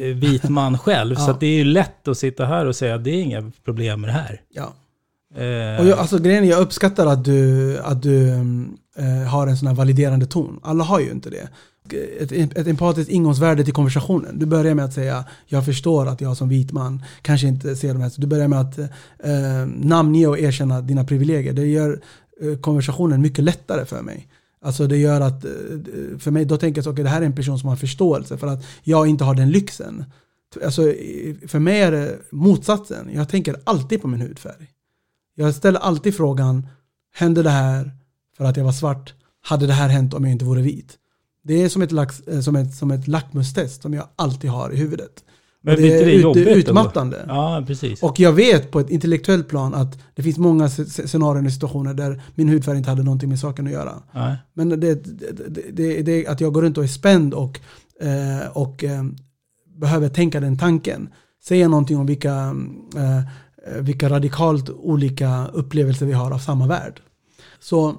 eh, 0.08 0.14
vit 0.14 0.48
man 0.48 0.78
själv, 0.78 1.14
så 1.14 1.32
det 1.40 1.46
är 1.46 1.54
ju 1.56 1.64
lätt 1.64 2.08
att 2.08 2.18
sitta 2.18 2.44
här 2.46 2.66
och 2.66 2.76
säga 2.76 2.94
att 2.94 3.04
det 3.04 3.10
är 3.10 3.22
inga 3.22 3.52
problem 3.64 4.00
med 4.00 4.08
det 4.08 4.14
här. 4.14 4.40
Ja. 4.54 4.74
Eh, 5.34 5.80
Och 5.80 5.86
jag, 5.86 5.98
alltså 5.98 6.18
grejen 6.18 6.44
är, 6.44 6.48
jag 6.48 6.60
uppskattar 6.60 7.06
att 7.06 7.24
du, 7.24 7.78
att 7.78 8.02
du 8.02 8.28
eh, 8.96 9.28
har 9.28 9.46
en 9.46 9.56
sån 9.56 9.68
här 9.68 9.74
validerande 9.74 10.26
ton. 10.26 10.60
Alla 10.62 10.84
har 10.84 11.00
ju 11.00 11.10
inte 11.10 11.30
det. 11.30 11.48
Ett, 12.20 12.32
ett 12.32 12.66
empatiskt 12.66 13.10
ingångsvärde 13.10 13.64
till 13.64 13.72
konversationen. 13.72 14.38
Du 14.38 14.46
börjar 14.46 14.74
med 14.74 14.84
att 14.84 14.92
säga, 14.92 15.24
jag 15.46 15.64
förstår 15.64 16.06
att 16.06 16.20
jag 16.20 16.36
som 16.36 16.48
vit 16.48 16.72
man 16.72 17.02
kanske 17.22 17.46
inte 17.46 17.76
ser 17.76 17.92
de 17.92 18.02
här. 18.02 18.08
Så 18.08 18.20
du 18.20 18.26
börjar 18.26 18.48
med 18.48 18.60
att 18.60 18.78
eh, 18.78 19.66
namnge 19.76 20.26
och 20.26 20.38
erkänna 20.38 20.80
dina 20.80 21.04
privilegier. 21.04 21.52
Det 21.52 21.66
gör 21.66 22.00
eh, 22.42 22.58
konversationen 22.58 23.20
mycket 23.22 23.44
lättare 23.44 23.84
för 23.84 24.02
mig. 24.02 24.28
Alltså 24.62 24.86
det 24.86 24.96
gör 24.96 25.20
att, 25.20 25.44
eh, 25.44 25.50
för 26.18 26.30
mig, 26.30 26.44
då 26.44 26.56
tänker 26.56 26.78
jag 26.78 26.84
så, 26.84 26.90
okay, 26.90 27.04
det 27.04 27.10
här 27.10 27.22
är 27.22 27.26
en 27.26 27.34
person 27.36 27.58
som 27.58 27.68
har 27.68 27.76
förståelse 27.76 28.36
för 28.36 28.46
att 28.46 28.64
jag 28.82 29.06
inte 29.06 29.24
har 29.24 29.34
den 29.34 29.50
lyxen. 29.50 30.04
Alltså, 30.64 30.82
för 31.46 31.58
mig 31.58 31.80
är 31.80 31.92
det 31.92 32.18
motsatsen. 32.30 33.10
Jag 33.14 33.28
tänker 33.28 33.56
alltid 33.64 34.02
på 34.02 34.08
min 34.08 34.20
hudfärg. 34.20 34.68
Jag 35.34 35.54
ställer 35.54 35.80
alltid 35.80 36.14
frågan, 36.16 36.66
hände 37.14 37.42
det 37.42 37.50
här 37.50 37.90
för 38.36 38.44
att 38.44 38.56
jag 38.56 38.64
var 38.64 38.72
svart? 38.72 39.14
Hade 39.42 39.66
det 39.66 39.72
här 39.72 39.88
hänt 39.88 40.14
om 40.14 40.24
jag 40.24 40.32
inte 40.32 40.44
vore 40.44 40.62
vit? 40.62 40.98
Det 41.42 41.62
är 41.62 41.68
som 41.68 41.82
ett, 41.82 41.92
lax, 41.92 42.20
eh, 42.20 42.40
som 42.40 42.56
ett, 42.56 42.74
som 42.74 42.90
ett 42.90 43.08
lackmustest 43.08 43.82
som 43.82 43.94
jag 43.94 44.08
alltid 44.16 44.50
har 44.50 44.70
i 44.70 44.76
huvudet. 44.76 45.24
men 45.62 45.74
Och 45.74 45.80
det 45.80 46.12
jobbigt? 46.12 46.44
då? 46.46 46.50
utmattande. 46.50 47.24
Ja, 47.28 47.64
precis. 47.66 48.02
Och 48.02 48.20
jag 48.20 48.32
vet 48.32 48.70
på 48.70 48.80
ett 48.80 48.90
intellektuellt 48.90 49.48
plan 49.48 49.74
att 49.74 49.98
det 50.14 50.22
finns 50.22 50.38
många 50.38 50.66
sc- 50.66 51.06
scenarion 51.06 51.46
och 51.46 51.52
situationer 51.52 51.94
där 51.94 52.22
min 52.34 52.48
hudfärg 52.48 52.76
inte 52.78 52.90
hade 52.90 53.02
någonting 53.02 53.28
med 53.28 53.38
saken 53.38 53.66
att 53.66 53.72
göra. 53.72 54.02
Nej. 54.12 54.36
Men 54.54 54.68
det, 54.68 54.76
det, 54.76 54.94
det, 55.48 55.70
det, 55.72 56.02
det 56.02 56.26
att 56.26 56.40
jag 56.40 56.52
går 56.52 56.62
runt 56.62 56.78
och 56.78 56.84
är 56.84 56.88
spänd 56.88 57.34
och, 57.34 57.60
eh, 58.00 58.48
och 58.52 58.84
eh, 58.84 59.04
behöver 59.76 60.08
tänka 60.08 60.40
den 60.40 60.58
tanken. 60.58 61.08
Säger 61.44 61.68
någonting 61.68 61.96
om 61.98 62.06
vilka, 62.06 62.54
vilka 63.80 64.08
radikalt 64.08 64.70
olika 64.70 65.46
upplevelser 65.46 66.06
vi 66.06 66.12
har 66.12 66.30
av 66.30 66.38
samma 66.38 66.66
värld. 66.66 67.00
Så 67.60 67.96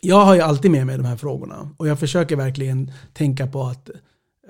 jag 0.00 0.24
har 0.24 0.34
ju 0.34 0.40
alltid 0.40 0.70
med 0.70 0.86
mig 0.86 0.96
de 0.96 1.04
här 1.04 1.16
frågorna 1.16 1.70
och 1.76 1.88
jag 1.88 1.98
försöker 1.98 2.36
verkligen 2.36 2.92
tänka 3.12 3.46
på 3.46 3.62
att 3.62 3.88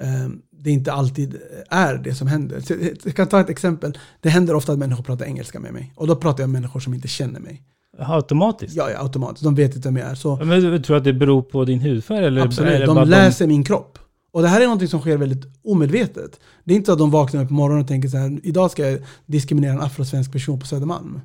eh, 0.00 0.28
det 0.50 0.70
inte 0.70 0.92
alltid 0.92 1.40
är 1.70 1.94
det 1.94 2.14
som 2.14 2.26
händer. 2.26 2.60
Så 2.60 2.74
Jag 3.04 3.16
kan 3.16 3.28
ta 3.28 3.40
ett 3.40 3.50
exempel. 3.50 3.98
Det 4.20 4.28
händer 4.28 4.54
ofta 4.54 4.72
att 4.72 4.78
människor 4.78 5.02
pratar 5.02 5.24
engelska 5.24 5.60
med 5.60 5.72
mig 5.72 5.92
och 5.96 6.06
då 6.06 6.16
pratar 6.16 6.42
jag 6.42 6.50
med 6.50 6.60
människor 6.60 6.80
som 6.80 6.94
inte 6.94 7.08
känner 7.08 7.40
mig. 7.40 7.62
Automatiskt? 7.98 8.76
Ja, 8.76 8.90
ja 8.90 8.98
automatiskt. 9.02 9.44
De 9.44 9.54
vet 9.54 9.76
inte 9.76 9.88
vem 9.88 9.96
jag 9.96 10.10
är. 10.10 10.14
Så 10.14 10.36
Men 10.36 10.60
du 10.60 10.78
tror 10.78 10.96
att 10.96 11.04
det 11.04 11.12
beror 11.12 11.42
på 11.42 11.64
din 11.64 11.80
hudfärg? 11.80 12.26
Eller, 12.26 12.42
Absolut, 12.42 12.72
eller 12.72 12.86
de 12.86 13.08
läser 13.08 13.46
min 13.46 13.64
kropp. 13.64 13.98
Och 14.32 14.42
det 14.42 14.48
här 14.48 14.60
är 14.60 14.66
något 14.66 14.90
som 14.90 15.00
sker 15.00 15.16
väldigt 15.16 15.44
omedvetet. 15.64 16.40
Det 16.64 16.74
är 16.74 16.76
inte 16.76 16.86
så 16.86 16.92
att 16.92 16.98
de 16.98 17.10
vaknar 17.10 17.42
upp 17.42 17.48
på 17.48 17.54
morgonen 17.54 17.82
och 17.82 17.88
tänker 17.88 18.08
så 18.08 18.16
här, 18.16 18.40
idag 18.42 18.70
ska 18.70 18.90
jag 18.90 19.00
diskriminera 19.26 19.72
en 19.72 19.80
afrosvensk 19.80 20.32
person 20.32 20.60
på 20.60 20.66
Södermalm. 20.66 21.20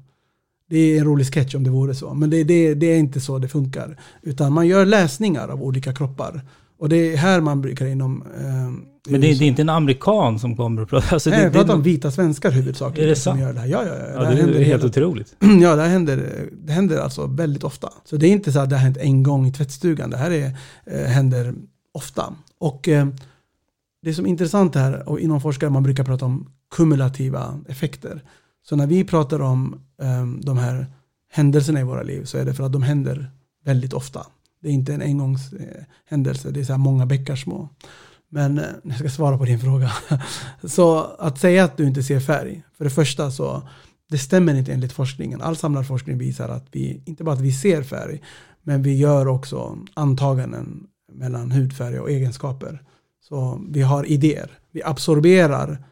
Det 0.69 0.77
är 0.77 0.99
en 0.99 1.05
rolig 1.05 1.33
sketch 1.33 1.55
om 1.55 1.63
det 1.63 1.69
vore 1.69 1.95
så, 1.95 2.13
men 2.13 2.29
det, 2.29 2.43
det, 2.43 2.73
det 2.73 2.85
är 2.85 2.97
inte 2.97 3.21
så 3.21 3.37
det 3.39 3.47
funkar. 3.47 3.99
Utan 4.21 4.53
man 4.53 4.67
gör 4.67 4.85
läsningar 4.85 5.47
av 5.47 5.63
olika 5.63 5.93
kroppar. 5.93 6.41
Och 6.79 6.89
det 6.89 7.13
är 7.13 7.17
här 7.17 7.41
man 7.41 7.61
brukar 7.61 7.85
inom... 7.85 8.21
Eh, 8.21 9.11
Men 9.11 9.21
det 9.21 9.27
är, 9.31 9.35
det 9.39 9.45
är 9.45 9.47
inte 9.47 9.61
en 9.61 9.69
amerikan 9.69 10.39
som 10.39 10.57
kommer 10.57 10.81
och 10.81 10.89
pratar? 10.89 11.13
Alltså 11.13 11.29
Nej, 11.29 11.43
jag 11.43 11.53
pratar 11.53 11.73
om 11.73 11.81
vita 11.81 12.11
svenskar 12.11 12.51
huvudsakligen. 12.51 13.05
Är 13.05 13.09
det 13.09 13.15
som 13.15 13.31
sant? 13.31 13.41
Gör 13.41 13.53
det 13.53 13.59
här. 13.59 13.67
Ja, 13.67 13.83
ja, 13.85 13.93
ja. 13.93 14.05
ja, 14.13 14.29
det, 14.29 14.35
händer 14.35 14.59
är 14.59 14.63
helt 14.63 14.83
otroligt. 14.83 15.35
Ja, 15.61 15.75
det 15.75 15.81
här 15.81 15.89
händer, 15.89 16.45
det 16.65 16.73
händer 16.73 16.99
alltså 16.99 17.27
väldigt 17.27 17.63
ofta. 17.63 17.89
Så 18.05 18.17
det 18.17 18.27
är 18.27 18.31
inte 18.31 18.51
så 18.51 18.59
att 18.59 18.69
det 18.69 18.75
har 18.75 18.83
hänt 18.83 18.97
en 18.97 19.23
gång 19.23 19.47
i 19.47 19.51
tvättstugan. 19.51 20.09
Det 20.09 20.17
här 20.17 20.31
är, 20.31 20.51
eh, 20.85 21.01
händer 21.01 21.53
ofta. 21.93 22.33
Och 22.59 22.87
eh, 22.87 23.07
det 24.01 24.13
som 24.13 24.25
är 24.25 24.29
intressant 24.29 24.75
här, 24.75 25.09
och 25.09 25.19
inom 25.19 25.41
forskare 25.41 25.69
man 25.69 25.83
brukar 25.83 26.03
prata 26.03 26.25
om 26.25 26.49
kumulativa 26.75 27.59
effekter. 27.67 28.23
Så 28.63 28.75
när 28.75 28.87
vi 28.87 29.03
pratar 29.03 29.39
om 29.39 29.81
eh, 30.01 30.25
de 30.25 30.57
här 30.57 30.87
händelserna 31.29 31.79
i 31.79 31.83
våra 31.83 32.03
liv 32.03 32.23
så 32.23 32.37
är 32.37 32.45
det 32.45 32.53
för 32.53 32.63
att 32.63 32.71
de 32.71 32.83
händer 32.83 33.31
väldigt 33.65 33.93
ofta. 33.93 34.25
Det 34.61 34.67
är 34.67 34.71
inte 34.71 34.93
en 34.93 35.01
engångshändelse, 35.01 36.47
eh, 36.47 36.53
det 36.53 36.59
är 36.59 36.63
så 36.63 36.73
här 36.73 36.77
många 36.77 37.05
bäckar 37.05 37.35
små. 37.35 37.69
Men 38.29 38.57
eh, 38.57 38.65
jag 38.83 38.97
ska 38.97 39.09
svara 39.09 39.37
på 39.37 39.45
din 39.45 39.59
fråga. 39.59 39.91
så 40.63 40.99
att 40.99 41.39
säga 41.39 41.63
att 41.63 41.77
du 41.77 41.87
inte 41.87 42.03
ser 42.03 42.19
färg, 42.19 42.63
för 42.77 42.83
det 42.83 42.89
första 42.89 43.31
så 43.31 43.69
det 44.09 44.17
stämmer 44.17 44.55
inte 44.55 44.73
enligt 44.73 44.93
forskningen. 44.93 45.41
All 45.41 45.55
samlad 45.55 45.87
forskning 45.87 46.17
visar 46.17 46.49
att 46.49 46.65
vi, 46.71 47.01
inte 47.05 47.23
bara 47.23 47.35
att 47.35 47.41
vi 47.41 47.51
ser 47.51 47.83
färg, 47.83 48.21
men 48.63 48.83
vi 48.83 48.97
gör 48.97 49.27
också 49.27 49.77
antaganden 49.93 50.87
mellan 51.13 51.51
hudfärg 51.51 51.99
och 51.99 52.11
egenskaper. 52.11 52.83
Så 53.21 53.61
vi 53.69 53.81
har 53.81 54.11
idéer. 54.11 54.59
Vi 54.71 54.83
absorberar 54.83 55.85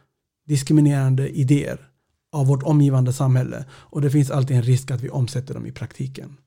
diskriminerande 0.45 1.29
idéer 1.29 1.89
av 2.31 2.47
vårt 2.47 2.63
omgivande 2.63 3.13
samhälle. 3.13 3.65
Och 3.71 4.01
det 4.01 4.09
finns 4.09 4.31
alltid 4.31 4.57
en 4.57 4.63
risk 4.63 4.91
att 4.91 5.01
vi 5.01 5.09
omsätter 5.09 5.53
dem 5.53 5.65
i 5.65 5.71
praktiken. 5.71 6.37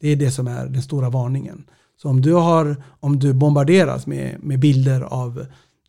Det 0.00 0.08
är 0.08 0.16
det 0.16 0.30
som 0.30 0.46
är 0.46 0.66
den 0.66 0.82
stora 0.82 1.10
varningen. 1.10 1.64
Så 2.02 2.08
om 2.08 2.20
du, 2.20 2.34
har, 2.34 2.82
om 3.00 3.18
du 3.18 3.32
bombarderas 3.32 4.06
med, 4.06 4.36
med 4.42 4.60
bilder 4.60 5.00
av 5.00 5.46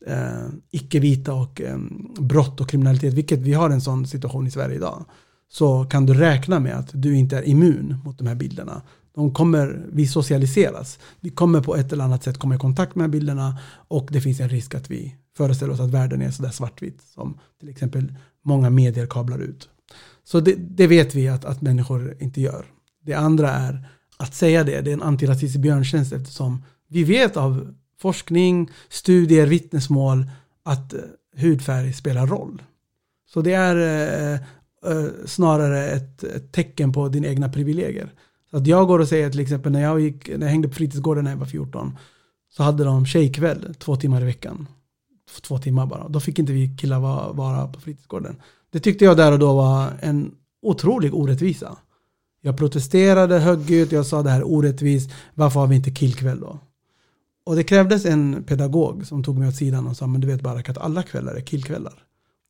eh, 0.08 0.48
icke-vita 0.72 1.34
och 1.34 1.62
eh, 1.62 1.78
brott 2.20 2.62
och 2.62 2.70
kriminalitet, 2.70 3.14
vilket 3.14 3.40
vi 3.40 3.54
har 3.54 3.70
en 3.70 3.82
sån 3.82 4.08
situation 4.08 4.48
i 4.48 4.52
Sverige 4.52 4.76
idag, 4.76 5.06
så 5.50 5.86
kan 5.86 6.06
du 6.06 6.14
räkna 6.14 6.60
med 6.60 6.78
att 6.78 6.90
du 6.94 7.16
inte 7.16 7.38
är 7.38 7.44
immun 7.44 7.98
mot 8.06 8.18
de 8.18 8.28
här 8.28 8.36
bilderna. 8.36 8.82
De 9.16 9.34
kommer, 9.34 9.86
vi 9.92 10.08
socialiseras. 10.08 11.00
Vi 11.20 11.30
kommer 11.30 11.62
på 11.62 11.76
ett 11.76 11.94
eller 11.94 12.04
annat 12.04 12.24
sätt 12.24 12.38
komma 12.38 12.56
i 12.56 12.60
kontakt 12.60 12.96
med 12.96 13.10
bilderna 13.10 13.60
och 13.88 14.08
det 14.12 14.22
finns 14.22 14.40
en 14.40 14.50
risk 14.50 14.76
att 14.76 14.92
vi 14.92 15.16
föreställer 15.38 15.74
oss 15.74 15.80
att 15.80 15.90
världen 15.90 16.22
är 16.22 16.32
sådär 16.32 16.52
svartvit 16.52 17.02
som 17.14 17.40
till 17.60 17.70
exempel 17.70 18.14
många 18.44 18.70
medier 18.70 19.08
kablar 19.08 19.40
ut. 19.40 19.70
Så 20.24 20.40
det, 20.40 20.56
det 20.56 20.88
vet 20.88 21.16
vi 21.16 21.28
att, 21.28 21.46
att 21.46 21.62
människor 21.62 22.16
inte 22.20 22.42
gör. 22.42 22.66
Det 23.04 23.14
andra 23.14 23.52
är 23.52 23.88
att 24.18 24.36
säga 24.36 24.64
det, 24.64 24.82
det 24.82 24.92
är 24.92 24.94
en 24.94 25.02
antirasistisk 25.02 25.60
björntjänst 25.60 26.14
eftersom 26.14 26.64
vi 26.88 27.04
vet 27.04 27.38
av 27.38 27.76
forskning, 28.02 28.70
studier, 28.90 29.48
vittnesmål 29.48 30.26
att 30.64 30.94
eh, 30.94 31.00
hudfärg 31.36 31.94
spelar 31.94 32.28
roll. 32.28 32.62
Så 33.30 33.42
det 33.42 33.54
är 33.54 33.76
eh, 33.76 34.40
eh, 34.92 35.10
snarare 35.26 35.90
ett, 35.90 36.24
ett 36.24 36.52
tecken 36.52 36.94
på 36.94 37.08
dina 37.08 37.28
egna 37.28 37.50
privilegier. 37.50 38.14
Så 38.52 38.58
att 38.58 38.68
jag 38.68 38.88
går 38.88 39.00
och 39.00 39.08
säger 39.08 39.30
till 39.30 39.40
exempel 39.40 39.72
när 39.72 39.82
jag, 39.82 40.00
gick, 40.00 40.30
när 40.30 40.46
jag 40.46 40.52
hängde 40.52 40.68
på 40.68 40.74
fritidsgården 40.74 41.24
när 41.24 41.32
jag 41.32 41.38
var 41.38 41.46
14 41.46 41.98
så 42.50 42.64
hade 42.64 42.84
de 42.84 43.06
tjejkväll 43.06 43.76
två 43.80 43.96
timmar 43.96 44.22
i 44.22 44.26
veckan. 44.26 44.68
Två 45.42 45.58
timmar 45.58 45.86
bara. 45.86 46.08
Då 46.08 46.20
fick 46.20 46.40
inte 46.40 46.54
vi 46.54 46.78
killar 46.78 47.00
vara, 47.00 47.32
vara 47.32 47.68
på 47.68 47.80
fritidsgården. 47.80 48.36
Det 48.72 48.80
tyckte 48.80 49.06
jag 49.06 49.18
där 49.18 49.32
och 49.32 49.40
då 49.40 49.56
var 49.56 49.90
en 50.00 50.32
otrolig 50.62 51.16
orättvisa. 51.16 51.78
Jag 52.42 52.58
protesterade 52.58 53.40
högljutt, 53.40 53.92
jag 53.92 54.06
sa 54.06 54.24
det 54.24 54.30
här 54.30 54.40
är 54.40 54.48
orättvist, 54.48 55.12
varför 55.34 55.60
har 55.60 55.68
vi 55.68 55.76
inte 55.76 55.92
killkväll 55.92 56.40
då? 56.40 56.60
Och 57.44 57.56
det 57.56 57.64
krävdes 57.64 58.06
en 58.06 58.44
pedagog 58.44 59.06
som 59.08 59.24
tog 59.24 59.38
mig 59.38 59.48
åt 59.48 59.56
sidan 59.56 59.88
och 59.88 59.98
sa, 59.98 60.08
men 60.08 60.22
du 60.22 60.28
vet 60.28 60.42
bara 60.42 60.60
att 60.60 60.78
alla 60.78 61.04
kvällar 61.04 61.34
är 61.34 61.42
killkvällar. 61.42 61.94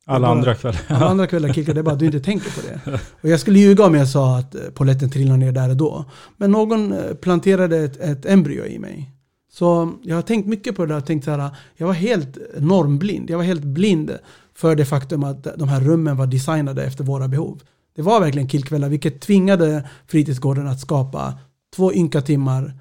Alla 0.04 0.28
bara- 0.28 0.36
andra 0.38 0.54
kvällar. 0.54 0.80
Alla 0.88 1.06
andra 1.06 1.26
kvällar 1.30 1.52
killkvällar, 1.52 1.74
det 1.74 1.80
är 1.80 1.90
bara 1.90 1.96
du 1.96 2.06
inte 2.06 2.20
tänker 2.20 2.50
på 2.50 2.60
det. 2.66 3.00
Och 3.20 3.28
jag 3.28 3.40
skulle 3.40 3.58
ljuga 3.58 3.84
om 3.86 3.94
jag 3.94 4.08
sa 4.08 4.38
att 4.38 4.54
eh, 4.54 4.60
polletten 4.74 5.10
trillade 5.10 5.38
ner 5.38 5.52
där 5.52 5.70
och 5.70 5.76
då. 5.76 6.04
Men 6.36 6.50
någon 6.50 6.92
eh, 6.92 7.14
planterade 7.14 7.78
ett, 7.78 7.96
ett 8.00 8.26
embryo 8.26 8.64
i 8.64 8.78
mig. 8.78 9.10
Så 9.52 9.92
jag 10.02 10.14
har 10.16 10.22
tänkt 10.22 10.46
mycket 10.48 10.76
på 10.76 10.86
det 10.86 10.94
där 10.94 11.00
tänkt 11.00 11.24
så 11.24 11.30
här, 11.30 11.50
jag 11.76 11.86
var 11.86 11.94
helt 11.94 12.38
normblind. 12.58 13.30
Jag 13.30 13.36
var 13.38 13.44
helt 13.44 13.64
blind 13.64 14.18
för 14.54 14.76
det 14.76 14.84
faktum 14.84 15.24
att 15.24 15.46
de 15.58 15.68
här 15.68 15.80
rummen 15.80 16.16
var 16.16 16.26
designade 16.26 16.84
efter 16.84 17.04
våra 17.04 17.28
behov. 17.28 17.60
Det 17.96 18.02
var 18.02 18.20
verkligen 18.20 18.48
killkvällar, 18.48 18.88
vilket 18.88 19.20
tvingade 19.20 19.88
fritidsgården 20.06 20.66
att 20.66 20.80
skapa 20.80 21.34
två 21.76 21.92
ynka 21.92 22.20
timmar 22.20 22.74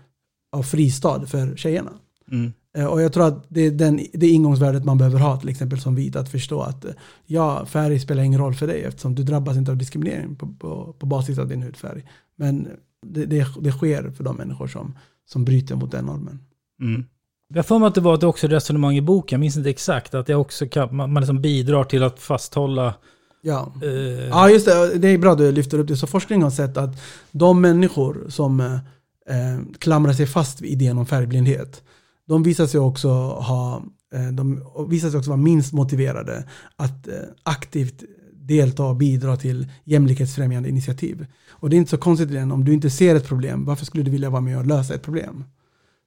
av 0.51 0.63
fristad 0.63 1.26
för 1.26 1.55
tjejerna. 1.55 1.91
Mm. 2.32 2.53
Eh, 2.78 2.86
Och 2.86 3.01
jag 3.01 3.13
tror 3.13 3.28
att 3.28 3.45
det 3.49 3.61
är 3.61 3.72
den, 3.72 3.99
det 4.13 4.30
ingångsvärdet 4.30 4.86
man 4.86 4.97
behöver 4.97 5.19
ha 5.19 5.39
till 5.39 5.49
exempel 5.49 5.80
som 5.80 5.95
vit, 5.95 6.15
att 6.15 6.30
förstå 6.30 6.61
att 6.61 6.86
eh, 6.86 6.91
ja, 7.26 7.65
färg 7.65 7.99
spelar 7.99 8.24
ingen 8.24 8.39
roll 8.39 8.53
för 8.53 8.67
dig 8.67 8.84
eftersom 8.84 9.15
du 9.15 9.24
drabbas 9.24 9.57
inte 9.57 9.72
av 9.72 9.78
diskriminering 9.78 10.36
på, 10.36 10.47
på, 10.59 10.95
på 10.99 11.05
basis 11.05 11.38
av 11.39 11.47
din 11.47 11.61
hudfärg. 11.63 12.03
Men 12.36 12.67
det, 13.05 13.26
det, 13.26 13.47
det 13.61 13.72
sker 13.72 14.11
för 14.11 14.24
de 14.24 14.36
människor 14.36 14.67
som, 14.67 14.97
som 15.30 15.45
bryter 15.45 15.76
mot 15.76 15.91
den 15.91 16.05
normen. 16.05 16.39
Mm. 16.82 17.05
Jag 17.53 17.65
för 17.65 17.80
mig 17.80 17.88
att 17.88 17.95
det 17.95 18.01
var 18.01 18.17
det 18.17 18.28
också 18.28 18.47
resonemang 18.47 18.97
i 18.97 19.01
boken, 19.01 19.36
jag 19.36 19.39
minns 19.39 19.57
inte 19.57 19.69
exakt, 19.69 20.13
att 20.13 20.28
det 20.28 20.36
också 20.36 20.67
kan, 20.67 20.95
man, 20.95 21.13
man 21.13 21.22
liksom 21.22 21.41
bidrar 21.41 21.84
till 21.84 22.03
att 22.03 22.19
fasthålla... 22.19 22.93
Ja. 23.41 23.74
Eh, 23.84 24.28
Ja, 24.30 24.49
just 24.49 24.65
det. 24.65 24.97
Det 24.97 25.07
är 25.07 25.17
bra 25.17 25.32
att 25.32 25.38
du 25.38 25.51
lyfter 25.51 25.80
upp 25.80 25.88
det. 25.88 25.97
Så 25.97 26.07
forskning 26.07 26.43
har 26.43 26.49
sett 26.49 26.78
att 26.78 27.01
de 27.32 27.61
människor 27.61 28.26
som 28.30 28.59
eh, 28.59 28.74
eh, 29.36 29.59
klamrar 29.80 30.13
sig 30.13 30.26
fast 30.26 30.61
vid 30.61 30.72
idén 30.72 30.97
om 30.97 31.05
färgblindhet, 31.05 31.84
de 32.32 32.44
visar 32.44 32.68
sig 32.68 32.80
också 32.80 33.10
ha 33.50 33.84
eh, 34.14 34.28
de 34.28 34.64
visar 34.90 35.10
sig 35.10 35.18
också 35.18 35.30
vara 35.30 35.42
minst 35.42 35.74
motiverade 35.74 36.44
att 36.76 37.08
eh, 37.08 37.14
aktivt 37.44 38.04
delta 38.34 38.86
och 38.86 38.96
bidra 38.96 39.38
till 39.38 39.68
jämlikhetsfrämjande 39.84 40.70
initiativ. 40.70 41.26
Och 41.50 41.70
det 41.70 41.76
är 41.76 41.78
inte 41.78 41.90
så 41.90 41.98
konstigt 41.98 42.32
igen, 42.32 42.52
om 42.52 42.66
du 42.66 42.74
inte 42.74 42.90
ser 42.90 43.16
ett 43.16 43.28
problem, 43.28 43.66
varför 43.66 43.86
skulle 43.86 44.04
du 44.04 44.12
vilja 44.12 44.30
vara 44.30 44.42
med 44.42 44.58
och 44.58 44.66
lösa 44.66 44.94
ett 44.94 45.02
problem? 45.02 45.44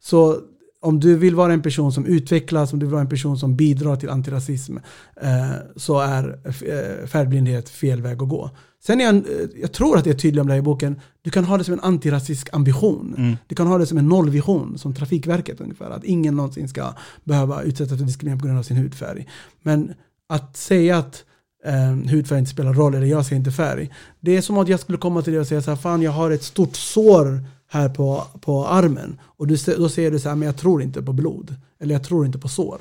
Så 0.03 0.41
om 0.85 1.01
du 1.01 1.17
vill 1.17 1.35
vara 1.35 1.53
en 1.53 1.63
person 1.63 1.93
som 1.93 2.07
utvecklas, 2.07 2.73
om 2.73 2.79
du 2.79 2.87
vill 2.87 2.93
vara 2.93 3.03
en 3.03 3.09
person 3.09 3.39
som 3.39 3.57
bidrar 3.57 3.97
till 3.97 4.11
antirasism, 4.11 4.77
eh, 5.23 5.51
så 5.77 6.01
är 6.01 6.39
eh, 6.45 7.07
färgblindhet 7.07 7.69
fel 7.69 8.03
väg 8.03 8.23
att 8.23 8.29
gå. 8.29 8.51
Sen 8.87 9.01
är 9.01 9.05
jag, 9.05 9.15
eh, 9.15 9.23
jag 9.61 9.73
tror 9.73 9.99
att 9.99 10.05
det 10.05 10.11
är 10.11 10.15
tydligt 10.15 10.41
om 10.41 10.47
det 10.47 10.53
här 10.53 10.61
i 10.61 10.63
boken, 10.63 11.01
du 11.23 11.31
kan 11.31 11.45
ha 11.45 11.59
det 11.59 11.65
som 11.65 11.75
en 11.75 11.81
antirasistisk 11.81 12.49
ambition. 12.53 13.15
Mm. 13.19 13.37
Du 13.47 13.55
kan 13.55 13.67
ha 13.67 13.79
det 13.79 13.87
som 13.87 13.99
en 13.99 14.09
nollvision, 14.09 14.79
som 14.79 14.95
Trafikverket 14.95 15.61
ungefär, 15.61 15.91
att 15.91 16.05
ingen 16.05 16.37
någonsin 16.37 16.69
ska 16.69 16.95
behöva 17.25 17.63
utsättas 17.63 17.99
för 17.99 18.05
diskriminering 18.05 18.41
på 18.41 18.47
grund 18.47 18.59
av 18.59 18.63
sin 18.63 18.77
hudfärg. 18.77 19.29
Men 19.63 19.95
att 20.29 20.57
säga 20.57 20.99
att 20.99 21.25
eh, 21.65 22.11
hudfärg 22.11 22.39
inte 22.39 22.51
spelar 22.51 22.73
roll, 22.75 22.95
eller 22.95 23.07
jag 23.07 23.27
ser 23.27 23.37
inte 23.37 23.51
färg, 23.51 23.91
det 24.21 24.37
är 24.37 24.41
som 24.41 24.59
att 24.59 24.69
jag 24.69 24.81
skulle 24.81 24.99
komma 24.99 25.23
till 25.23 25.33
dig 25.33 25.41
och 25.41 25.47
säga 25.47 25.63
så 25.63 25.71
här, 25.71 25.79
fan 25.79 26.03
jag 26.03 26.13
har 26.13 26.31
ett 26.31 26.43
stort 26.43 26.77
sår 26.77 27.45
här 27.75 27.89
på, 27.89 28.25
på 28.41 28.67
armen. 28.67 29.21
Och 29.37 29.47
du, 29.47 29.57
då 29.79 29.89
säger 29.89 30.11
du 30.11 30.19
så 30.19 30.29
här, 30.29 30.37
men 30.37 30.47
jag 30.47 30.57
tror 30.57 30.83
inte 30.83 31.03
på 31.03 31.13
blod. 31.13 31.55
Eller 31.81 31.95
jag 31.95 32.05
tror 32.05 32.27
inte 32.27 32.39
på 32.39 32.49
sår. 32.49 32.79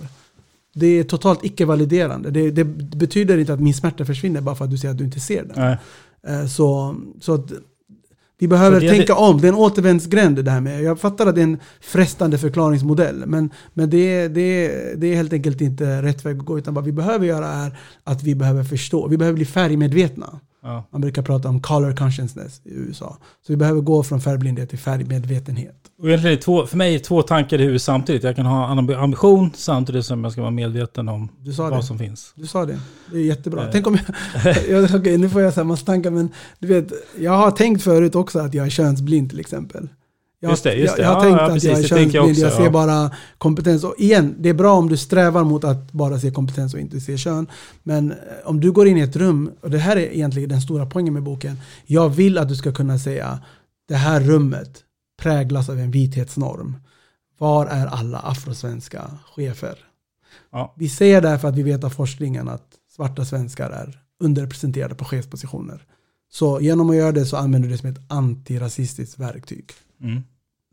Det 0.75 0.87
är 0.87 1.03
totalt 1.03 1.43
icke-validerande. 1.45 2.31
Det, 2.31 2.51
det 2.51 2.63
betyder 2.95 3.37
inte 3.37 3.53
att 3.53 3.59
min 3.59 3.73
smärta 3.73 4.05
försvinner 4.05 4.41
bara 4.41 4.55
för 4.55 4.65
att 4.65 4.71
du 4.71 4.77
säger 4.77 4.91
att 4.91 4.97
du 4.97 5.03
inte 5.03 5.19
ser 5.19 5.43
den. 5.43 5.53
nej. 5.55 5.77
Eh, 6.27 6.45
Så, 6.47 6.95
så 7.21 7.33
att 7.33 7.51
vi 8.39 8.47
behöver 8.47 8.81
det- 8.81 8.89
tänka 8.89 9.15
om. 9.15 9.41
Det 9.41 9.47
är 9.47 9.49
en 9.49 9.55
återvändsgränd 9.57 10.45
det 10.45 10.51
här 10.51 10.61
med. 10.61 10.83
Jag 10.83 10.99
fattar 10.99 11.27
att 11.27 11.35
det 11.35 11.41
är 11.41 11.43
en 11.43 11.57
frestande 11.81 12.37
förklaringsmodell. 12.37 13.23
Men, 13.25 13.49
men 13.73 13.89
det, 13.89 13.97
är, 13.97 14.29
det, 14.29 14.67
det 14.97 15.07
är 15.07 15.15
helt 15.15 15.33
enkelt 15.33 15.61
inte 15.61 16.01
rätt 16.01 16.25
väg 16.25 16.39
att 16.39 16.45
gå. 16.45 16.57
Utan 16.57 16.73
vad 16.73 16.83
vi 16.83 16.91
behöver 16.91 17.25
göra 17.25 17.47
är 17.47 17.77
att 18.03 18.23
vi 18.23 18.35
behöver 18.35 18.63
förstå. 18.63 19.07
Vi 19.07 19.17
behöver 19.17 19.35
bli 19.35 19.45
färgmedvetna. 19.45 20.39
Ja. 20.63 20.87
Man 20.91 21.01
brukar 21.01 21.21
prata 21.21 21.49
om 21.49 21.61
color 21.61 21.95
consciousness 21.95 22.61
i 22.65 22.73
USA. 22.73 23.17
Så 23.47 23.53
vi 23.53 23.57
behöver 23.57 23.81
gå 23.81 24.03
från 24.03 24.21
färgblindhet 24.21 24.69
till 24.69 24.79
färgmedvetenhet. 24.79 25.75
Och 25.99 26.07
egentligen 26.07 26.37
är 26.37 26.41
två, 26.41 26.65
för 26.65 26.77
mig 26.77 26.95
är 26.95 26.97
det 26.97 27.03
två 27.03 27.21
tankar 27.21 27.57
i 27.57 27.61
huvudet 27.61 27.81
samtidigt. 27.81 28.23
Jag 28.23 28.35
kan 28.35 28.45
ha 28.45 28.65
ambition 28.97 29.51
samtidigt 29.55 30.05
som 30.05 30.23
jag 30.23 30.33
ska 30.33 30.41
vara 30.41 30.51
medveten 30.51 31.09
om 31.09 31.29
vad 31.57 31.73
det. 31.73 31.83
som 31.83 31.97
finns. 31.97 32.33
Du 32.35 32.47
sa 32.47 32.65
det. 32.65 32.79
Det 33.11 33.17
är 33.17 33.21
jättebra. 33.21 33.63
Eh. 33.63 33.69
Tänk 33.71 33.87
om 33.87 33.97
jag... 34.43 34.69
jag 34.69 34.95
okej, 34.95 35.17
nu 35.17 35.29
får 35.29 35.41
jag 35.41 35.53
samma 35.53 35.77
tankar, 35.77 36.11
men 36.11 36.29
du 36.59 36.67
vet, 36.67 36.91
jag 37.19 37.31
har 37.31 37.51
tänkt 37.51 37.83
förut 37.83 38.15
också 38.15 38.39
att 38.39 38.53
jag 38.53 38.65
är 38.65 38.69
könsblind 38.69 39.29
till 39.29 39.39
exempel. 39.39 39.89
Jag, 40.43 40.51
Just 40.51 40.63
det, 40.63 40.73
just 40.73 40.97
jag, 40.97 41.05
jag 41.05 41.13
har 41.13 41.15
det. 41.15 41.21
tänkt 41.21 41.37
Ja, 41.37 41.41
ja, 41.41 41.45
att 41.45 41.53
precis, 41.53 41.69
jag 41.69 41.71
är 41.71 41.75
det 41.75 41.81
jag 41.81 42.11
könsblind, 42.11 42.15
jag, 42.15 42.47
också, 42.49 42.57
ser 42.57 42.63
ja. 42.63 42.71
bara 42.71 43.11
kompetens. 43.37 43.83
Och 43.83 43.95
igen, 43.97 44.35
det 44.39 44.49
är 44.49 44.53
bra 44.53 44.73
om 44.73 44.89
du 44.89 44.97
strävar 44.97 45.43
mot 45.43 45.63
att 45.63 45.91
bara 45.91 46.19
se 46.19 46.31
kompetens 46.31 46.73
och 46.73 46.79
inte 46.79 46.99
se 46.99 47.17
kön. 47.17 47.47
Men 47.83 48.11
eh, 48.11 48.17
om 48.45 48.59
du 48.59 48.71
går 48.71 48.87
in 48.87 48.97
i 48.97 49.01
ett 49.01 49.15
rum, 49.15 49.51
och 49.61 49.69
det 49.69 49.77
här 49.77 49.97
är 49.97 50.13
egentligen 50.13 50.49
den 50.49 50.61
stora 50.61 50.85
poängen 50.85 51.13
med 51.13 51.23
boken. 51.23 51.57
Jag 51.85 52.09
vill 52.09 52.37
att 52.37 52.49
du 52.49 52.55
ska 52.55 52.71
kunna 52.71 52.99
säga, 52.99 53.39
det 53.87 53.95
här 53.95 54.21
rummet 54.21 54.83
präglas 55.21 55.69
av 55.69 55.79
en 55.79 55.91
vithetsnorm. 55.91 56.75
Var 57.37 57.65
är 57.65 57.87
alla 57.87 58.19
afrosvenska 58.19 59.01
chefer? 59.35 59.75
Ja. 60.51 60.73
Vi 60.77 60.89
säger 60.89 61.21
därför 61.21 61.47
att 61.47 61.55
vi 61.55 61.63
vet 61.63 61.83
av 61.83 61.89
forskningen 61.89 62.49
att 62.49 62.67
svarta 62.95 63.25
svenskar 63.25 63.69
är 63.69 63.99
underrepresenterade 64.23 64.95
på 64.95 65.05
chefspositioner. 65.05 65.85
Så 66.31 66.61
genom 66.61 66.89
att 66.89 66.95
göra 66.95 67.11
det 67.11 67.25
så 67.25 67.37
använder 67.37 67.69
du 67.69 67.75
det 67.75 67.81
som 67.81 67.89
ett 67.89 68.01
antirasistiskt 68.11 69.19
verktyg. 69.19 69.71
Mm. 70.01 70.23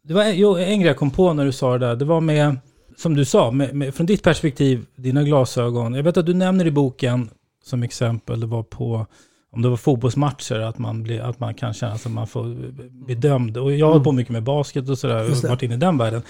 Det 0.03 0.15
var 0.15 0.23
en, 0.23 0.39
jo, 0.39 0.57
en 0.57 0.81
grej 0.81 0.87
jag 0.87 0.97
kom 0.97 1.11
på 1.11 1.33
när 1.33 1.45
du 1.45 1.53
sa 1.53 1.79
det 1.79 1.87
där. 1.87 1.97
Det 1.97 2.05
var 2.05 2.21
med 2.21 2.57
som 2.97 3.15
du 3.15 3.25
sa, 3.25 3.51
med, 3.51 3.75
med, 3.75 3.95
från 3.95 4.07
ditt 4.07 4.23
perspektiv, 4.23 4.87
dina 4.97 5.23
glasögon. 5.23 5.95
Jag 5.95 6.03
vet 6.03 6.17
att 6.17 6.27
du 6.27 6.35
nämner 6.35 6.67
i 6.67 6.71
boken 6.71 7.31
som 7.65 7.83
exempel, 7.83 8.41
det 8.41 8.47
var 8.47 8.63
på 8.63 9.07
om 9.53 9.63
det 9.63 9.69
var 9.69 9.77
fotbollsmatcher, 9.77 10.61
att 10.61 10.79
man, 10.79 11.03
blir, 11.03 11.21
att 11.21 11.41
man 11.41 11.55
kan 11.55 11.75
känna 11.75 11.93
att 11.93 12.11
man 12.11 12.27
får 12.27 12.45
bli 12.91 13.15
dömd. 13.15 13.57
Och 13.57 13.73
jag 13.73 13.87
har 13.87 13.93
hållit 13.93 14.05
på 14.05 14.13
mycket 14.13 14.33
med 14.33 14.43
basket 14.43 14.89
och 14.89 14.99
sådär, 14.99 15.31
och 15.31 15.51
varit 15.51 15.63
inne 15.63 15.75
i 15.75 15.77
den 15.77 15.99
världen. 15.99 16.23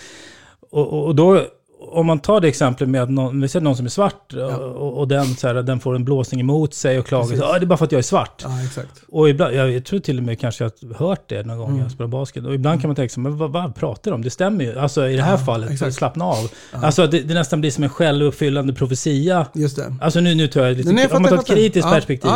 Och, 0.70 0.92
och, 0.92 1.06
och 1.06 1.14
då 1.14 1.46
om 1.80 2.06
man 2.06 2.18
tar 2.18 2.40
det 2.40 2.48
exemplet 2.48 2.88
med 2.88 3.02
att 3.02 3.10
någon, 3.10 3.40
vi 3.40 3.48
ser 3.48 3.60
någon 3.60 3.76
som 3.76 3.86
är 3.86 3.90
svart 3.90 4.32
ja. 4.32 4.56
och, 4.56 4.98
och, 4.98 5.08
den, 5.08 5.24
så 5.24 5.46
här, 5.46 5.54
den 5.54 5.80
får 5.80 5.94
en 5.94 6.04
blåsning 6.04 6.40
emot 6.40 6.74
sig 6.74 6.98
och 6.98 7.06
klagar. 7.06 7.36
Så, 7.36 7.44
ah, 7.44 7.58
det 7.58 7.64
är 7.64 7.66
bara 7.66 7.76
för 7.76 7.84
att 7.84 7.92
jag 7.92 7.98
är 7.98 8.02
svart. 8.02 8.42
Ja, 8.44 8.62
exakt. 8.64 9.02
Och 9.08 9.28
ibland, 9.28 9.54
jag 9.54 9.84
tror 9.84 10.00
till 10.00 10.18
och 10.18 10.24
med 10.24 10.40
kanske 10.40 10.64
jag 10.64 10.72
har 10.88 11.08
hört 11.08 11.28
det 11.28 11.46
någon 11.46 11.58
gång 11.58 11.68
mm. 11.68 11.82
jag 11.82 11.90
spelar 11.90 12.08
basket. 12.08 12.44
Och 12.44 12.54
ibland 12.54 12.80
kan 12.80 12.88
man 12.88 12.96
tänka 12.96 13.12
sig, 13.12 13.22
men 13.22 13.36
vad, 13.36 13.52
vad 13.52 13.74
pratar 13.74 14.10
de 14.10 14.14
om? 14.14 14.22
Det 14.22 14.30
stämmer 14.30 14.64
ju. 14.64 14.78
Alltså 14.78 15.08
i 15.08 15.16
det 15.16 15.22
här 15.22 15.32
ja, 15.32 15.38
fallet, 15.38 15.70
exakt. 15.70 15.94
slappna 15.94 16.24
av. 16.24 16.50
Ja. 16.72 16.86
Alltså 16.86 17.06
det, 17.06 17.20
det, 17.20 17.34
nästan 17.34 17.60
blir 17.60 17.70
som 17.70 17.84
en 17.84 17.90
självuppfyllande 17.90 18.72
profetia. 18.72 19.46
Just 19.54 19.76
det. 19.76 19.94
Alltså 20.00 20.20
nu, 20.20 20.34
nu 20.34 20.48
tar 20.48 20.66
jag 20.66 20.76
lite, 20.76 21.16
om 21.16 21.22
man 21.22 21.30
tar 21.30 21.38
ett 21.38 21.46
kritiskt 21.46 21.88
perspektiv. 21.90 22.30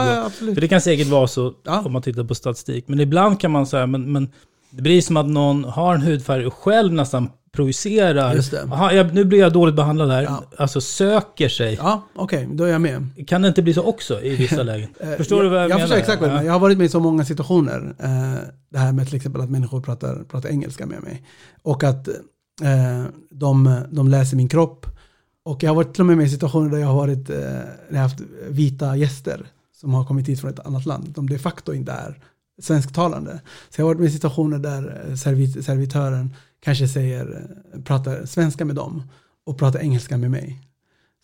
För 0.54 0.60
det 0.60 0.68
kan 0.68 0.80
säkert 0.80 1.08
vara 1.08 1.26
så 1.26 1.52
om 1.84 1.92
man 1.92 2.02
tittar 2.02 2.24
på 2.24 2.34
statistik. 2.34 2.84
Men 2.88 3.00
ibland 3.00 3.40
kan 3.40 3.50
man 3.50 3.66
säga, 3.66 3.86
men, 3.86 4.12
men 4.12 4.30
det 4.70 4.82
blir 4.82 5.00
som 5.00 5.16
att 5.16 5.26
någon 5.26 5.64
har 5.64 5.94
en 5.94 6.02
hudfärg 6.02 6.46
och 6.46 6.54
själv 6.54 6.92
nästan 6.92 7.30
projicerar. 7.54 8.34
Just 8.34 8.50
det. 8.50 8.62
Aha, 8.62 8.92
jag, 8.92 9.14
nu 9.14 9.24
blir 9.24 9.38
jag 9.38 9.52
dåligt 9.52 9.74
behandlad 9.74 10.10
här. 10.10 10.22
Ja. 10.22 10.44
Alltså 10.56 10.80
söker 10.80 11.48
sig. 11.48 11.74
Ja, 11.74 12.08
okej, 12.14 12.44
okay, 12.44 12.56
då 12.56 12.64
är 12.64 12.68
jag 12.68 12.80
med. 12.80 13.26
Kan 13.26 13.42
det 13.42 13.48
inte 13.48 13.62
bli 13.62 13.74
så 13.74 13.82
också 13.82 14.22
i 14.22 14.36
vissa 14.36 14.62
lägen? 14.72 14.88
förstår 15.16 15.42
du 15.42 15.48
vad 15.48 15.58
jag, 15.58 15.62
jag 15.62 15.68
menar? 15.68 15.80
Jag 15.80 15.80
förstår 15.80 15.98
exakt 15.98 16.20
vad 16.20 16.30
du 16.30 16.32
menar. 16.32 16.46
Jag 16.46 16.52
har 16.52 16.60
varit 16.60 16.78
med 16.78 16.84
i 16.84 16.88
så 16.88 17.00
många 17.00 17.24
situationer. 17.24 17.94
Eh, 17.98 18.48
det 18.70 18.78
här 18.78 18.92
med 18.92 19.06
till 19.06 19.16
exempel 19.16 19.42
att 19.42 19.50
människor 19.50 19.80
pratar, 19.80 20.24
pratar 20.30 20.48
engelska 20.48 20.86
med 20.86 21.02
mig. 21.02 21.22
Och 21.62 21.84
att 21.84 22.08
eh, 22.62 23.04
de, 23.30 23.80
de 23.90 24.08
läser 24.08 24.36
min 24.36 24.48
kropp. 24.48 24.86
Och 25.44 25.62
jag 25.62 25.70
har 25.70 25.74
varit 25.74 25.94
till 25.94 26.02
och 26.02 26.06
med 26.06 26.16
med 26.16 26.26
i 26.26 26.30
situationer 26.30 26.70
där 26.70 26.78
jag 26.78 26.86
har 26.86 26.94
varit, 26.94 27.30
eh, 27.30 27.36
jag 27.88 27.96
har 27.96 28.02
haft 28.02 28.20
vita 28.48 28.96
gäster 28.96 29.46
som 29.80 29.94
har 29.94 30.04
kommit 30.04 30.28
hit 30.28 30.40
från 30.40 30.50
ett 30.50 30.66
annat 30.66 30.86
land. 30.86 31.08
De 31.08 31.30
de 31.30 31.38
facto 31.38 31.72
inte 31.72 31.92
är 31.92 32.18
svensktalande. 32.62 33.40
Så 33.70 33.80
jag 33.80 33.86
har 33.86 33.94
varit 33.94 34.00
med 34.00 34.08
i 34.08 34.12
situationer 34.12 34.58
där 34.58 35.06
eh, 35.08 35.14
servit, 35.14 35.64
servitören 35.64 36.30
kanske 36.64 36.88
säger, 36.88 37.50
pratar 37.84 38.26
svenska 38.26 38.64
med 38.64 38.76
dem 38.76 39.02
och 39.46 39.58
pratar 39.58 39.80
engelska 39.80 40.18
med 40.18 40.30
mig. 40.30 40.60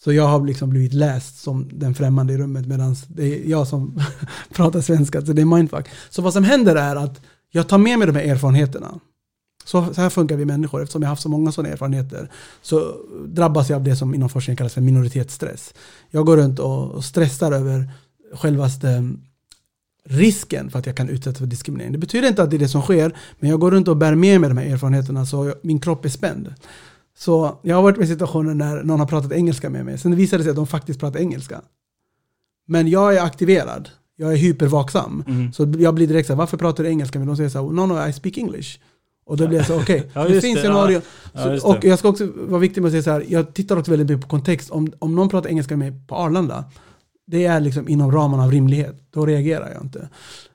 Så 0.04 0.12
jag 0.12 0.28
har 0.28 0.46
liksom 0.46 0.70
blivit 0.70 0.92
läst 0.92 1.42
som 1.42 1.68
den 1.72 1.94
främmande 1.94 2.32
i 2.32 2.38
rummet 2.38 2.66
medan 2.66 2.96
det 3.08 3.24
är 3.24 3.50
jag 3.50 3.66
som 3.66 4.00
pratar 4.54 4.80
svenska, 4.80 5.20
så 5.20 5.32
det 5.32 5.42
är 5.42 5.56
mindfuck. 5.56 5.88
Så 6.10 6.22
vad 6.22 6.32
som 6.32 6.44
händer 6.44 6.76
är 6.76 6.96
att 6.96 7.20
jag 7.50 7.68
tar 7.68 7.78
med 7.78 7.98
mig 7.98 8.06
de 8.06 8.16
här 8.16 8.24
erfarenheterna. 8.24 9.00
Så, 9.64 9.94
så 9.94 10.00
här 10.00 10.10
funkar 10.10 10.36
vi 10.36 10.44
människor, 10.44 10.82
eftersom 10.82 11.02
jag 11.02 11.08
har 11.08 11.12
haft 11.12 11.22
så 11.22 11.28
många 11.28 11.52
sådana 11.52 11.72
erfarenheter 11.72 12.30
så 12.62 12.94
drabbas 13.26 13.70
jag 13.70 13.76
av 13.76 13.84
det 13.84 13.96
som 13.96 14.14
inom 14.14 14.28
forskningen 14.28 14.56
kallas 14.56 14.74
för 14.74 14.80
minoritetsstress. 14.80 15.74
Jag 16.10 16.26
går 16.26 16.36
runt 16.36 16.58
och 16.58 17.04
stressar 17.04 17.52
över 17.52 17.90
självaste 18.34 19.14
risken 20.04 20.70
för 20.70 20.78
att 20.78 20.86
jag 20.86 20.96
kan 20.96 21.08
utsättas 21.08 21.38
för 21.38 21.46
diskriminering. 21.46 21.92
Det 21.92 21.98
betyder 21.98 22.28
inte 22.28 22.42
att 22.42 22.50
det 22.50 22.56
är 22.56 22.58
det 22.58 22.68
som 22.68 22.82
sker, 22.82 23.16
men 23.38 23.50
jag 23.50 23.60
går 23.60 23.70
runt 23.70 23.88
och 23.88 23.96
bär 23.96 24.14
med 24.14 24.40
mig 24.40 24.50
de 24.50 24.58
här 24.58 24.66
erfarenheterna 24.66 25.26
så 25.26 25.54
min 25.62 25.80
kropp 25.80 26.04
är 26.04 26.08
spänd. 26.08 26.54
Så 27.18 27.58
jag 27.62 27.76
har 27.76 27.82
varit 27.82 27.98
i 27.98 28.06
situationer 28.06 28.54
när 28.54 28.82
någon 28.82 29.00
har 29.00 29.06
pratat 29.06 29.32
engelska 29.32 29.70
med 29.70 29.84
mig. 29.84 29.98
Sen 29.98 30.16
visade 30.16 30.40
det 30.40 30.44
sig 30.44 30.50
att 30.50 30.56
de 30.56 30.66
faktiskt 30.66 31.00
pratar 31.00 31.20
engelska. 31.20 31.60
Men 32.66 32.88
jag 32.88 33.16
är 33.16 33.22
aktiverad. 33.22 33.88
Jag 34.16 34.32
är 34.32 34.36
hypervaksam. 34.36 35.24
Mm. 35.26 35.52
Så 35.52 35.72
jag 35.78 35.94
blir 35.94 36.06
direkt 36.06 36.26
så 36.26 36.32
här, 36.32 36.38
varför 36.38 36.56
pratar 36.56 36.84
du 36.84 36.90
engelska? 36.90 37.18
Men 37.18 37.28
de 37.28 37.36
säger 37.36 37.50
så 37.50 37.58
här, 37.58 37.72
no, 37.72 37.86
no, 37.86 38.08
I 38.08 38.12
speak 38.12 38.38
English. 38.38 38.78
Och 39.24 39.36
då 39.36 39.48
blir 39.48 39.58
jag 39.58 39.66
så 39.66 39.80
okej, 39.80 40.00
okay, 40.00 40.10
ja, 40.22 40.28
det 40.28 40.40
finns 40.40 40.54
det, 40.54 40.62
scenario. 40.62 41.00
Ja. 41.32 41.54
Ja, 41.54 41.68
och 41.68 41.84
jag 41.84 41.98
ska 41.98 42.08
också 42.08 42.28
vara 42.36 42.60
viktig 42.60 42.80
med 42.80 42.88
att 42.88 42.92
säga 42.92 43.02
så 43.02 43.10
här, 43.10 43.24
jag 43.28 43.54
tittar 43.54 43.76
också 43.76 43.90
väldigt 43.90 44.08
mycket 44.08 44.22
på 44.22 44.28
kontext. 44.28 44.70
Om, 44.70 44.92
om 44.98 45.14
någon 45.14 45.28
pratar 45.28 45.50
engelska 45.50 45.76
med 45.76 45.92
mig 45.92 46.00
på 46.06 46.14
Arlanda, 46.14 46.64
det 47.30 47.44
är 47.44 47.60
liksom 47.60 47.88
inom 47.88 48.12
ramen 48.12 48.40
av 48.40 48.50
rimlighet. 48.50 48.96
Då 49.10 49.26
reagerar 49.26 49.72
jag 49.72 49.82
inte. 49.82 50.08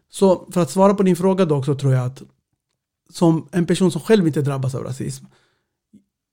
Så 0.10 0.48
för 0.52 0.62
att 0.62 0.72
svara 0.72 0.94
på 0.94 1.04
din 1.04 1.16
fråga 1.16 1.46
då 1.46 1.64
så 1.64 1.76
tror 1.76 1.94
jag 1.94 2.06
att 2.06 2.24
som 3.10 3.48
en 3.52 3.66
person 3.66 3.92
som 3.92 4.02
själv 4.02 4.28
inte 4.28 4.42
drabbas 4.42 4.76
av 4.76 4.84
rasism, 4.84 5.26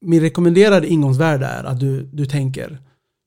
min 0.01 0.21
rekommenderade 0.21 0.87
ingångsvärde 0.87 1.47
är 1.47 1.65
att 1.65 1.81
du, 1.81 2.03
du 2.03 2.27
tänker 2.27 2.79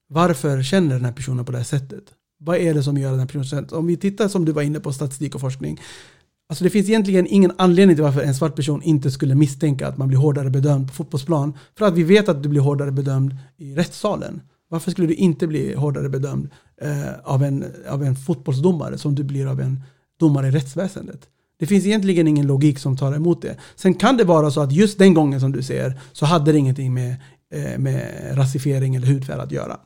varför 0.07 0.63
känner 0.63 0.95
den 0.95 1.05
här 1.05 1.11
personen 1.11 1.45
på 1.45 1.51
det 1.51 1.57
här 1.57 1.65
sättet? 1.65 2.03
Vad 2.39 2.57
är 2.57 2.73
det 2.73 2.83
som 2.83 2.97
gör 2.97 3.11
den 3.11 3.19
här 3.19 3.27
personen 3.27 3.67
Om 3.71 3.87
vi 3.87 3.97
tittar 3.97 4.27
som 4.27 4.45
du 4.45 4.51
var 4.51 4.61
inne 4.61 4.79
på 4.79 4.93
statistik 4.93 5.35
och 5.35 5.41
forskning. 5.41 5.81
Alltså 6.49 6.63
det 6.63 6.69
finns 6.69 6.89
egentligen 6.89 7.27
ingen 7.27 7.51
anledning 7.57 7.95
till 7.95 8.03
varför 8.03 8.21
en 8.21 8.35
svart 8.35 8.55
person 8.55 8.83
inte 8.83 9.11
skulle 9.11 9.35
misstänka 9.35 9.87
att 9.87 9.97
man 9.97 10.07
blir 10.07 10.17
hårdare 10.17 10.49
bedömd 10.49 10.87
på 10.87 10.93
fotbollsplan. 10.93 11.57
För 11.77 11.85
att 11.85 11.93
vi 11.93 12.03
vet 12.03 12.29
att 12.29 12.43
du 12.43 12.49
blir 12.49 12.61
hårdare 12.61 12.91
bedömd 12.91 13.35
i 13.57 13.75
rättssalen. 13.75 14.41
Varför 14.69 14.91
skulle 14.91 15.07
du 15.07 15.13
inte 15.13 15.47
bli 15.47 15.73
hårdare 15.73 16.09
bedömd 16.09 16.49
eh, 16.81 17.13
av, 17.23 17.43
en, 17.43 17.65
av 17.89 18.03
en 18.03 18.15
fotbollsdomare 18.15 18.97
som 18.97 19.15
du 19.15 19.23
blir 19.23 19.47
av 19.47 19.61
en 19.61 19.83
domare 20.19 20.47
i 20.47 20.51
rättsväsendet? 20.51 21.27
Det 21.59 21.65
finns 21.65 21.85
egentligen 21.85 22.27
ingen 22.27 22.47
logik 22.47 22.79
som 22.79 22.97
tar 22.97 23.15
emot 23.15 23.41
det. 23.41 23.57
Sen 23.75 23.93
kan 23.93 24.17
det 24.17 24.23
vara 24.23 24.51
så 24.51 24.61
att 24.61 24.71
just 24.71 24.99
den 24.99 25.13
gången 25.13 25.39
som 25.39 25.51
du 25.51 25.63
ser 25.63 25.99
så 26.11 26.25
hade 26.25 26.51
det 26.51 26.57
ingenting 26.57 26.93
med, 26.93 27.15
eh, 27.53 27.77
med 27.77 28.11
rasifiering 28.37 28.95
eller 28.95 29.07
hudfärg 29.07 29.39
att 29.39 29.51
göra. 29.51 29.77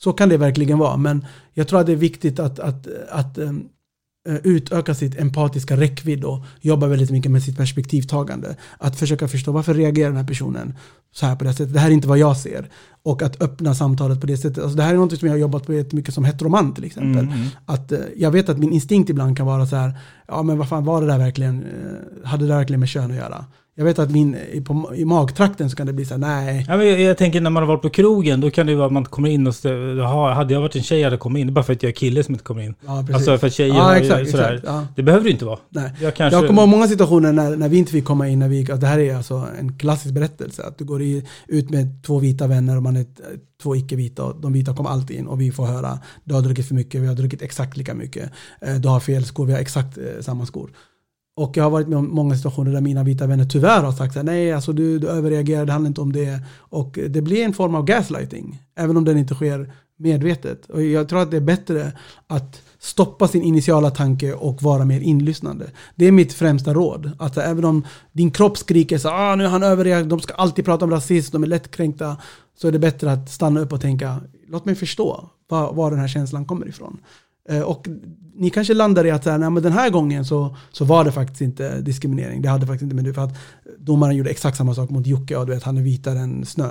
Så 0.00 0.12
kan 0.12 0.28
det 0.28 0.36
verkligen 0.36 0.78
vara, 0.78 0.96
men 0.96 1.26
jag 1.54 1.68
tror 1.68 1.80
att 1.80 1.86
det 1.86 1.92
är 1.92 1.96
viktigt 1.96 2.38
att, 2.38 2.58
att, 2.58 2.86
att 3.10 3.38
um, 3.38 3.68
utöka 4.24 4.94
sitt 4.94 5.20
empatiska 5.20 5.76
räckvidd 5.76 6.24
och 6.24 6.44
jobba 6.60 6.86
väldigt 6.86 7.10
mycket 7.10 7.30
med 7.30 7.42
sitt 7.42 7.56
perspektivtagande. 7.56 8.56
Att 8.78 8.98
försöka 8.98 9.28
förstå 9.28 9.52
varför 9.52 9.74
reagerar 9.74 10.08
den 10.08 10.16
här 10.16 10.26
personen 10.26 10.74
så 11.12 11.26
här 11.26 11.36
på 11.36 11.44
det 11.44 11.52
sättet. 11.52 11.72
Det 11.72 11.80
här 11.80 11.88
är 11.88 11.94
inte 11.94 12.08
vad 12.08 12.18
jag 12.18 12.36
ser. 12.36 12.70
Och 13.02 13.22
att 13.22 13.42
öppna 13.42 13.74
samtalet 13.74 14.20
på 14.20 14.26
det 14.26 14.36
sättet. 14.36 14.62
Alltså 14.62 14.76
det 14.76 14.82
här 14.82 14.94
är 14.94 14.98
något 14.98 15.18
som 15.18 15.28
jag 15.28 15.34
har 15.34 15.38
jobbat 15.38 15.66
på 15.66 15.72
mycket 15.72 16.14
som 16.14 16.24
heteroman 16.24 16.74
till 16.74 16.84
exempel. 16.84 17.24
Mm, 17.24 17.34
mm. 17.34 17.48
Att, 17.66 17.92
eh, 17.92 17.98
jag 18.16 18.30
vet 18.30 18.48
att 18.48 18.58
min 18.58 18.72
instinkt 18.72 19.10
ibland 19.10 19.36
kan 19.36 19.46
vara 19.46 19.66
så 19.66 19.76
här, 19.76 19.98
ja 20.28 20.42
men 20.42 20.58
vad 20.58 20.68
fan 20.68 20.84
var 20.84 21.00
det 21.00 21.06
där 21.06 21.18
verkligen, 21.18 21.62
eh, 21.62 22.28
hade 22.28 22.44
det 22.44 22.48
där 22.48 22.56
verkligen 22.56 22.80
med 22.80 22.88
kön 22.88 23.10
att 23.10 23.16
göra? 23.16 23.44
Jag 23.74 23.84
vet 23.84 23.98
att 23.98 24.10
min, 24.10 24.36
på, 24.64 24.94
i 24.94 25.04
magtrakten 25.04 25.70
så 25.70 25.76
kan 25.76 25.86
det 25.86 25.92
bli 25.92 26.04
så 26.04 26.14
här, 26.14 26.18
nej. 26.18 26.64
Ja, 26.68 26.76
men 26.76 26.86
jag, 26.86 27.00
jag, 27.00 27.18
tänker 27.18 27.40
när 27.40 27.50
man 27.50 27.62
har 27.62 27.68
varit 27.68 27.82
på 27.82 27.90
krogen, 27.90 28.40
då 28.40 28.50
kan 28.50 28.66
det 28.66 28.74
vara 28.74 28.86
att 28.86 28.92
man 28.92 29.04
kommer 29.04 29.28
in 29.28 29.46
och 29.46 29.54
så, 29.54 30.02
hade 30.34 30.54
jag 30.54 30.60
varit 30.60 30.76
en 30.76 30.82
tjej 30.82 31.02
hade 31.02 31.16
kommit 31.16 31.40
in, 31.40 31.54
bara 31.54 31.64
för 31.64 31.72
att 31.72 31.82
jag 31.82 31.90
är 31.90 31.94
kille 31.94 32.24
som 32.24 32.34
inte 32.34 32.44
kommer 32.44 32.62
in. 32.62 32.74
Ja, 32.86 33.00
precis. 33.00 33.14
Alltså 33.14 33.38
för 33.38 33.46
att 33.46 33.52
tjejer 33.52 33.74
ja, 33.74 33.96
exakt, 33.96 34.30
sådär. 34.30 34.54
Exakt, 34.54 34.66
ja. 34.66 34.86
Det 34.96 35.02
behöver 35.02 35.24
det 35.24 35.30
inte 35.30 35.44
vara. 35.44 35.58
Nej. 35.68 35.90
Jag, 36.00 36.14
kanske... 36.14 36.38
jag 36.38 36.46
kommer 36.46 36.62
ihåg 36.62 36.68
många 36.68 36.88
situationer 36.88 37.32
när, 37.32 37.56
när 37.56 37.68
vi 37.68 37.76
inte 37.76 37.92
fick 37.92 38.04
komma 38.04 38.28
in, 38.28 38.38
när 38.38 38.48
vi, 38.48 38.60
alltså 38.60 38.76
det 38.76 38.86
här 38.86 38.98
är 38.98 39.16
alltså 39.16 39.46
en 39.58 39.78
klassisk 39.78 40.14
berättelse, 40.14 40.62
att 40.62 40.78
du 40.78 40.84
går 40.84 41.02
i, 41.02 41.26
ut 41.46 41.70
med 41.70 42.02
två 42.06 42.18
vita 42.18 42.46
vänner 42.46 42.76
och 42.76 42.82
man 42.82 42.96
är 42.96 43.06
två 43.62 43.76
icke-vita 43.76 44.24
och 44.24 44.40
de 44.40 44.52
vita 44.52 44.74
kommer 44.74 44.90
alltid 44.90 45.16
in 45.16 45.26
och 45.26 45.40
vi 45.40 45.52
får 45.52 45.66
höra, 45.66 45.98
du 46.24 46.34
har 46.34 46.42
druckit 46.42 46.68
för 46.68 46.74
mycket, 46.74 47.00
vi 47.00 47.06
har 47.06 47.14
druckit 47.14 47.42
exakt 47.42 47.76
lika 47.76 47.94
mycket, 47.94 48.30
eh, 48.60 48.74
du 48.74 48.88
har 48.88 49.00
fel 49.00 49.24
skor, 49.24 49.46
vi 49.46 49.52
har 49.52 49.60
exakt 49.60 49.98
eh, 49.98 50.04
samma 50.20 50.46
skor. 50.46 50.70
Och 51.36 51.56
jag 51.56 51.64
har 51.64 51.70
varit 51.70 51.88
med 51.88 51.98
om 51.98 52.10
många 52.10 52.36
situationer 52.36 52.72
där 52.72 52.80
mina 52.80 53.02
vita 53.02 53.26
vänner 53.26 53.44
tyvärr 53.44 53.82
har 53.82 53.92
sagt 53.92 54.12
så 54.12 54.18
här 54.18 54.24
nej, 54.24 54.52
alltså 54.52 54.72
du, 54.72 54.98
du 54.98 55.08
överreagerar, 55.08 55.66
det 55.66 55.72
handlar 55.72 55.88
inte 55.88 56.00
om 56.00 56.12
det. 56.12 56.40
Och 56.56 56.98
det 57.08 57.22
blir 57.22 57.44
en 57.44 57.54
form 57.54 57.74
av 57.74 57.84
gaslighting, 57.84 58.62
även 58.76 58.96
om 58.96 59.04
den 59.04 59.18
inte 59.18 59.34
sker 59.34 59.72
medvetet. 59.96 60.70
Och 60.70 60.82
jag 60.82 61.08
tror 61.08 61.22
att 61.22 61.30
det 61.30 61.36
är 61.36 61.40
bättre 61.40 61.92
att 62.26 62.62
stoppa 62.78 63.28
sin 63.28 63.42
initiala 63.42 63.90
tanke 63.90 64.34
och 64.34 64.62
vara 64.62 64.84
mer 64.84 65.00
inlyssnande. 65.00 65.70
Det 65.94 66.06
är 66.06 66.12
mitt 66.12 66.32
främsta 66.32 66.74
råd. 66.74 67.10
Att 67.18 67.36
även 67.36 67.64
om 67.64 67.86
din 68.12 68.30
kropp 68.30 68.58
skriker 68.58 68.98
så 68.98 69.08
ah, 69.08 69.36
nu 69.36 69.44
är 69.44 69.48
han 69.48 69.62
överreagerar, 69.62 70.08
de 70.08 70.20
ska 70.20 70.34
alltid 70.34 70.64
prata 70.64 70.84
om 70.84 70.90
rasism, 70.90 71.32
de 71.32 71.42
är 71.42 71.46
lättkränkta. 71.46 72.16
Så 72.58 72.68
är 72.68 72.72
det 72.72 72.78
bättre 72.78 73.12
att 73.12 73.30
stanna 73.30 73.60
upp 73.60 73.72
och 73.72 73.80
tänka, 73.80 74.20
låt 74.48 74.64
mig 74.64 74.74
förstå 74.74 75.30
var, 75.48 75.72
var 75.72 75.90
den 75.90 76.00
här 76.00 76.08
känslan 76.08 76.44
kommer 76.44 76.68
ifrån. 76.68 76.98
Eh, 77.48 77.60
och 77.60 77.88
ni 78.34 78.50
kanske 78.50 78.74
landar 78.74 79.06
i 79.06 79.10
att 79.10 79.24
här, 79.24 79.38
nej, 79.38 79.50
men 79.50 79.62
den 79.62 79.72
här 79.72 79.90
gången 79.90 80.24
så, 80.24 80.56
så 80.72 80.84
var 80.84 81.04
det 81.04 81.12
faktiskt 81.12 81.40
inte 81.40 81.80
diskriminering. 81.80 82.42
Det 82.42 82.48
hade 82.48 82.66
faktiskt 82.66 82.82
inte 82.82 82.94
med 82.94 83.04
det 83.04 83.14
för 83.14 83.24
att 83.24 83.36
domaren 83.78 84.16
gjorde 84.16 84.30
exakt 84.30 84.56
samma 84.56 84.74
sak 84.74 84.90
mot 84.90 85.06
Jocke 85.06 85.36
och 85.36 85.46
du 85.46 85.52
vet, 85.52 85.62
han 85.62 85.78
är 85.78 85.82
vitare 85.82 86.18
än 86.18 86.46
snö. 86.46 86.70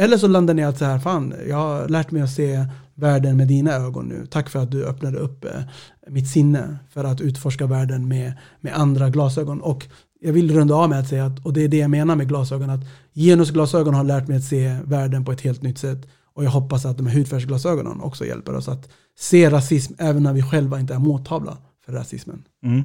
Eller 0.00 0.16
så 0.16 0.26
landar 0.26 0.54
ni 0.54 0.64
att 0.64 0.78
så 0.78 0.84
här, 0.84 0.98
fan, 0.98 1.34
jag 1.48 1.56
har 1.56 1.88
lärt 1.88 2.10
mig 2.10 2.22
att 2.22 2.30
se 2.30 2.64
världen 2.94 3.36
med 3.36 3.48
dina 3.48 3.72
ögon 3.72 4.06
nu. 4.06 4.26
Tack 4.26 4.48
för 4.48 4.58
att 4.58 4.70
du 4.70 4.84
öppnade 4.84 5.18
upp 5.18 5.44
eh, 5.44 5.50
mitt 6.08 6.28
sinne 6.28 6.78
för 6.90 7.04
att 7.04 7.20
utforska 7.20 7.66
världen 7.66 8.08
med, 8.08 8.32
med 8.60 8.74
andra 8.74 9.10
glasögon. 9.10 9.60
Och 9.60 9.86
jag 10.20 10.32
vill 10.32 10.54
runda 10.54 10.74
av 10.74 10.88
med 10.88 11.00
att 11.00 11.08
säga 11.08 11.26
att, 11.26 11.46
och 11.46 11.52
det 11.52 11.64
är 11.64 11.68
det 11.68 11.76
jag 11.76 11.90
menar 11.90 12.16
med 12.16 12.28
glasögon, 12.28 12.70
att 12.70 12.80
genusglasögon 13.14 13.94
har 13.94 14.04
lärt 14.04 14.28
mig 14.28 14.36
att 14.36 14.44
se 14.44 14.76
världen 14.84 15.24
på 15.24 15.32
ett 15.32 15.40
helt 15.40 15.62
nytt 15.62 15.78
sätt. 15.78 16.06
Och 16.38 16.44
jag 16.44 16.50
hoppas 16.50 16.86
att 16.86 16.96
de 16.96 17.06
här 17.06 17.14
hudfärgsglasögonen 17.14 18.00
också 18.00 18.26
hjälper 18.26 18.54
oss 18.54 18.68
att 18.68 18.88
se 19.18 19.50
rasism 19.50 19.94
även 19.98 20.22
när 20.22 20.32
vi 20.32 20.42
själva 20.42 20.80
inte 20.80 20.94
är 20.94 20.98
måttavla 20.98 21.56
för 21.86 21.92
rasismen. 21.92 22.44
Mm. 22.64 22.84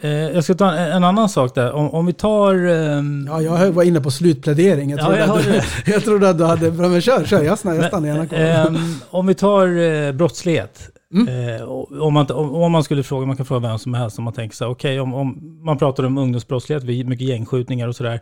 Eh, 0.00 0.10
jag 0.10 0.44
ska 0.44 0.54
ta 0.54 0.72
en, 0.72 0.92
en, 0.92 1.04
annan 1.04 1.28
sak 1.28 1.54
där. 1.54 1.72
Om, 1.72 1.90
om 1.90 2.06
vi 2.06 2.12
tar... 2.12 2.54
Um... 2.66 3.26
Ja, 3.30 3.42
jag 3.42 3.72
var 3.72 3.82
inne 3.82 4.00
på 4.00 4.10
slutplädering. 4.10 4.90
Jag 4.90 5.00
trodde, 5.00 5.18
ja, 5.18 5.26
jag, 5.26 5.38
att, 5.38 5.44
du, 5.84 5.92
jag 5.92 6.04
trodde 6.04 6.28
att 6.30 6.38
du 6.38 6.44
hade... 6.44 6.70
Men 6.70 7.00
kör, 7.00 7.24
kör. 7.24 7.42
Jag 7.42 7.58
stannar, 7.58 7.76
jag 7.76 7.86
stannar 7.86 8.08
gärna 8.08 8.26
kvar. 8.26 8.66
Um, 8.66 9.00
om 9.10 9.26
vi 9.26 9.34
tar 9.34 9.66
uh, 9.68 10.12
brottslighet. 10.12 10.90
Mm. 11.14 11.28
Eh, 11.28 11.62
om, 12.02 12.14
man, 12.14 12.30
om, 12.30 12.54
om, 12.54 12.72
man 12.72 12.84
skulle 12.84 13.02
fråga, 13.02 13.26
man 13.26 13.36
kan 13.36 13.46
fråga 13.46 13.68
vem 13.68 13.78
som 13.78 13.94
helst, 13.94 14.18
om 14.18 14.24
man 14.24 14.32
tänker 14.32 14.56
så 14.56 14.64
här, 14.64 14.72
okej, 14.72 15.00
okay, 15.00 15.00
om, 15.00 15.14
om, 15.14 15.58
man 15.64 15.78
pratar 15.78 16.04
om 16.04 16.18
ungdomsbrottslighet, 16.18 17.06
mycket 17.06 17.26
gängskjutningar 17.26 17.88
och 17.88 17.96
sådär, 17.96 18.20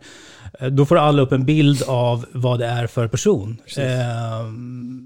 eh, 0.59 0.67
då 0.67 0.85
får 0.85 0.97
alla 0.97 1.21
upp 1.21 1.31
en 1.31 1.45
bild 1.45 1.83
av 1.87 2.25
vad 2.31 2.59
det 2.59 2.65
är 2.65 2.87
för 2.87 3.07
person. 3.07 3.57
Eh, 3.77 4.45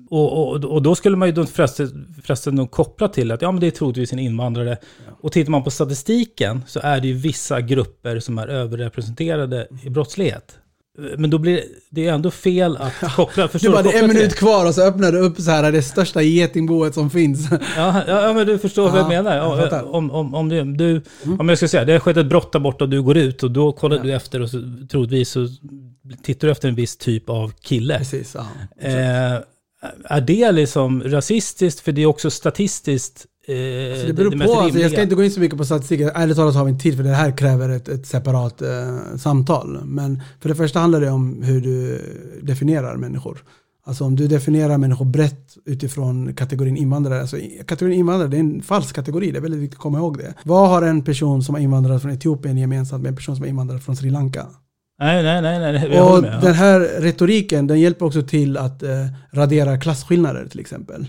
och, 0.10 0.42
och, 0.42 0.66
och, 0.66 0.82
då 0.82 0.96
skulle 0.96 1.18
man 1.18 1.28
ju 1.30 1.46
förresten 1.46 2.56
nog 2.56 2.72
koppla 2.72 3.08
till 3.08 3.32
att 3.32 3.42
ja, 3.42 3.52
men 3.52 3.62
det 3.62 3.68
är 3.68 3.72
troligtvis 3.72 4.14
en 4.14 4.20
invandrare. 4.20 4.78
Ja. 5.08 5.14
Och 5.22 5.32
tittar 5.32 5.52
man 5.52 5.64
på 5.64 5.72
statistiken 5.72 6.64
så 6.68 6.80
är 6.84 7.02
det 7.02 7.08
ju 7.08 7.14
vissa 7.14 7.62
grupper 7.62 8.20
som 8.20 8.38
är 8.38 8.48
överrepresenterade 8.48 9.68
i 9.84 9.90
brottslighet. 9.90 10.61
Men 11.18 11.30
då 11.30 11.38
blir 11.38 11.64
det 11.90 12.08
ändå 12.08 12.32
fel 12.32 12.78
att 12.78 13.16
koppla... 13.16 13.48
Förstår 13.48 13.70
du 13.70 13.74
bara, 13.74 13.84
det 13.84 13.98
är 13.98 14.04
en 14.04 14.08
minut 14.08 14.36
kvar 14.36 14.66
och 14.66 14.76
så 14.76 14.82
öppnar 14.82 15.12
du 15.12 15.20
upp 15.20 15.42
så 15.42 15.52
här 15.52 15.72
det 15.72 15.82
största 15.82 16.22
getingboet 16.22 16.94
som 16.94 17.10
finns. 17.10 17.48
Ja, 17.78 18.04
ja 18.08 18.34
men 18.34 18.48
du 18.48 18.58
förstår 18.58 18.86
ja, 18.86 18.92
vad 18.92 19.02
jag 19.02 19.08
menar. 19.08 19.36
Jag 19.36 19.96
om, 19.96 20.12
om, 20.12 20.36
om, 20.36 20.50
du, 20.50 20.64
du, 20.64 21.02
mm. 21.24 21.40
om 21.40 21.50
jag 21.50 21.58
ska 21.58 21.68
säga, 21.68 21.86
det 21.86 21.94
har 21.94 22.00
skett 22.00 22.18
ett 22.18 22.26
brott 22.26 22.52
där 22.52 22.60
borta 22.60 22.84
och 22.84 22.90
du 22.90 23.02
går 23.02 23.18
ut 23.18 23.44
och 23.44 23.52
då 23.52 23.72
kollar 23.72 23.98
ja. 23.98 24.04
du 24.04 24.14
efter 24.14 24.42
och 24.42 24.50
så, 24.50 24.62
troligtvis 24.92 25.30
så 25.30 25.48
tittar 26.24 26.48
du 26.48 26.52
efter 26.52 26.68
en 26.68 26.76
viss 26.76 26.98
typ 26.98 27.30
av 27.30 27.54
kille. 27.62 27.98
Precis, 27.98 28.36
ja. 28.36 28.48
Eh, 28.88 29.40
är 30.04 30.22
det 30.22 30.52
liksom 30.52 31.04
rasistiskt? 31.04 31.80
För 31.80 31.92
det 31.92 32.02
är 32.02 32.06
också 32.06 32.32
statistiskt 32.32 33.26
Eh, 33.48 33.92
alltså 33.92 34.08
det 34.08 34.14
beror 34.14 34.32
det, 34.32 34.46
på, 34.46 34.54
alltså, 34.54 34.80
jag 34.80 34.92
ska 34.92 35.02
inte 35.02 35.16
gå 35.16 35.24
in 35.24 35.32
så 35.32 35.40
mycket 35.40 35.58
på 35.58 35.66
statistiken. 35.66 36.12
Ärligt 36.16 36.38
talat 36.38 36.56
har 36.56 36.66
vi 36.66 36.72
inte 36.72 36.84
tid 36.84 36.98
för 36.98 37.04
det 37.04 37.10
här 37.10 37.38
kräver 37.38 37.70
ett, 37.70 37.88
ett 37.88 38.06
separat 38.06 38.62
eh, 38.62 38.98
samtal. 39.18 39.80
Men 39.86 40.22
för 40.40 40.50
det 40.50 40.56
första 40.56 40.80
handlar 40.80 41.02
det 41.02 41.10
om 41.10 41.44
hur 41.44 41.62
du 41.62 42.02
definierar 42.42 42.96
människor. 42.96 43.44
Alltså 43.84 44.04
om 44.04 44.16
du 44.16 44.28
definierar 44.28 44.78
människor 44.78 45.06
brett 45.06 45.58
utifrån 45.66 46.34
kategorin 46.36 46.78
invandrare. 46.78 47.22
Alltså 47.22 47.38
kategorin 47.68 48.00
invandrare 48.00 48.30
det 48.30 48.38
är 48.38 48.40
en 48.40 48.62
falsk 48.62 48.96
kategori, 48.96 49.32
det 49.32 49.38
är 49.38 49.42
väldigt 49.42 49.62
viktigt 49.62 49.78
att 49.78 49.84
komma 49.84 49.98
ihåg 49.98 50.18
det. 50.18 50.34
Vad 50.44 50.70
har 50.70 50.82
en 50.82 51.04
person 51.04 51.44
som 51.44 51.56
har 51.56 51.62
invandrat 51.62 52.02
från 52.02 52.12
Etiopien 52.12 52.58
gemensamt 52.58 53.04
med 53.04 53.10
en 53.10 53.16
person 53.16 53.36
som 53.36 53.44
har 53.44 53.50
invandrat 53.50 53.84
från 53.84 53.96
Sri 53.96 54.10
Lanka? 54.10 54.48
Nej, 55.00 55.24
nej, 55.24 55.42
nej. 55.42 55.72
nej 55.72 56.02
och 56.02 56.22
med, 56.22 56.34
ja. 56.34 56.40
den 56.40 56.54
här 56.54 56.80
retoriken 56.80 57.68
den 57.68 57.80
hjälper 57.80 58.06
också 58.06 58.22
till 58.22 58.58
att 58.58 58.84
eh, 58.84 58.90
radera 59.32 59.80
klasskillnader 59.80 60.48
till 60.48 60.60
exempel. 60.60 61.08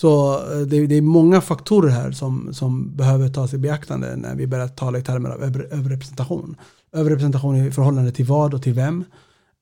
Så 0.00 0.34
eh, 0.34 0.58
det, 0.58 0.86
det, 0.86 0.94
är 0.94 1.02
många 1.02 1.40
faktorer 1.40 1.90
här 1.90 2.10
som, 2.12 2.54
som 2.54 2.96
behöver 2.96 3.28
tas 3.28 3.54
i 3.54 3.58
beaktande 3.58 4.16
när 4.16 4.34
vi 4.34 4.46
börjar 4.46 4.68
tala 4.68 4.98
i 4.98 5.02
termer 5.02 5.30
av 5.30 5.42
över, 5.42 5.68
överrepresentation. 5.70 6.56
Överrepresentation 6.92 7.56
i 7.56 7.70
förhållande 7.70 8.12
till 8.12 8.24
vad 8.24 8.54
och 8.54 8.62
till 8.62 8.72
vem. 8.72 9.04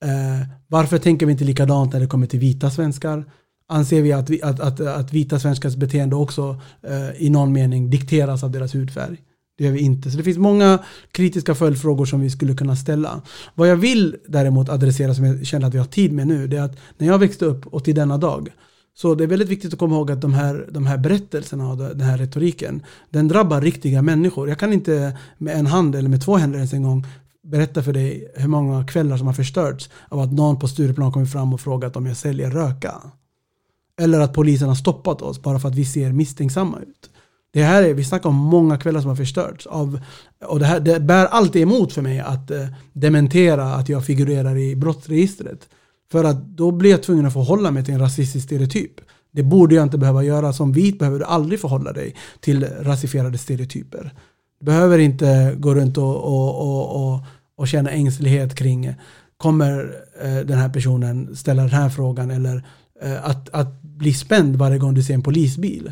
Eh, 0.03 0.47
varför 0.67 0.97
tänker 0.97 1.25
vi 1.25 1.31
inte 1.31 1.43
likadant 1.43 1.93
när 1.93 1.99
det 1.99 2.07
kommer 2.07 2.27
till 2.27 2.39
vita 2.39 2.69
svenskar? 2.69 3.25
Anser 3.67 4.01
vi 4.01 4.13
att, 4.13 4.43
att, 4.43 4.59
att, 4.59 4.79
att 4.79 5.13
vita 5.13 5.39
svenskars 5.39 5.75
beteende 5.75 6.15
också 6.15 6.61
eh, 6.83 7.25
i 7.25 7.29
någon 7.29 7.53
mening 7.53 7.89
dikteras 7.89 8.43
av 8.43 8.51
deras 8.51 8.75
hudfärg? 8.75 9.17
Det 9.57 9.63
gör 9.63 9.71
vi 9.71 9.79
inte. 9.79 10.11
Så 10.11 10.17
det 10.17 10.23
finns 10.23 10.37
många 10.37 10.79
kritiska 11.11 11.55
följdfrågor 11.55 12.05
som 12.05 12.21
vi 12.21 12.29
skulle 12.29 12.53
kunna 12.53 12.75
ställa. 12.75 13.21
Vad 13.55 13.67
jag 13.67 13.77
vill 13.77 14.15
däremot 14.27 14.69
adressera 14.69 15.13
som 15.13 15.25
jag 15.25 15.45
känner 15.45 15.67
att 15.67 15.73
vi 15.73 15.77
har 15.77 15.85
tid 15.85 16.13
med 16.13 16.27
nu, 16.27 16.47
det 16.47 16.57
är 16.57 16.63
att 16.63 16.77
när 16.97 17.07
jag 17.07 17.19
växte 17.19 17.45
upp 17.45 17.67
och 17.67 17.83
till 17.83 17.95
denna 17.95 18.17
dag 18.17 18.49
så 19.01 19.15
det 19.15 19.23
är 19.23 19.27
väldigt 19.27 19.49
viktigt 19.49 19.73
att 19.73 19.79
komma 19.79 19.95
ihåg 19.95 20.11
att 20.11 20.21
de 20.21 20.33
här, 20.33 20.67
de 20.71 20.85
här 20.85 20.97
berättelserna 20.97 21.69
och 21.69 21.77
den 21.77 22.01
här 22.01 22.17
retoriken, 22.17 22.83
den 23.09 23.27
drabbar 23.27 23.61
riktiga 23.61 24.01
människor. 24.01 24.49
Jag 24.49 24.59
kan 24.59 24.73
inte 24.73 25.17
med 25.37 25.55
en 25.55 25.65
hand 25.67 25.95
eller 25.95 26.09
med 26.09 26.21
två 26.21 26.37
händer 26.37 26.57
ens 26.57 26.73
en 26.73 26.83
gång 26.83 27.05
berätta 27.43 27.83
för 27.83 27.93
dig 27.93 28.31
hur 28.35 28.47
många 28.47 28.87
kvällar 28.87 29.17
som 29.17 29.27
har 29.27 29.33
förstörts 29.33 29.89
av 30.09 30.19
att 30.19 30.33
någon 30.33 30.59
på 30.59 30.67
Stureplan 30.67 31.11
kommit 31.11 31.31
fram 31.31 31.53
och 31.53 31.61
frågat 31.61 31.95
om 31.95 32.05
jag 32.05 32.17
säljer 32.17 32.51
röka. 32.51 32.93
Eller 34.01 34.19
att 34.19 34.33
polisen 34.33 34.67
har 34.67 34.75
stoppat 34.75 35.21
oss 35.21 35.41
bara 35.41 35.59
för 35.59 35.67
att 35.67 35.75
vi 35.75 35.85
ser 35.85 36.11
misstänksamma 36.11 36.79
ut. 36.79 37.09
Det 37.51 37.63
här 37.63 37.83
är, 37.83 37.93
vi 37.93 38.03
snackar 38.03 38.29
om 38.29 38.35
många 38.35 38.77
kvällar 38.77 39.01
som 39.01 39.09
har 39.09 39.15
förstörts. 39.15 39.67
Av, 39.67 39.99
och 40.45 40.59
det, 40.59 40.65
här, 40.65 40.79
det 40.79 40.99
bär 40.99 41.25
alltid 41.25 41.61
emot 41.61 41.93
för 41.93 42.01
mig 42.01 42.19
att 42.19 42.51
eh, 42.51 42.67
dementera 42.93 43.73
att 43.73 43.89
jag 43.89 44.05
figurerar 44.05 44.57
i 44.57 44.75
brottsregistret. 44.75 45.69
För 46.11 46.23
att 46.23 46.57
då 46.57 46.71
blir 46.71 46.91
jag 46.91 47.03
tvungen 47.03 47.25
att 47.25 47.33
förhålla 47.33 47.71
mig 47.71 47.85
till 47.85 47.93
en 47.93 47.99
rasistisk 47.99 48.45
stereotyp. 48.45 48.91
Det 49.31 49.43
borde 49.43 49.75
jag 49.75 49.83
inte 49.83 49.97
behöva 49.97 50.23
göra. 50.23 50.53
Som 50.53 50.71
vit 50.71 50.99
behöver 50.99 51.19
du 51.19 51.25
aldrig 51.25 51.59
förhålla 51.59 51.93
dig 51.93 52.15
till 52.39 52.65
rasifierade 52.79 53.37
stereotyper. 53.37 54.13
Du 54.59 54.65
behöver 54.65 54.99
inte 54.99 55.55
gå 55.57 55.75
runt 55.75 55.97
och, 55.97 56.15
och, 56.15 56.61
och, 56.61 57.13
och, 57.13 57.19
och 57.55 57.67
känna 57.67 57.89
ängslighet 57.89 58.55
kring 58.55 58.95
kommer 59.37 59.95
eh, 60.21 60.45
den 60.45 60.57
här 60.57 60.69
personen 60.69 61.35
ställa 61.35 61.61
den 61.61 61.71
här 61.71 61.89
frågan 61.89 62.31
eller 62.31 62.65
eh, 63.01 63.25
att, 63.25 63.49
att 63.49 63.81
bli 63.81 64.13
spänd 64.13 64.55
varje 64.55 64.77
gång 64.77 64.93
du 64.93 65.03
ser 65.03 65.13
en 65.13 65.23
polisbil. 65.23 65.91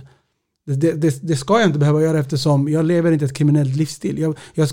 Det, 0.65 0.91
det, 0.91 1.28
det, 1.28 1.36
ska 1.36 1.59
jag 1.59 1.70
inte 1.70 1.80
behöva 1.80 2.01
göra 2.01 2.20
eftersom 2.20 2.70
jag 2.70 2.86
lever 2.86 3.11
inte 3.11 3.26
ett 3.26 3.34
kriminellt 3.34 3.76
livsstil. 3.76 4.20
Jag, 4.20 4.38
jag, 4.53 4.70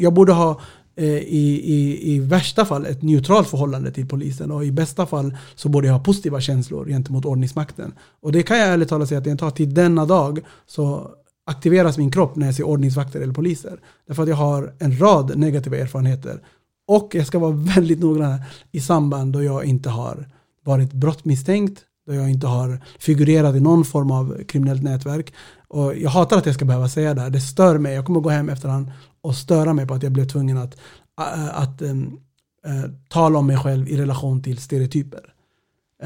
jag, 0.00 0.12
borde 0.12 0.32
ha 0.32 0.60
Eh, 0.96 1.06
i, 1.06 1.60
i, 1.64 2.12
i 2.14 2.18
värsta 2.18 2.64
fall 2.64 2.86
ett 2.86 3.02
neutralt 3.02 3.48
förhållande 3.48 3.90
till 3.90 4.08
polisen 4.08 4.50
och 4.50 4.64
i 4.64 4.72
bästa 4.72 5.06
fall 5.06 5.36
så 5.54 5.68
borde 5.68 5.86
jag 5.86 5.94
ha 5.94 6.04
positiva 6.04 6.40
känslor 6.40 6.86
gentemot 6.86 7.24
ordningsmakten. 7.24 7.92
Och 8.20 8.32
det 8.32 8.42
kan 8.42 8.58
jag 8.58 8.68
ärligt 8.68 8.88
talat 8.88 9.08
säga 9.08 9.20
att 9.20 9.26
jag 9.26 9.38
tar 9.38 9.50
till 9.50 9.74
denna 9.74 10.06
dag 10.06 10.40
så 10.66 11.10
aktiveras 11.46 11.98
min 11.98 12.10
kropp 12.10 12.36
när 12.36 12.46
jag 12.46 12.54
ser 12.54 12.64
ordningsvakter 12.64 13.20
eller 13.20 13.34
poliser. 13.34 13.80
Därför 14.06 14.22
att 14.22 14.28
jag 14.28 14.36
har 14.36 14.74
en 14.78 15.00
rad 15.00 15.38
negativa 15.38 15.76
erfarenheter. 15.76 16.40
Och 16.88 17.14
jag 17.14 17.26
ska 17.26 17.38
vara 17.38 17.52
väldigt 17.76 18.00
noggrann 18.00 18.40
i 18.72 18.80
samband 18.80 19.32
då 19.32 19.42
jag 19.42 19.64
inte 19.64 19.90
har 19.90 20.28
varit 20.64 20.92
brottmisstänkt, 20.92 21.80
då 22.06 22.14
jag 22.14 22.30
inte 22.30 22.46
har 22.46 22.80
figurerat 22.98 23.56
i 23.56 23.60
någon 23.60 23.84
form 23.84 24.10
av 24.10 24.42
kriminellt 24.48 24.82
nätverk. 24.82 25.32
Och 25.68 25.96
jag 25.96 26.10
hatar 26.10 26.38
att 26.38 26.46
jag 26.46 26.54
ska 26.54 26.64
behöva 26.64 26.88
säga 26.88 27.14
det 27.14 27.20
här, 27.20 27.30
det 27.30 27.40
stör 27.40 27.78
mig. 27.78 27.94
Jag 27.94 28.04
kommer 28.04 28.20
gå 28.20 28.28
hem 28.28 28.48
efterhand 28.48 28.90
och 29.24 29.36
störa 29.36 29.72
mig 29.72 29.86
på 29.86 29.94
att 29.94 30.02
jag 30.02 30.12
blev 30.12 30.24
tvungen 30.24 30.58
att, 30.58 30.76
att, 31.14 31.50
att 31.50 31.82
um, 31.82 32.20
uh, 32.66 32.90
tala 33.08 33.38
om 33.38 33.46
mig 33.46 33.56
själv 33.56 33.88
i 33.88 33.96
relation 33.96 34.42
till 34.42 34.58
stereotyper. 34.58 35.34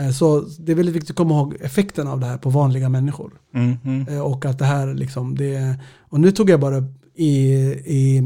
Uh, 0.00 0.10
så 0.10 0.40
det 0.40 0.72
är 0.72 0.76
väldigt 0.76 0.94
viktigt 0.94 1.10
att 1.10 1.16
komma 1.16 1.34
ihåg 1.34 1.56
effekten 1.60 2.08
av 2.08 2.20
det 2.20 2.26
här 2.26 2.38
på 2.38 2.50
vanliga 2.50 2.88
människor. 2.88 3.32
Mm, 3.54 3.76
mm. 3.84 4.08
Uh, 4.08 4.20
och 4.20 4.44
att 4.44 4.58
det 4.58 4.64
här 4.64 4.94
liksom, 4.94 5.36
det, 5.36 5.76
och 5.98 6.20
nu 6.20 6.30
tog 6.32 6.50
jag 6.50 6.60
bara 6.60 6.84
i, 7.14 7.52
i 7.86 8.22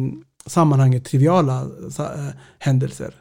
sammanhanget 0.47 1.05
triviala 1.05 1.67
händelser. 2.59 3.15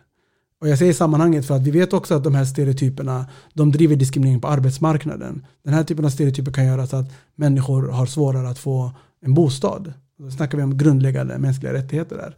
Och 0.61 0.69
jag 0.69 0.77
säger 0.77 0.93
sammanhanget 0.93 1.45
för 1.45 1.55
att 1.55 1.61
vi 1.61 1.71
vet 1.71 1.93
också 1.93 2.15
att 2.15 2.23
de 2.23 2.35
här 2.35 2.45
stereotyperna 2.45 3.25
de 3.53 3.71
driver 3.71 3.95
diskriminering 3.95 4.41
på 4.41 4.47
arbetsmarknaden. 4.47 5.45
Den 5.63 5.73
här 5.73 5.83
typen 5.83 6.05
av 6.05 6.09
stereotyper 6.09 6.51
kan 6.51 6.65
göra 6.65 6.87
så 6.87 6.95
att 6.95 7.11
människor 7.35 7.87
har 7.87 8.05
svårare 8.05 8.49
att 8.49 8.59
få 8.59 8.91
en 9.21 9.33
bostad. 9.33 9.93
Då 10.21 10.31
snackar 10.31 10.57
vi 10.57 10.63
om 10.63 10.77
grundläggande 10.77 11.37
mänskliga 11.37 11.73
rättigheter 11.73 12.17
där. 12.17 12.35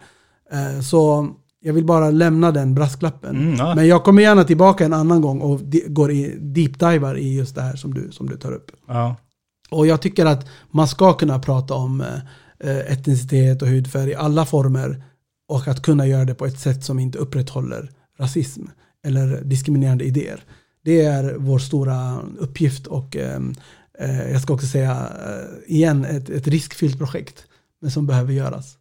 Eh, 0.52 0.82
så 0.82 1.30
jag 1.60 1.74
vill 1.74 1.86
bara 1.86 2.12
lämna 2.12 2.52
den 2.52 2.76
brasklappen. 2.76 3.36
Mm, 3.36 3.56
ja. 3.56 3.76
Men 3.76 3.88
jag 3.88 4.04
kommer 4.04 4.22
gärna 4.22 4.44
tillbaka 4.44 4.86
en 4.86 4.94
annan 4.94 5.22
gång 5.22 5.42
och 5.42 5.62
går 5.88 6.12
i 6.12 6.36
deep-divar 6.40 7.18
i 7.18 7.36
just 7.38 7.56
det 7.56 7.62
här 7.62 7.76
som 7.76 7.94
du, 7.94 8.12
som 8.12 8.30
du 8.30 8.38
tar 8.38 8.52
upp. 8.52 8.72
Ja. 8.88 9.16
Och 9.70 9.88
jag 9.88 10.02
tycker 10.02 10.26
att 10.26 10.48
man 10.72 10.88
ska 10.88 11.14
kunna 11.14 11.40
prata 11.40 11.74
om 11.74 12.04
eh, 12.60 12.78
etnicitet 12.78 13.62
och 13.62 13.68
hudfärg 13.68 14.10
i 14.10 14.16
alla 14.16 14.46
former 14.46 15.04
och 15.48 15.68
att 15.68 15.82
kunna 15.82 16.08
göra 16.08 16.26
det 16.26 16.36
på 16.36 16.46
ett 16.46 16.60
sätt 16.60 16.84
som 16.84 17.00
inte 17.00 17.18
upprätthåller 17.18 17.92
rasism 18.20 18.64
eller 19.06 19.42
diskriminerande 19.42 20.04
idéer. 20.04 20.44
Det 20.84 21.02
är 21.02 21.36
vår 21.38 21.60
stora 21.60 22.20
uppgift 22.38 22.88
och 22.88 23.18
eh, 23.18 23.42
jag 24.32 24.42
ska 24.42 24.54
också 24.54 24.68
säga 24.68 25.08
igen 25.68 26.06
ett, 26.06 26.30
ett 26.30 26.48
riskfyllt 26.48 26.98
projekt 26.98 27.46
men 27.84 27.92
som 27.92 28.06
behöver 28.08 28.34
göras. 28.34 28.78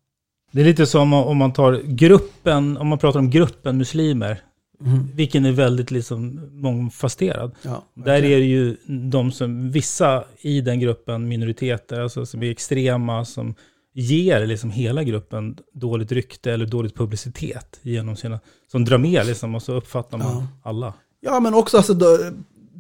Det 0.53 0.61
är 0.61 0.64
lite 0.64 0.86
som 0.86 1.12
om 1.12 1.36
man 1.36 1.53
tar 1.53 1.80
gruppen, 1.84 2.76
om 2.76 2.88
man 2.88 2.98
pratar 2.98 3.18
om 3.18 3.30
gruppen 3.30 3.78
muslimer, 3.78 4.42
mm. 4.80 5.09
vilken 5.14 5.44
är 5.44 5.53
väldigt 5.53 5.90
liksom 5.90 6.40
mångfasterad. 6.53 7.53
Ja, 7.62 7.84
Där 7.94 8.14
är 8.14 8.38
det 8.38 8.44
ju 8.44 8.76
de 8.86 9.32
som, 9.32 9.70
vissa 9.70 10.24
i 10.40 10.61
den 10.61 10.80
gruppen, 10.80 11.28
minoriteter, 11.28 12.00
alltså 12.00 12.26
som 12.26 12.42
är 12.42 12.50
extrema, 12.50 13.24
som 13.24 13.55
ger 13.94 14.46
liksom 14.46 14.70
hela 14.70 15.03
gruppen 15.05 15.59
dåligt 15.74 16.12
rykte 16.12 16.53
eller 16.53 16.66
dåligt 16.66 16.94
publicitet 16.94 17.80
genom 17.82 18.16
sina, 18.16 18.40
som 18.72 18.84
drar 18.84 18.98
med 18.98 19.26
liksom 19.26 19.55
och 19.55 19.62
så 19.62 19.72
uppfattar 19.72 20.18
man 20.18 20.26
ja. 20.26 20.46
alla. 20.62 20.94
Ja, 21.20 21.40
men 21.40 21.55
också 21.55 21.76
alltså, 21.76 21.94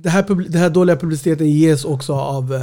det 0.02 0.10
här, 0.10 0.48
det 0.48 0.58
här 0.58 0.70
dåliga 0.70 0.96
publiciteten 0.96 1.50
ges 1.50 1.84
också 1.84 2.14
av 2.14 2.54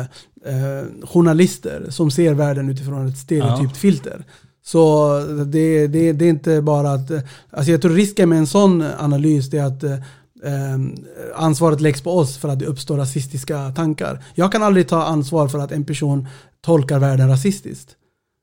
eh, 0.46 1.08
journalister 1.08 1.86
som 1.90 2.12
ser 2.12 2.34
världen 2.34 2.70
utifrån 2.70 3.08
ett 3.08 3.18
stereotypt 3.18 3.72
ja. 3.74 3.80
filter. 3.80 4.26
Så 4.66 5.20
det, 5.46 5.88
det, 5.88 6.14
det, 6.14 6.26
är 6.26 6.30
inte 6.30 6.62
bara 6.62 6.92
att... 6.92 7.12
Alltså 7.50 7.72
jag 7.72 7.82
tror 7.82 7.92
risken 7.92 8.30
med 8.30 8.38
en 8.38 8.48
sån 8.48 8.82
analys 9.00 9.54
är 9.54 9.64
att 9.64 9.84
eh, 9.84 10.00
ansvaret 11.36 11.82
läggs 11.82 12.02
på 12.02 12.12
oss 12.12 12.38
för 12.38 12.50
att 12.50 12.60
det 12.60 12.66
uppstår 12.66 12.98
rasistiska 12.98 13.72
tankar. 13.72 14.24
Jag 14.36 14.52
kan 14.52 14.64
aldrig 14.64 14.88
ta 14.88 15.04
ansvar 15.04 15.48
för 15.48 15.60
att 15.60 15.72
en 15.72 15.86
person 15.86 16.28
tolkar 16.62 17.00
världen 17.00 17.30
rasistiskt. 17.30 17.96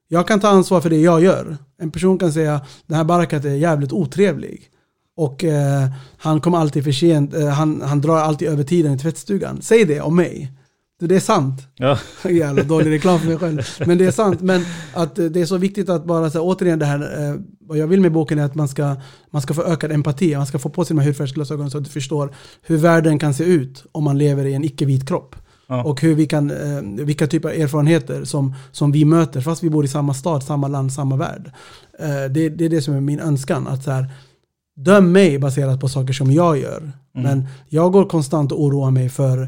Jag 0.09 0.29
kan 0.29 0.41
ta 0.41 0.49
ansvar 0.49 0.81
för 0.81 0.91
det 0.91 1.01
jag 1.01 1.23
gör. 1.23 1.57
En 1.79 1.91
person 1.91 2.19
kan 2.19 2.33
säga 2.33 2.61
den 2.87 2.97
här 2.97 3.05
Barakat 3.05 3.45
är 3.45 3.55
jävligt 3.55 3.93
otrevlig. 3.93 4.71
Och 5.17 5.45
eh, 5.45 5.89
han 6.17 6.41
kommer 6.41 6.59
alltid 6.59 6.85
för 6.85 6.93
sent, 6.93 7.35
eh, 7.35 7.49
han, 7.49 7.83
han 7.83 8.01
drar 8.01 8.17
alltid 8.17 8.49
över 8.49 8.65
tiden 8.65 8.93
i 8.93 8.99
tvättstugan. 8.99 9.63
Säg 9.63 9.85
det 9.85 10.01
om 10.01 10.17
mig. 10.17 10.53
Så 11.01 11.07
det 11.07 11.17
är 11.17 11.21
sant. 11.21 11.63
Ja. 11.75 11.99
Jävla 12.31 12.63
dålig 12.63 12.91
reklam 12.91 13.21
för 13.21 13.27
mig 13.27 13.39
själv. 13.39 13.63
Men 13.87 13.99
det 13.99 14.05
är 14.05 14.11
sant. 14.11 14.41
Men 14.41 14.65
att 14.95 15.19
eh, 15.19 15.25
det 15.25 15.41
är 15.41 15.47
så 15.47 15.57
viktigt 15.57 15.89
att 15.89 16.05
bara 16.05 16.31
säga 16.31 16.43
återigen 16.43 16.79
det 16.79 16.87
här, 16.87 17.01
eh, 17.01 17.41
vad 17.61 17.79
jag 17.79 17.87
vill 17.87 18.01
med 18.01 18.13
boken 18.13 18.39
är 18.39 18.45
att 18.45 18.55
man 18.55 18.69
ska, 18.69 18.97
man 19.31 19.43
ska 19.43 19.55
få 19.55 19.63
ökad 19.63 19.93
empati, 19.93 20.37
man 20.37 20.47
ska 20.47 20.59
få 20.59 20.69
på 20.69 20.85
sig 20.85 20.97
de 20.97 21.01
här 21.01 21.07
hudfärgsglasögonen 21.07 21.71
så 21.71 21.79
att 21.79 21.85
du 21.85 21.91
förstår 21.91 22.35
hur 22.63 22.77
världen 22.77 23.19
kan 23.19 23.35
se 23.35 23.45
ut 23.45 23.85
om 23.93 24.05
man 24.05 24.19
lever 24.19 24.45
i 24.45 24.55
en 24.55 24.65
icke-vit 24.65 25.09
kropp. 25.09 25.37
Ja. 25.67 25.85
Och 25.85 26.01
hur 26.01 26.15
vi 26.15 26.27
kan, 26.27 26.51
eh, 26.51 27.05
vilka 27.05 27.27
typer 27.27 27.49
av 27.49 27.55
erfarenheter 27.55 28.25
som, 28.25 28.55
som 28.73 28.93
vi 28.93 29.05
möter, 29.05 29.41
fast 29.41 29.63
vi 29.63 29.71
bor 29.71 29.85
i 29.85 29.89
samma 29.89 30.15
stad, 30.15 30.43
samma 30.43 30.69
land, 30.69 30.93
samma 30.93 31.17
värld. 31.17 31.53
Eh, 31.99 32.31
det, 32.31 32.49
det 32.49 32.65
är 32.65 32.69
det 32.69 32.83
som 32.83 32.95
är 32.95 33.01
min 33.01 33.21
önskan. 33.21 33.67
Att 33.67 33.85
så 33.85 33.91
här, 33.91 34.11
döm 34.77 35.13
mig 35.13 35.39
baserat 35.39 35.81
på 35.81 35.89
saker 35.89 36.13
som 36.13 36.33
jag 36.33 36.59
gör. 36.59 36.93
Men 37.13 37.47
jag 37.69 37.93
går 37.93 38.05
konstant 38.05 38.53
och 38.53 38.63
oroar 38.63 38.91
mig 38.91 39.09
för, 39.09 39.43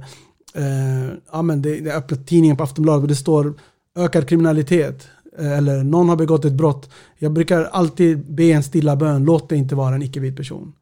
eh, 0.54 1.12
ja 1.32 1.42
men 1.42 1.62
det, 1.62 1.80
det 1.80 1.90
är 1.90 1.96
öppet 1.96 2.26
tidningen 2.26 2.56
på 2.56 2.62
Aftonbladet 2.62 3.02
och 3.02 3.08
det 3.08 3.16
står 3.16 3.54
ökad 3.96 4.28
kriminalitet. 4.28 5.08
eh, 5.38 5.58
Eller 5.58 5.82
någon 5.84 6.08
har 6.08 6.16
begått 6.16 6.44
ett 6.44 6.52
brott. 6.52 6.90
Jag 7.18 7.32
brukar 7.32 7.64
alltid 7.64 8.34
be 8.34 8.44
en 8.44 8.62
stilla 8.62 8.96
bön, 8.96 9.24
låt 9.24 9.48
det 9.48 9.56
inte 9.56 9.74
vara 9.74 9.94
en 9.94 10.02
icke-vit 10.02 10.36
person. 10.36 10.72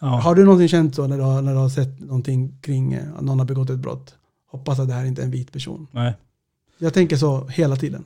Ja. 0.00 0.06
Har 0.06 0.34
du 0.34 0.44
någonsin 0.44 0.68
känt 0.68 0.94
så 0.94 1.06
när 1.06 1.16
du 1.16 1.22
har, 1.22 1.42
när 1.42 1.52
du 1.52 1.58
har 1.58 1.68
sett 1.68 2.00
någonting 2.00 2.58
kring 2.60 2.92
eh, 2.92 3.02
att 3.16 3.24
någon 3.24 3.38
har 3.38 3.46
begått 3.46 3.70
ett 3.70 3.78
brott? 3.78 4.14
Hoppas 4.50 4.78
att 4.78 4.88
det 4.88 4.94
här 4.94 5.04
inte 5.04 5.22
är 5.22 5.24
en 5.26 5.30
vit 5.30 5.52
person. 5.52 5.86
Nej. 5.90 6.12
Jag 6.78 6.94
tänker 6.94 7.16
så 7.16 7.46
hela 7.48 7.76
tiden. 7.76 8.04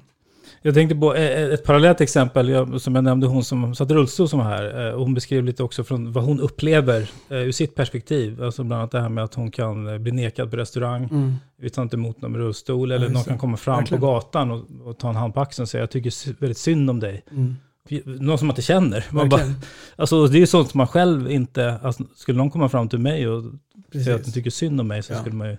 Jag 0.67 0.75
tänkte 0.75 0.97
på 0.97 1.15
eh, 1.15 1.43
ett 1.55 1.65
parallellt 1.65 2.01
exempel, 2.01 2.49
jag, 2.49 2.81
som 2.81 2.95
jag 2.95 3.05
nämnde, 3.05 3.27
hon 3.27 3.45
som 3.45 3.75
satt 3.75 3.91
i 3.91 3.95
rullstol 3.95 4.29
som 4.29 4.39
var 4.39 4.47
här. 4.47 4.87
eh, 4.89 4.93
och 4.95 5.01
Hon 5.01 5.15
beskrev 5.15 5.45
lite 5.45 5.63
också 5.63 5.85
från 5.85 6.13
vad 6.13 6.25
hon 6.25 6.41
upplever 6.41 7.11
eh, 7.29 7.37
ur 7.37 7.53
sitt 7.53 7.75
perspektiv. 7.75 8.43
Alltså 8.43 8.65
bland 8.65 8.81
annat 8.81 8.91
det 8.91 9.01
här 9.01 9.09
med 9.09 9.25
att 9.25 9.35
hon 9.35 9.51
kan 9.51 9.87
eh, 9.89 9.99
bli 9.99 10.13
nekad 10.13 10.51
på 10.51 10.57
restaurang. 10.57 11.05
Mm. 11.05 11.35
Tar 11.75 11.83
inte 11.83 11.97
emot 11.97 12.21
någon 12.23 12.33
med 12.33 12.41
rullstol. 12.41 12.93
Eller 12.93 13.09
någon 13.09 13.25
kan 13.25 13.39
komma 13.39 13.57
fram 13.57 13.77
Verkligen. 13.79 14.01
på 14.01 14.07
gatan 14.07 14.51
och, 14.51 14.65
och 14.85 14.99
ta 14.99 15.09
en 15.09 15.17
hand 15.17 15.35
på 15.35 15.41
axeln 15.41 15.63
och 15.65 15.69
säga 15.69 15.83
jag 15.83 15.91
tycker 15.91 16.41
väldigt 16.41 16.59
synd 16.59 16.91
om 16.91 17.01
dig. 17.01 17.23
Mm. 17.31 17.57
Någon 18.05 18.39
som 18.39 18.47
man 18.47 18.53
inte 18.53 18.63
känner. 18.63 19.05
Man 19.11 19.29
bara, 19.29 19.43
alltså, 19.97 20.27
det 20.27 20.39
är 20.39 20.41
ju 20.41 20.47
sånt 20.47 20.71
som 20.71 20.79
man 20.79 20.87
själv 20.89 21.31
inte... 21.31 21.79
Alltså, 21.83 22.05
skulle 22.17 22.39
någon 22.39 22.51
komma 22.51 22.69
fram 22.69 22.89
till 22.89 22.99
mig 22.99 23.29
och 23.29 23.43
säga 23.43 23.55
att 23.85 23.93
Precis. 23.93 24.25
de 24.27 24.33
tycker 24.33 24.51
synd 24.51 24.81
om 24.81 24.89
mig 24.89 25.03
så 25.03 25.13
Ja. 25.13 25.19
skulle 25.21 25.37
man 25.37 25.49
ju... 25.49 25.57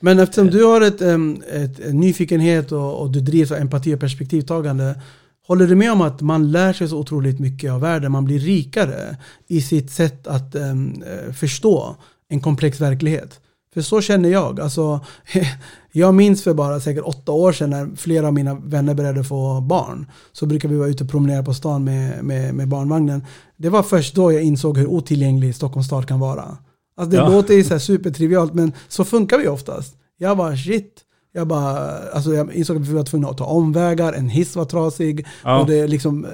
Men 0.00 0.18
eftersom 0.18 0.50
du 0.50 0.64
har 0.64 0.80
ett, 0.80 1.00
em, 1.00 1.42
ett, 1.52 1.80
en 1.80 2.00
nyfikenhet 2.00 2.72
och, 2.72 3.00
och 3.00 3.10
du 3.10 3.20
drivs 3.20 3.50
av 3.50 3.58
empati 3.58 3.94
och 3.94 4.00
perspektivtagande, 4.00 5.00
håller 5.46 5.66
du 5.66 5.74
med 5.74 5.92
om 5.92 6.00
att 6.00 6.20
man 6.20 6.52
lär 6.52 6.72
sig 6.72 6.88
så 6.88 6.98
otroligt 6.98 7.38
mycket 7.38 7.72
av 7.72 7.80
världen? 7.80 8.12
Man 8.12 8.24
blir 8.24 8.38
rikare 8.38 9.16
i 9.46 9.60
sitt 9.60 9.90
sätt 9.90 10.26
att 10.26 10.54
um, 10.54 11.04
förstå 11.40 11.96
en 12.28 12.40
komplex 12.40 12.80
verklighet. 12.80 13.40
För 13.74 13.80
så 13.82 14.00
känner 14.00 14.28
jag. 14.28 14.60
Alltså, 14.60 15.00
jag 15.92 16.14
minns 16.14 16.42
för 16.44 16.54
bara 16.54 16.80
säkert 16.80 17.04
åtta 17.04 17.32
år 17.32 17.52
sedan 17.52 17.70
när 17.70 17.96
flera 17.96 18.26
av 18.26 18.32
mina 18.32 18.54
vänner 18.54 18.94
började 18.94 19.24
få 19.24 19.60
barn. 19.60 20.06
Så 20.32 20.46
brukade 20.46 20.74
vi 20.74 20.80
vara 20.80 20.88
ute 20.88 21.04
och 21.04 21.10
promenera 21.10 21.42
på 21.42 21.54
stan 21.54 21.84
med, 21.84 22.24
med, 22.24 22.54
med 22.54 22.68
barnvagnen. 22.68 23.24
Det 23.56 23.68
var 23.68 23.82
först 23.82 24.14
då 24.14 24.32
jag 24.32 24.42
insåg 24.42 24.78
hur 24.78 24.86
otillgänglig 24.86 25.54
Stockholms 25.54 25.86
stad 25.86 26.08
kan 26.08 26.20
vara. 26.20 26.58
Alltså 27.00 27.10
det 27.10 27.16
Ja. 27.16 27.28
låter 27.28 27.54
ju 27.54 27.64
så 27.64 27.74
här 27.74 27.78
supertrivialt 27.78 28.54
men 28.54 28.72
så 28.88 29.04
funkar 29.04 29.38
vi 29.38 29.48
oftast. 29.48 29.94
Jag 30.18 30.36
bara 30.36 30.56
shit. 30.56 31.00
Jag 31.32 31.46
bara, 31.46 31.98
alltså 32.12 32.34
jag 32.34 32.54
insåg 32.54 32.76
att 32.76 32.88
vi 32.88 32.92
var 32.94 33.02
tvungna 33.04 33.28
att 33.28 33.38
ta 33.38 33.44
omvägar, 33.44 34.12
en 34.12 34.28
hiss 34.28 34.56
var 34.56 34.64
trasig 34.64 35.26
Ja. 35.44 35.60
och 35.60 35.66
det 35.66 35.86
liksom, 35.86 36.24
eh, 36.24 36.30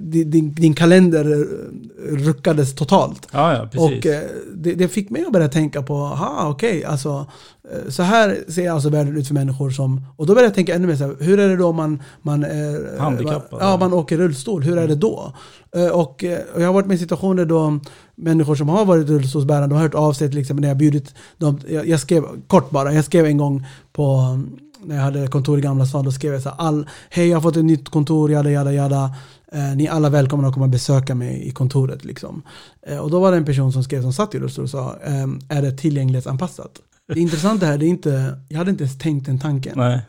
din, 0.00 0.54
din- 0.54 0.74
kalender 0.74 1.32
eh, 1.32 2.16
ruckades 2.16 2.74
totalt. 2.74 3.28
Ja, 3.32 3.52
ja. 3.72 3.80
Och 3.82 4.06
eh, 4.06 4.22
det, 4.54 4.74
det 4.74 4.88
fick 4.88 5.10
mig 5.10 5.24
att 5.26 5.32
börja 5.32 5.48
tänka 5.48 5.82
på, 5.82 5.94
aha 5.96 6.48
okej, 6.50 6.84
alltså 6.84 7.10
eh, 7.10 7.59
så 7.88 8.02
här 8.02 8.38
ser 8.48 8.70
alltså 8.70 8.88
världen 8.88 9.16
ut 9.16 9.26
för 9.26 9.34
människor 9.34 9.70
som, 9.70 10.06
och 10.16 10.26
då 10.26 10.34
började 10.34 10.48
jag 10.48 10.54
tänka 10.54 10.74
ännu 10.74 10.86
mer 10.86 10.96
så 10.96 11.06
här, 11.06 11.16
hur 11.20 11.38
är 11.38 11.48
det 11.48 11.56
då 11.56 11.72
man, 11.72 12.02
man 12.22 12.44
är 12.44 12.94
eh, 12.94 13.00
Handikappad, 13.00 13.58
Ja, 13.62 13.76
man 13.76 13.92
åker 13.92 14.18
rullstol, 14.18 14.62
hur 14.62 14.78
är 14.78 14.88
det 14.88 14.94
då? 14.94 15.32
Eh, 15.76 15.86
Och, 15.88 16.24
eh, 16.24 16.38
och 16.54 16.62
jag 16.62 16.66
har 16.66 16.72
varit 16.74 16.86
med 16.86 16.94
i 16.94 16.98
situationer 16.98 17.44
då 17.44 17.78
människor 18.14 18.54
som 18.54 18.68
har 18.68 18.84
varit 18.84 19.08
rullstolsbärande 19.08 19.74
har 19.74 19.82
hört 19.82 19.94
av 19.94 20.12
sig 20.12 20.28
till 20.28 20.38
exempel 20.38 20.60
när 20.60 20.68
jag 20.68 20.76
bjudit 20.76 21.14
dem, 21.38 21.60
jag, 21.68 21.88
jag 21.88 22.00
skrev, 22.00 22.24
kort 22.46 22.70
bara, 22.70 22.92
jag 22.92 23.04
skrev 23.04 23.26
en 23.26 23.36
gång 23.36 23.66
på 23.92 24.38
när 24.84 24.96
jag 24.96 25.02
hade 25.02 25.26
kontor 25.26 25.58
i 25.58 25.62
Gamla 25.62 25.86
stan, 25.86 26.04
då 26.04 26.12
skrev 26.12 26.32
jag 26.32 26.42
så 26.42 26.48
här, 26.48 26.56
all, 26.58 26.88
hej 27.10 27.28
jag 27.28 27.36
har 27.36 27.42
fått 27.42 27.56
ett 27.56 27.64
nytt 27.64 27.88
kontor, 27.88 28.30
jada 28.30 28.50
jada 28.50 28.72
jada. 28.72 29.14
Eh, 29.52 29.76
ni 29.76 29.86
är 29.86 29.90
alla 29.90 30.08
välkomna 30.08 30.48
att 30.48 30.54
komma 30.54 30.66
och 30.66 30.70
besöka 30.70 31.14
mig 31.14 31.48
i 31.48 31.50
kontoret. 31.50 32.04
Liksom. 32.04 32.42
Eh, 32.86 32.98
och 32.98 33.10
då 33.10 33.20
var 33.20 33.30
det 33.30 33.36
en 33.36 33.44
person 33.44 33.72
som 33.72 33.84
skrev 33.84 34.02
som 34.02 34.12
satt 34.12 34.34
i 34.34 34.38
rullstol 34.38 34.64
och 34.64 34.70
sa, 34.70 34.96
ehm, 35.04 35.40
är 35.48 35.62
det 35.62 35.72
tillgänglighetsanpassat? 35.72 36.70
Det 37.14 37.20
intressanta 37.20 37.66
här, 37.66 37.78
det 37.78 37.86
är 37.86 37.88
inte, 37.88 38.40
jag 38.48 38.58
hade 38.58 38.70
inte 38.70 38.84
ens 38.84 38.98
tänkt 38.98 39.26
den 39.26 39.38
tanken. 39.38 39.72
Nej. 39.76 40.00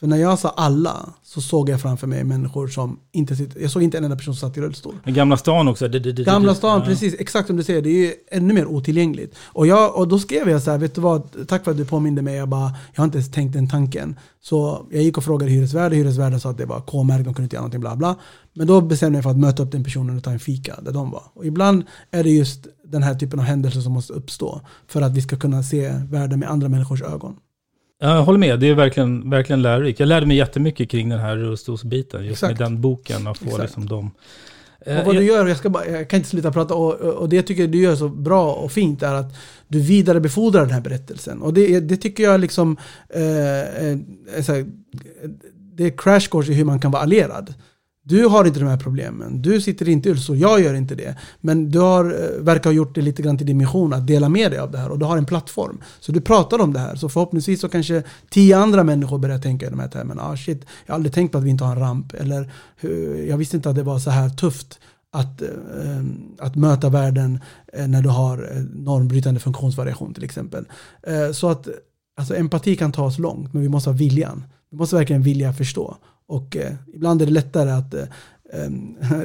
För 0.00 0.06
när 0.06 0.16
jag 0.16 0.38
sa 0.38 0.48
alla 0.48 1.12
så 1.22 1.40
såg 1.40 1.68
jag 1.68 1.80
framför 1.80 2.06
mig 2.06 2.24
människor 2.24 2.68
som 2.68 2.98
inte 3.12 3.36
sitter, 3.36 3.60
jag 3.60 3.70
såg 3.70 3.82
inte 3.82 3.98
en 3.98 4.04
enda 4.04 4.16
person 4.16 4.34
som 4.34 4.48
satt 4.48 4.56
i 4.56 4.60
rullstol. 4.60 4.94
Men 5.04 5.14
Gamla 5.14 5.36
stan 5.36 5.68
också. 5.68 5.88
Det, 5.88 5.98
det, 5.98 6.12
det, 6.12 6.24
Gamla 6.24 6.54
stan, 6.54 6.80
ja. 6.80 6.86
precis, 6.86 7.14
exakt 7.18 7.46
som 7.46 7.56
du 7.56 7.62
säger, 7.62 7.82
det 7.82 7.88
är 7.88 8.06
ju 8.06 8.12
ännu 8.30 8.54
mer 8.54 8.66
otillgängligt. 8.66 9.36
Och, 9.42 9.66
jag, 9.66 9.96
och 9.96 10.08
då 10.08 10.18
skrev 10.18 10.48
jag 10.48 10.62
så 10.62 10.70
här, 10.70 10.78
vet 10.78 10.94
du 10.94 11.00
vad, 11.00 11.48
tack 11.48 11.64
för 11.64 11.70
att 11.70 11.76
du 11.76 11.84
påminde 11.84 12.22
mig, 12.22 12.34
jag, 12.34 12.48
bara, 12.48 12.74
jag 12.94 13.00
har 13.00 13.04
inte 13.04 13.18
ens 13.18 13.30
tänkt 13.30 13.52
den 13.52 13.68
tanken. 13.68 14.16
Så 14.42 14.86
jag 14.90 15.02
gick 15.02 15.18
och 15.18 15.24
frågade 15.24 15.52
hyresvärden, 15.52 15.98
hyresvärden 15.98 16.40
sa 16.40 16.50
att 16.50 16.58
det 16.58 16.66
var 16.66 16.80
K-märkt, 16.80 17.24
de 17.24 17.34
kunde 17.34 17.44
inte 17.44 17.56
göra 17.56 17.62
någonting, 17.62 17.80
bla 17.80 17.96
bla. 17.96 18.16
Men 18.54 18.66
då 18.66 18.80
bestämde 18.80 19.06
jag 19.06 19.12
mig 19.18 19.22
för 19.22 19.30
att 19.30 19.38
möta 19.38 19.62
upp 19.62 19.72
den 19.72 19.84
personen 19.84 20.16
och 20.16 20.24
ta 20.24 20.30
en 20.30 20.38
fika 20.38 20.76
där 20.82 20.92
de 20.92 21.10
var. 21.10 21.22
Och 21.34 21.46
ibland 21.46 21.84
är 22.10 22.24
det 22.24 22.30
just 22.30 22.66
den 22.88 23.02
här 23.02 23.14
typen 23.14 23.38
av 23.38 23.44
händelser 23.44 23.80
som 23.80 23.92
måste 23.92 24.12
uppstå 24.12 24.60
för 24.88 25.02
att 25.02 25.12
vi 25.12 25.20
ska 25.22 25.36
kunna 25.36 25.62
se 25.62 25.92
världen 26.10 26.38
med 26.40 26.50
andra 26.50 26.68
människors 26.68 27.02
ögon. 27.02 27.36
Ja, 28.00 28.14
Jag 28.16 28.22
håller 28.22 28.38
med, 28.38 28.60
det 28.60 28.66
är 28.68 28.74
verkligen, 28.74 29.30
verkligen 29.30 29.62
lärorikt. 29.62 30.00
Jag 30.00 30.06
lärde 30.06 30.26
mig 30.26 30.36
jättemycket 30.36 30.90
kring 30.90 31.08
den 31.08 31.18
här 31.20 31.36
rullstolsbiten, 31.36 32.24
just 32.26 32.32
Exakt. 32.42 32.58
med 32.60 32.68
den 32.70 32.80
boken, 32.80 33.26
att 33.26 33.38
få 33.38 33.44
Exakt. 33.44 33.62
liksom 33.62 33.86
dem. 33.86 34.10
Och 34.80 34.92
Eh, 34.92 35.06
vad 35.06 35.14
du 35.14 35.22
jag- 35.24 35.36
gör, 35.38 35.46
jag, 35.46 35.56
ska 35.56 35.70
bara, 35.70 35.86
jag 35.86 36.10
kan 36.10 36.16
inte 36.16 36.28
sluta 36.28 36.52
prata, 36.52 36.74
och, 36.74 36.94
och 36.94 37.14
och 37.14 37.28
det 37.28 37.36
jag 37.36 37.46
tycker 37.46 37.66
du 37.66 37.78
gör 37.82 37.96
så 37.96 38.08
bra 38.08 38.52
och 38.52 38.72
fint 38.72 39.02
är 39.02 39.14
att 39.14 39.34
du 39.68 39.80
vidarebefordrar 39.80 40.60
den 40.60 40.70
här 40.70 40.80
berättelsen. 40.80 41.42
Och 41.42 41.54
det, 41.54 41.80
det 41.80 41.96
tycker 41.96 42.24
jag 42.24 42.40
liksom, 42.40 42.76
eh, 43.14 43.22
eh, 43.60 43.98
är 44.36 44.42
så 44.42 44.52
här, 44.52 44.66
det 45.76 45.84
är 45.84 45.90
crash 45.98 46.20
course 46.30 46.52
i 46.52 46.54
hur 46.54 46.64
man 46.64 46.80
kan 46.80 46.90
vara 46.90 47.02
allierad. 47.02 47.54
Du 48.08 48.26
har 48.26 48.44
inte 48.44 48.60
de 48.60 48.66
här 48.66 48.76
problemen, 48.76 49.42
du 49.42 49.60
sitter 49.60 49.88
inte 49.88 50.08
i 50.08 50.12
rullstol, 50.12 50.38
jag 50.38 50.60
gör 50.60 50.74
inte 50.74 50.94
det. 50.94 51.16
Men 51.40 51.70
du 51.70 51.78
har, 51.78 52.04
eh, 52.04 52.42
verkar 52.42 52.70
ha 52.70 52.74
gjort 52.74 52.94
det 52.94 53.02
lite 53.02 53.22
grann 53.22 53.38
till 53.38 53.46
din 53.46 53.58
mission 53.58 53.92
att 53.92 54.06
dela 54.06 54.28
med 54.28 54.50
dig 54.50 54.60
av 54.60 54.70
det 54.70 54.78
här 54.78 54.90
och 54.90 54.98
du 54.98 55.04
har 55.04 55.16
en 55.16 55.26
plattform. 55.26 55.80
Så 56.00 56.12
du 56.12 56.20
pratar 56.20 56.58
om 56.58 56.72
det 56.72 56.78
här, 56.78 56.96
så 56.96 57.08
förhoppningsvis 57.08 57.60
så 57.60 57.68
kanske 57.68 58.02
tio 58.30 58.58
andra 58.58 58.84
människor 58.84 59.18
börjar 59.18 59.38
tänka 59.38 59.66
i 59.66 59.70
de 59.70 59.78
här 59.78 59.88
termerna. 59.88 60.22
Ah, 60.22 60.36
shit, 60.36 60.66
jag 60.86 60.92
har 60.92 60.94
aldrig 60.94 61.12
tänkt 61.12 61.32
på 61.32 61.38
att 61.38 61.44
vi 61.44 61.50
inte 61.50 61.64
har 61.64 61.72
en 61.72 61.78
ramp. 61.78 62.14
Eller 62.14 62.52
eh, 62.80 62.90
jag 63.28 63.36
visste 63.36 63.56
inte 63.56 63.70
att 63.70 63.76
det 63.76 63.82
var 63.82 63.98
så 63.98 64.10
här 64.10 64.28
tufft 64.28 64.78
att, 65.12 65.42
eh, 65.42 65.48
att 66.38 66.56
möta 66.56 66.88
världen 66.88 67.40
eh, 67.72 67.88
när 67.88 68.02
du 68.02 68.08
har 68.08 68.66
normbrytande 68.74 69.40
funktionsvariation 69.40 70.14
till 70.14 70.24
exempel. 70.24 70.64
Eh, 71.02 71.32
så 71.32 71.48
att 71.48 71.68
alltså, 72.16 72.36
empati 72.36 72.76
kan 72.76 72.92
ta 72.92 73.04
oss 73.04 73.18
långt, 73.18 73.52
men 73.52 73.62
vi 73.62 73.68
måste 73.68 73.90
ha 73.90 73.96
viljan. 73.96 74.44
Vi 74.70 74.76
måste 74.76 74.96
verkligen 74.96 75.22
vilja 75.22 75.52
förstå. 75.52 75.96
Och 76.28 76.56
eh, 76.56 76.72
ibland 76.94 77.22
är 77.22 77.26
det 77.26 77.32
lättare 77.32 77.70
att 77.70 77.94
eh, 77.94 78.04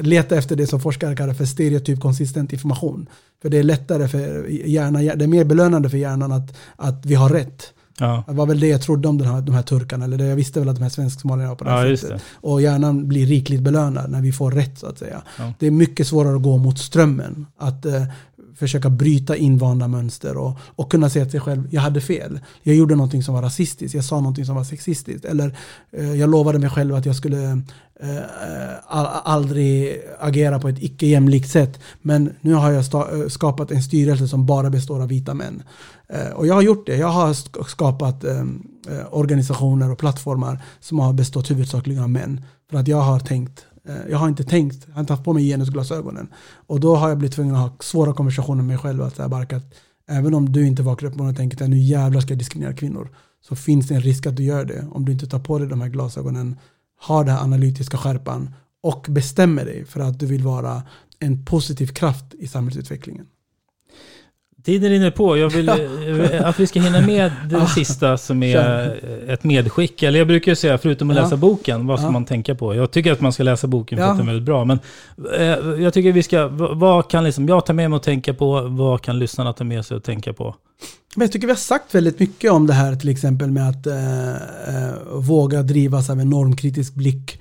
leta 0.02 0.36
efter 0.36 0.56
det 0.56 0.66
som 0.66 0.80
forskare 0.80 1.16
kallar 1.16 1.34
för 1.34 1.44
stereotypkonsistent 1.44 2.52
information. 2.52 3.08
För 3.42 3.48
det 3.48 3.58
är 3.58 3.62
lättare 3.62 4.08
för 4.08 4.46
hjärnan, 4.48 5.04
det 5.18 5.24
är 5.24 5.28
mer 5.28 5.44
belönande 5.44 5.90
för 5.90 5.96
hjärnan 5.98 6.32
att, 6.32 6.56
att 6.76 7.06
vi 7.06 7.14
har 7.14 7.28
rätt. 7.28 7.72
Ja. 7.98 8.24
Det 8.26 8.32
var 8.32 8.46
väl 8.46 8.60
det 8.60 8.66
jag 8.68 8.82
trodde 8.82 9.08
om 9.08 9.18
den 9.18 9.28
här, 9.28 9.40
de 9.40 9.54
här 9.54 9.62
turkarna, 9.62 10.04
eller 10.04 10.18
det 10.18 10.26
jag 10.26 10.36
visste 10.36 10.60
väl 10.60 10.68
att 10.68 10.76
de 10.76 10.82
här 10.82 10.90
svensk-somalierna 10.90 11.48
var 11.48 11.56
på 11.56 11.64
det 11.64 11.70
här 11.70 11.86
Ja, 11.86 11.96
sättet. 11.96 12.16
det. 12.16 12.48
Och 12.48 12.62
hjärnan 12.62 13.08
blir 13.08 13.26
rikligt 13.26 13.60
belönad 13.62 14.10
när 14.10 14.20
vi 14.20 14.32
får 14.32 14.50
rätt 14.50 14.78
så 14.78 14.86
att 14.86 14.98
säga. 14.98 15.22
Ja. 15.38 15.52
Det 15.58 15.66
är 15.66 15.70
mycket 15.70 16.06
svårare 16.06 16.36
att 16.36 16.42
gå 16.42 16.56
mot 16.56 16.78
strömmen. 16.78 17.46
Att 17.58 17.86
eh, 17.86 18.02
försöka 18.62 18.90
bryta 18.90 19.36
invanda 19.36 19.88
mönster 19.88 20.36
och, 20.36 20.58
och 20.76 20.90
kunna 20.90 21.10
säga 21.10 21.24
till 21.24 21.30
sig 21.30 21.40
själv, 21.40 21.68
jag 21.70 21.80
hade 21.80 22.00
fel. 22.00 22.40
Jag 22.62 22.76
gjorde 22.76 22.94
någonting 22.94 23.22
som 23.22 23.34
var 23.34 23.42
rasistiskt, 23.42 23.94
jag 23.94 24.04
sa 24.04 24.16
någonting 24.16 24.46
som 24.46 24.56
var 24.56 24.64
sexistiskt. 24.64 25.24
Eller 25.24 25.56
eh, 25.92 26.14
jag 26.14 26.30
lovade 26.30 26.58
mig 26.58 26.70
själv 26.70 26.94
att 26.94 27.06
jag 27.06 27.16
skulle 27.16 27.42
eh, 28.00 28.16
eh 28.16 29.06
aldrig 29.24 30.00
agera 30.20 30.58
på 30.58 30.68
ett 30.68 30.82
icke 30.82 31.06
jämlikt 31.06 31.50
sätt. 31.50 31.80
Men 32.02 32.30
nu 32.40 32.54
har 32.54 32.70
jag 32.70 32.84
eh, 32.94 33.28
skapat 33.28 33.70
en 33.70 33.82
styrelse 33.82 34.28
som 34.28 34.46
bara 34.46 34.70
består 34.70 35.02
av 35.02 35.08
vita 35.08 35.34
män. 35.34 35.62
Eh, 36.08 36.30
och 36.32 36.46
jag 36.46 36.54
har 36.54 36.62
gjort 36.62 36.86
det. 36.86 36.96
Jag 36.96 37.08
har 37.08 37.34
skapat 37.64 38.24
eh, 38.24 38.40
eh, 38.88 39.06
organisationer 39.10 39.90
och 39.90 39.98
plattformar 39.98 40.62
som 40.80 40.98
har 40.98 41.12
bestått 41.12 41.50
huvudsakligen 41.50 42.02
av 42.02 42.10
män. 42.10 42.40
För 42.70 42.78
att 42.78 42.88
jag 42.88 43.00
har 43.00 43.20
tänkt, 43.20 43.66
Eh, 43.88 44.10
jag 44.10 44.18
har 44.18 44.28
inte 44.28 44.44
tänkt, 44.44 44.84
jag 44.86 44.94
har 44.94 45.00
inte 45.00 45.12
haft 45.12 45.24
på 45.24 45.32
mig 45.32 45.44
genusglasögonen. 45.44 46.28
Och 46.66 46.80
då 46.80 46.96
har 46.96 47.08
jag 47.08 47.18
blivit 47.18 47.34
tvungen 47.34 47.54
att 47.54 47.60
ha 47.60 47.76
svåra 47.80 48.14
konversationer 48.14 48.62
med 48.62 48.66
mig 48.66 48.78
själv. 48.78 49.02
Att 49.02 49.16
säga 49.16 49.36
att 49.36 49.74
även 50.08 50.34
om 50.34 50.52
du 50.52 50.66
inte 50.66 50.82
vaknar 50.82 51.10
upp 51.10 51.20
och 51.20 51.36
tänker 51.36 51.64
att 51.64 51.70
nu 51.70 51.78
jävlar 51.78 52.20
ska 52.20 52.30
jag 52.30 52.38
diskriminera 52.38 52.76
kvinnor. 52.76 53.08
Så 53.40 53.56
finns 53.56 53.88
det 53.88 53.94
en 53.94 54.00
risk 54.00 54.26
att 54.26 54.36
du 54.36 54.42
gör 54.42 54.64
det. 54.64 54.86
Om 54.92 55.04
du 55.04 55.12
inte 55.12 55.26
tar 55.26 55.38
på 55.38 55.58
dig 55.58 55.68
de 55.68 55.80
här 55.80 55.88
glasögonen, 55.88 56.56
har 57.00 57.24
den 57.24 57.34
här 57.34 57.42
analytiska 57.42 57.96
skärpan 57.96 58.54
och 58.82 59.06
bestämmer 59.08 59.64
dig 59.64 59.84
för 59.84 60.00
att 60.00 60.18
du 60.18 60.26
vill 60.26 60.42
vara 60.42 60.82
en 61.18 61.44
positiv 61.44 61.86
kraft 61.86 62.34
i 62.34 62.46
samhällsutvecklingen. 62.48 63.26
Tiden 64.64 64.90
rinner 64.90 65.10
på. 65.10 65.36
Jag 65.36 65.50
vill 65.50 65.68
eh, 65.68 66.48
att 66.48 66.60
vi 66.60 66.66
ska 66.66 66.80
hinna 66.80 67.00
med 67.00 67.32
det 67.50 67.66
sista 67.66 68.18
som 68.18 68.42
är 68.42 69.00
ett 69.28 69.44
medskick. 69.44 70.02
Eller 70.02 70.18
jag 70.18 70.28
brukar 70.28 70.54
säga, 70.54 70.78
förutom 70.78 71.10
att 71.10 71.16
läsa 71.16 71.36
boken, 71.36 71.86
vad 71.86 71.98
ska 71.98 72.10
man 72.10 72.24
tänka 72.24 72.54
på? 72.54 72.74
Jag 72.74 72.90
tycker 72.90 73.12
att 73.12 73.20
man 73.20 73.32
ska 73.32 73.42
läsa 73.42 73.66
boken 73.66 73.98
för 73.98 74.04
att 74.04 74.16
den 74.16 74.28
är 74.28 74.32
väldigt 74.32 74.46
bra. 74.46 74.64
Men 74.64 74.78
eh, 75.38 75.82
jag 75.82 75.94
tycker 75.94 76.12
vi 76.12 76.22
ska, 76.22 76.48
vad, 76.74 77.10
kan 77.10 77.24
liksom 77.24 77.48
jag 77.48 77.66
ta 77.66 77.72
med 77.72 77.90
mig 77.90 77.96
och 77.96 78.02
tänka 78.02 78.34
på? 78.34 78.60
Vad 78.60 79.02
kan 79.02 79.18
lyssnarna 79.18 79.52
ta 79.52 79.64
med 79.64 79.86
sig 79.86 79.96
och 79.96 80.02
tänka 80.02 80.32
på? 80.32 80.54
Men 81.16 81.24
jag 81.24 81.32
tycker 81.32 81.46
vi 81.46 81.52
har 81.52 81.58
sagt 81.58 81.94
väldigt 81.94 82.18
mycket 82.18 82.52
om 82.52 82.66
det 82.66 82.72
här 82.72 82.94
till 82.94 83.08
exempel 83.08 83.50
med 83.50 83.68
att 83.68 83.86
eh, 83.86 84.32
eh, 84.32 84.94
våga 85.12 85.62
drivas 85.62 86.10
av 86.10 86.20
en 86.20 86.30
normkritisk 86.30 86.94
blick. 86.94 87.40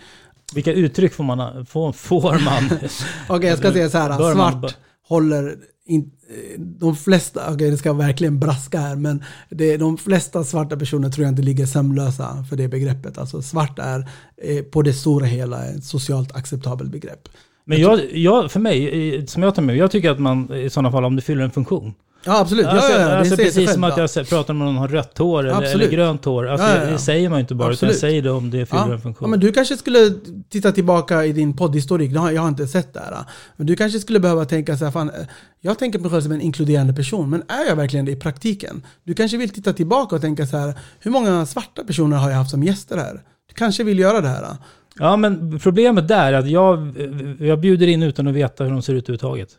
Vilka 0.53 0.74
uttryck 0.74 1.13
får 1.13 1.24
man? 1.24 1.65
Får, 1.65 1.91
får 1.91 2.39
man? 2.45 2.80
Okej, 3.28 3.49
jag 3.49 3.57
ska 3.57 3.72
säga 3.72 3.89
så 3.89 3.97
här. 3.97 4.34
Svart 4.34 4.76
håller 5.07 5.55
in, 5.86 6.11
eh, 6.29 6.59
de 6.59 6.95
flesta, 6.95 7.53
okej 7.53 7.71
det 7.71 7.77
ska 7.77 7.93
verkligen 7.93 8.39
braska 8.39 8.79
här, 8.79 8.95
men 8.95 9.23
det, 9.49 9.77
de 9.77 9.97
flesta 9.97 10.43
svarta 10.43 10.77
personer 10.77 11.09
tror 11.09 11.25
jag 11.25 11.32
inte 11.32 11.41
ligger 11.41 11.65
sömnlösa 11.65 12.45
för 12.49 12.55
det 12.55 12.67
begreppet. 12.67 13.17
Alltså 13.17 13.41
svart 13.41 13.79
är 13.79 14.09
eh, 14.38 14.63
på 14.63 14.82
det 14.82 14.93
stora 14.93 15.25
hela 15.25 15.65
ett 15.65 15.84
socialt 15.84 16.36
acceptabelt 16.36 16.91
begrepp. 16.91 17.29
Men 17.65 17.82
jag, 17.82 18.17
jag, 18.17 18.51
för 18.51 18.59
mig, 18.59 19.27
som 19.27 19.43
jag 19.43 19.55
tar 19.55 19.61
med 19.61 19.77
jag 19.77 19.91
tycker 19.91 20.11
att 20.11 20.19
man 20.19 20.53
i 20.53 20.69
sådana 20.69 20.91
fall, 20.91 21.05
om 21.05 21.15
det 21.15 21.21
fyller 21.21 21.43
en 21.43 21.51
funktion. 21.51 21.93
Ja 22.24 22.39
absolut, 22.39 22.65
ja, 22.65 22.72
Alltså, 22.72 22.91
ja, 22.91 22.99
ja, 22.99 23.07
det 23.07 23.17
alltså 23.17 23.36
precis 23.36 23.74
som 23.74 23.84
att 23.84 23.97
ja. 23.97 24.07
jag 24.15 24.30
pratar 24.30 24.53
med 24.53 24.67
någon 24.67 24.76
har 24.76 24.88
rött 24.88 25.17
hår 25.17 25.47
eller, 25.47 25.61
eller 25.61 25.89
grönt 25.89 26.26
hår. 26.26 26.47
Alltså. 26.47 26.91
Det 26.91 26.97
säger 26.97 27.30
man 27.30 27.38
ju 27.38 27.41
inte 27.41 27.55
bara, 27.55 27.63
utan 27.63 27.74
Absolut. 27.74 27.93
jag 27.93 27.99
säger 27.99 28.22
det 28.22 28.32
om 28.32 28.51
det 28.51 28.65
fyller 28.65 28.93
en 28.93 29.01
funktion. 29.01 29.26
Ja, 29.26 29.30
men 29.30 29.39
du 29.39 29.51
kanske 29.51 29.78
skulle 29.78 30.13
titta 30.49 30.72
tillbaka 30.72 31.26
i 31.26 31.34
din 31.34 31.57
poddhistorik, 31.57 32.11
jag 32.11 32.41
har, 32.41 32.47
inte 32.47 32.67
sett 32.67 32.93
det 32.93 32.99
här. 32.99 33.17
Men 33.57 33.67
du 33.67 33.76
kanske 33.76 33.99
skulle 33.99 34.19
behöva 34.19 34.45
tänka 34.45 34.78
så 34.78 34.86
här, 34.86 34.91
fan, 34.91 35.09
eh, 35.09 35.26
jag 35.61 35.80
tänker 35.80 35.99
på 35.99 36.03
mig 36.03 36.11
själv 36.11 36.22
som 36.22 36.32
en 36.32 36.41
inkluderande 36.41 36.93
person, 36.93 37.30
men 37.30 37.43
är 37.47 37.67
jag 37.67 37.76
verkligen 37.76 38.05
det 38.05 38.11
i 38.11 38.15
praktiken? 38.15 38.86
Du 39.03 39.13
kanske 39.13 39.38
vill 39.38 39.49
titta 39.49 39.74
tillbaka 39.74 40.15
och 40.15 40.22
tänka 40.22 40.45
så 40.45 40.57
här, 40.57 40.74
hur 40.99 41.11
många 41.11 41.45
svarta 41.45 41.84
personer 41.84 42.17
har 42.17 42.30
jag 42.30 42.38
haft 42.38 42.51
som 42.51 42.63
gäster 42.63 42.97
här? 42.97 43.22
Du 43.47 43.55
kanske 43.55 43.84
vill 43.84 43.99
göra 43.99 44.22
det 44.22 44.28
här. 44.28 44.47
Ja, 44.99 45.17
men 45.17 45.59
problemet 45.59 46.07
där 46.07 46.34
är 46.34 46.38
att 46.38 46.49
jag, 46.49 46.93
jag 47.39 47.59
bjuder 47.59 47.88
in 47.88 48.03
utan 48.03 48.28
att 48.28 48.34
veta 48.34 48.63
hur 48.63 48.72
de 48.72 48.82
ser 48.82 48.93
ut 48.93 49.03
överhuvudtaget. 49.03 49.49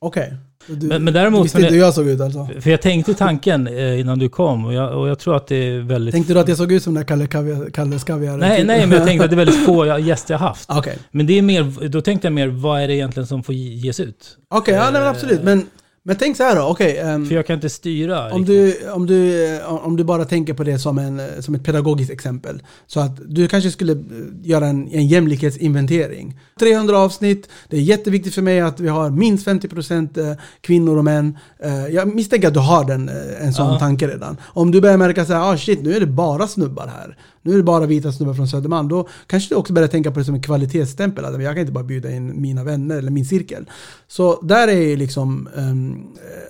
Okej. 0.00 0.36
Du, 0.66 0.86
Men- 0.86 1.04
men 1.04 1.14
däremot- 1.14 1.38
du 1.40 1.42
visste 1.42 1.58
inte 1.58 1.74
hur 1.74 1.80
jag 1.80 1.94
såg 1.94 2.08
ut 2.08 2.20
alltså? 2.20 2.48
För 2.60 2.70
jag 2.70 2.82
tänkte 2.82 3.14
tanken 3.14 3.66
eh, 3.66 4.00
innan 4.00 4.18
du 4.18 4.28
kom 4.28 4.64
och 4.66 4.74
jag, 4.74 4.98
och 4.98 5.08
jag 5.08 5.18
tror 5.18 5.36
att 5.36 5.46
det 5.46 5.56
är 5.56 5.78
väldigt... 5.80 6.14
Tänkte 6.14 6.34
du 6.34 6.40
att 6.40 6.48
jag 6.48 6.56
såg 6.56 6.72
ut 6.72 6.82
som 6.82 6.94
den 6.94 7.00
där 7.02 7.08
Kalle 7.08 7.26
Kaviar, 7.26 7.70
Kalles 7.70 8.04
Kaviar? 8.04 8.36
Nej, 8.36 8.64
nej, 8.64 8.86
men 8.86 8.98
jag 8.98 9.06
tänkte 9.06 9.24
att 9.24 9.30
det 9.30 9.34
är 9.34 9.44
väldigt 9.44 9.64
få 9.66 9.98
gäster 10.00 10.34
jag 10.34 10.38
haft. 10.38 10.70
Okej, 10.72 10.98
Men 11.10 11.26
det 11.26 11.38
är 11.38 11.42
mer, 11.42 11.88
då 11.88 12.00
tänkte 12.00 12.26
jag 12.26 12.32
mer, 12.32 12.48
vad 12.48 12.80
är 12.82 12.88
det 12.88 12.94
egentligen 12.94 13.26
som 13.26 13.42
får 13.42 13.54
ges 13.54 14.00
ut? 14.00 14.36
Okej, 14.50 14.74
ja, 14.74 14.82
nej, 14.82 14.92
men 14.92 15.06
absolut. 15.08 15.42
Men, 15.42 15.66
men 16.02 16.16
tänk 16.16 16.36
så 16.36 16.42
här 16.42 16.56
då, 16.56 16.62
okej. 16.62 16.98
ehm, 16.98 17.26
För 17.26 17.34
jag 17.34 17.46
kan 17.46 17.54
inte 17.54 17.70
styra. 17.70 18.32
Om 18.32 18.38
riktigt. 18.46 18.80
du, 18.84 18.90
om, 18.90 19.06
du, 19.06 19.60
om 19.62 19.96
du 19.96 20.04
bara 20.04 20.24
tänker 20.24 20.54
på 20.54 20.64
det 20.64 20.78
som, 20.78 20.98
en, 20.98 21.42
som 21.42 21.54
ett 21.54 21.64
pedagogiskt 21.64 22.10
exempel. 22.12 22.62
Så 22.86 23.00
att 23.00 23.20
du 23.26 23.48
kanske 23.48 23.70
skulle 23.70 23.92
eh, 23.92 23.98
göra 24.42 24.66
en, 24.66 24.88
en 24.92 25.06
jämlikhetsinventering. 25.06 26.38
300 26.60 26.98
avsnitt, 26.98 27.48
det 27.68 27.76
är 27.76 27.80
jätteviktigt 27.80 28.34
för 28.34 28.42
mig 28.42 28.60
att 28.60 28.80
vi 28.80 28.88
har 28.88 29.10
minst 29.10 29.46
50% 29.46 30.30
eh, 30.30 30.36
kvinnor 30.60 30.96
och 30.98 31.04
män. 31.04 31.38
Eh, 31.62 31.86
Jag 31.86 32.14
misstänker 32.14 32.48
att 32.48 32.54
du 32.54 32.60
har 32.60 32.84
den, 32.84 33.08
eh, 33.08 33.44
en 33.46 33.52
sån 33.52 33.72
Ja. 33.72 33.78
tanke 33.78 34.06
redan. 34.08 34.36
Om 34.42 34.70
du 34.70 34.80
börjar 34.80 34.96
märka 34.96 35.24
så 35.24 35.32
här, 35.32 35.52
ah 35.52 35.56
shit, 35.56 35.82
nu 35.82 35.94
är 35.96 36.00
det 36.00 36.06
bara 36.06 36.46
snubbar 36.48 36.86
här. 36.86 37.16
Nu 37.42 37.52
är 37.52 37.56
det 37.56 37.62
bara 37.62 37.86
vita 37.86 38.12
snubbar 38.12 38.34
från 38.34 38.48
Södermalm. 38.48 38.88
Då 38.88 39.08
kanske 39.26 39.54
du 39.54 39.58
också 39.58 39.72
börjar 39.72 39.88
tänka 39.88 40.10
på 40.10 40.18
det 40.18 40.24
som 40.24 40.34
en 40.34 40.42
kvalitetsstämpel. 40.42 41.24
Att 41.24 41.42
jag 41.42 41.54
kan 41.54 41.60
inte 41.60 41.72
bara 41.72 41.84
bjuda 41.84 42.10
in 42.10 42.40
mina 42.40 42.64
vänner 42.64 42.98
eller 42.98 43.10
min 43.10 43.24
cirkel. 43.24 43.70
Så 44.08 44.40
där 44.42 44.68
är 44.68 44.82
ju 44.82 44.96
liksom 44.96 45.48
um, 45.54 46.06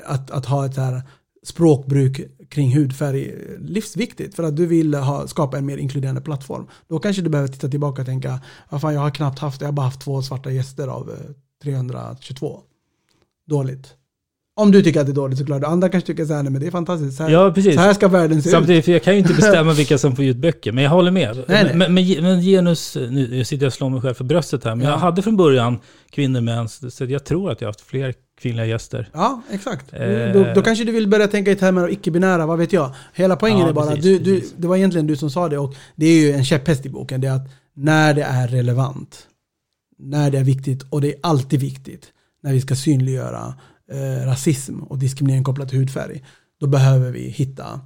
att, 0.06 0.30
att 0.30 0.46
ha 0.46 0.66
ett 0.66 0.76
här 0.76 1.02
språkbruk 1.42 2.20
kring 2.48 2.76
hudfärg 2.76 3.34
livsviktigt 3.58 4.34
för 4.34 4.42
att 4.42 4.56
du 4.56 4.66
vill 4.66 4.94
ha, 4.94 5.26
skapa 5.26 5.58
en 5.58 5.66
mer 5.66 5.76
inkluderande 5.76 6.20
plattform. 6.20 6.66
Då 6.88 6.98
kanske 6.98 7.22
du 7.22 7.30
behöver 7.30 7.48
titta 7.48 7.68
tillbaka 7.68 8.02
och 8.02 8.06
tänka, 8.06 8.40
vad 8.70 8.80
fan 8.80 8.94
jag 8.94 9.00
har 9.00 9.10
knappt 9.10 9.38
haft, 9.38 9.60
jag 9.60 9.68
har 9.68 9.72
bara 9.72 9.86
haft 9.86 10.00
två 10.00 10.22
svarta 10.22 10.50
gäster 10.50 10.88
av 10.88 11.10
eh, 11.10 11.16
322. 11.62 12.60
Dåligt. 13.46 13.94
Om 14.60 14.70
du 14.72 14.82
tycker 14.82 15.00
att 15.00 15.06
det 15.06 15.12
är 15.12 15.14
dåligt 15.14 15.38
såklart. 15.38 15.64
Andra 15.64 15.88
kanske 15.88 16.06
tycker 16.06 16.24
så 16.24 16.34
här, 16.34 16.42
nej 16.42 16.52
men 16.52 16.60
det 16.60 16.66
är 16.66 16.70
fantastiskt. 16.70 17.16
Så 17.16 17.22
här, 17.22 17.30
Ja, 17.30 17.52
precis. 17.54 17.74
så 17.74 17.80
här 17.80 17.94
ska 17.94 18.08
världen 18.08 18.42
se 18.42 18.48
ut. 18.48 18.52
Samtidigt, 18.52 18.84
för 18.84 18.92
jag 18.92 19.02
kan 19.02 19.12
ju 19.12 19.18
inte 19.18 19.34
bestämma 19.42 19.72
vilka 19.72 19.98
som 19.98 20.16
får 20.16 20.24
ge 20.24 20.30
ut 20.30 20.36
böcker, 20.36 20.72
men 20.72 20.84
jag 20.84 20.90
håller 20.90 21.10
med. 21.10 21.36
Nej, 21.48 21.64
nej. 21.64 21.76
Men, 21.76 21.94
men, 21.94 22.22
men 22.22 22.40
genus, 22.40 22.96
nu 23.10 23.44
sitter 23.44 23.64
jag 23.64 23.68
och 23.68 23.72
slår 23.74 23.90
mig 23.90 24.00
själv 24.00 24.14
för 24.14 24.24
bröstet 24.24 24.64
här, 24.64 24.74
men 24.74 24.86
Ja. 24.86 24.92
jag 24.92 24.98
hade 24.98 25.22
från 25.22 25.36
början 25.36 25.78
kvinnor 26.10 26.40
med 26.40 26.54
ens, 26.54 26.96
så 26.96 27.04
jag 27.04 27.24
tror 27.24 27.50
att 27.52 27.60
jag 27.60 27.68
har 27.68 27.70
haft 27.72 27.80
fler 27.80 28.14
kvinnliga 28.40 28.66
gäster. 28.66 29.08
Ja, 29.12 29.42
exakt. 29.50 29.92
Eh. 29.92 30.32
Då, 30.32 30.46
då 30.54 30.62
kanske 30.62 30.84
du 30.84 30.92
vill 30.92 31.08
börja 31.08 31.26
tänka 31.28 31.50
i 31.50 31.56
termer 31.56 31.82
av 31.82 31.90
icke-binära, 31.92 32.46
vad 32.46 32.58
vet 32.58 32.72
jag. 32.72 32.94
Hela 33.14 33.36
poängen 33.36 33.60
Ja, 33.60 33.68
är 33.68 33.72
bara, 33.72 33.86
precis, 33.86 34.04
du, 34.04 34.18
du, 34.18 34.42
det 34.56 34.68
var 34.68 34.76
egentligen 34.76 35.06
du 35.06 35.16
som 35.16 35.30
sa 35.30 35.48
det 35.48 35.58
och 35.58 35.74
det 35.96 36.06
är 36.06 36.20
ju 36.20 36.32
en 36.32 36.44
käpphäst 36.44 36.86
i 36.86 36.88
boken, 36.88 37.20
det 37.20 37.28
är 37.28 37.32
att 37.32 37.48
när 37.76 38.14
det 38.14 38.22
är 38.22 38.48
relevant, 38.48 39.26
när 39.98 40.30
det 40.30 40.38
är 40.38 40.44
viktigt 40.44 40.82
och 40.90 41.00
det 41.00 41.08
är 41.08 41.14
alltid 41.22 41.60
viktigt 41.60 42.06
när 42.42 42.52
vi 42.52 42.60
ska 42.60 42.74
synliggöra 42.74 43.54
eh, 43.90 44.26
rasism 44.26 44.82
och 44.82 44.98
diskriminering 44.98 45.44
kopplat 45.44 45.68
till 45.68 45.78
hudfärg, 45.78 46.24
då 46.60 46.66
behöver 46.66 47.10
vi 47.10 47.28
hitta 47.28 47.80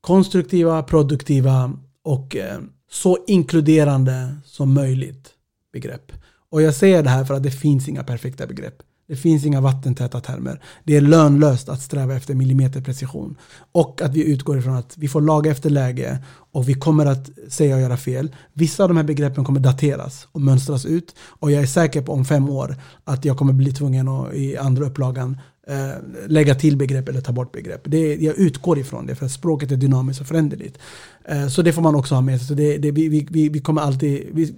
konstruktiva, 0.00 0.82
produktiva 0.82 1.72
och 2.02 2.36
eh, 2.36 2.58
så 2.90 3.24
inkluderande 3.26 4.36
som 4.44 4.74
möjligt 4.74 5.30
begrepp. 5.72 6.12
Och 6.50 6.62
jag 6.62 6.74
säger 6.74 7.02
det 7.02 7.10
här 7.10 7.24
för 7.24 7.34
att 7.34 7.42
det 7.42 7.50
finns 7.50 7.88
inga 7.88 8.04
perfekta 8.04 8.46
begrepp. 8.46 8.82
Det 9.08 9.16
finns 9.16 9.44
inga 9.44 9.60
vattentäta 9.60 10.20
termer. 10.20 10.62
Det 10.84 10.96
är 10.96 11.00
lönlöst 11.00 11.68
att 11.68 11.82
sträva 11.82 12.14
efter 12.14 12.34
millimeterprecision. 12.34 13.36
Och 13.72 14.02
att 14.02 14.14
vi 14.14 14.24
utgår 14.24 14.58
ifrån 14.58 14.74
att 14.74 14.98
vi 14.98 15.08
får 15.08 15.20
laga 15.20 15.50
efter 15.50 15.70
läge 15.70 16.18
och 16.52 16.68
vi 16.68 16.74
kommer 16.74 17.06
att 17.06 17.30
säga 17.48 17.74
och 17.74 17.80
göra 17.80 17.96
fel. 17.96 18.34
Vissa 18.52 18.82
av 18.82 18.88
de 18.88 18.96
här 18.96 19.04
begreppen 19.04 19.44
kommer 19.44 19.60
dateras 19.60 20.28
och 20.32 20.40
mönstras 20.40 20.86
ut. 20.86 21.14
Och 21.20 21.50
jag 21.50 21.62
är 21.62 21.66
säker 21.66 22.02
på 22.02 22.12
om 22.12 22.24
fem 22.24 22.48
år 22.48 22.76
att 23.04 23.24
jag 23.24 23.38
kommer 23.38 23.52
bli 23.52 23.72
tvungen 23.72 24.08
att 24.08 24.34
i 24.34 24.56
andra 24.56 24.86
upplagan 24.86 25.38
eh, 25.68 25.90
lägga 26.26 26.54
till 26.54 26.76
begrepp 26.76 27.08
eller 27.08 27.20
ta 27.20 27.32
bort 27.32 27.52
begrepp. 27.52 27.80
Det, 27.84 28.14
jag 28.14 28.38
utgår 28.38 28.78
ifrån 28.78 29.06
det 29.06 29.14
för 29.14 29.26
att 29.26 29.32
språket 29.32 29.72
är 29.72 29.76
dynamiskt 29.76 30.20
och 30.20 30.26
föränderligt. 30.26 30.78
Eh, 31.24 31.48
så 31.48 31.62
det 31.62 31.72
får 31.72 31.82
man 31.82 31.94
också 31.94 32.14
ha 32.14 32.22
med 32.22 32.38
sig. 32.38 32.48
Så 32.48 32.54
det, 32.54 32.78
det, 32.78 32.90
vi, 32.90 33.08
vi, 33.08 33.48
vi 33.48 33.60
kommer 33.60 33.82
alltid, 33.82 34.28
vi, 34.32 34.54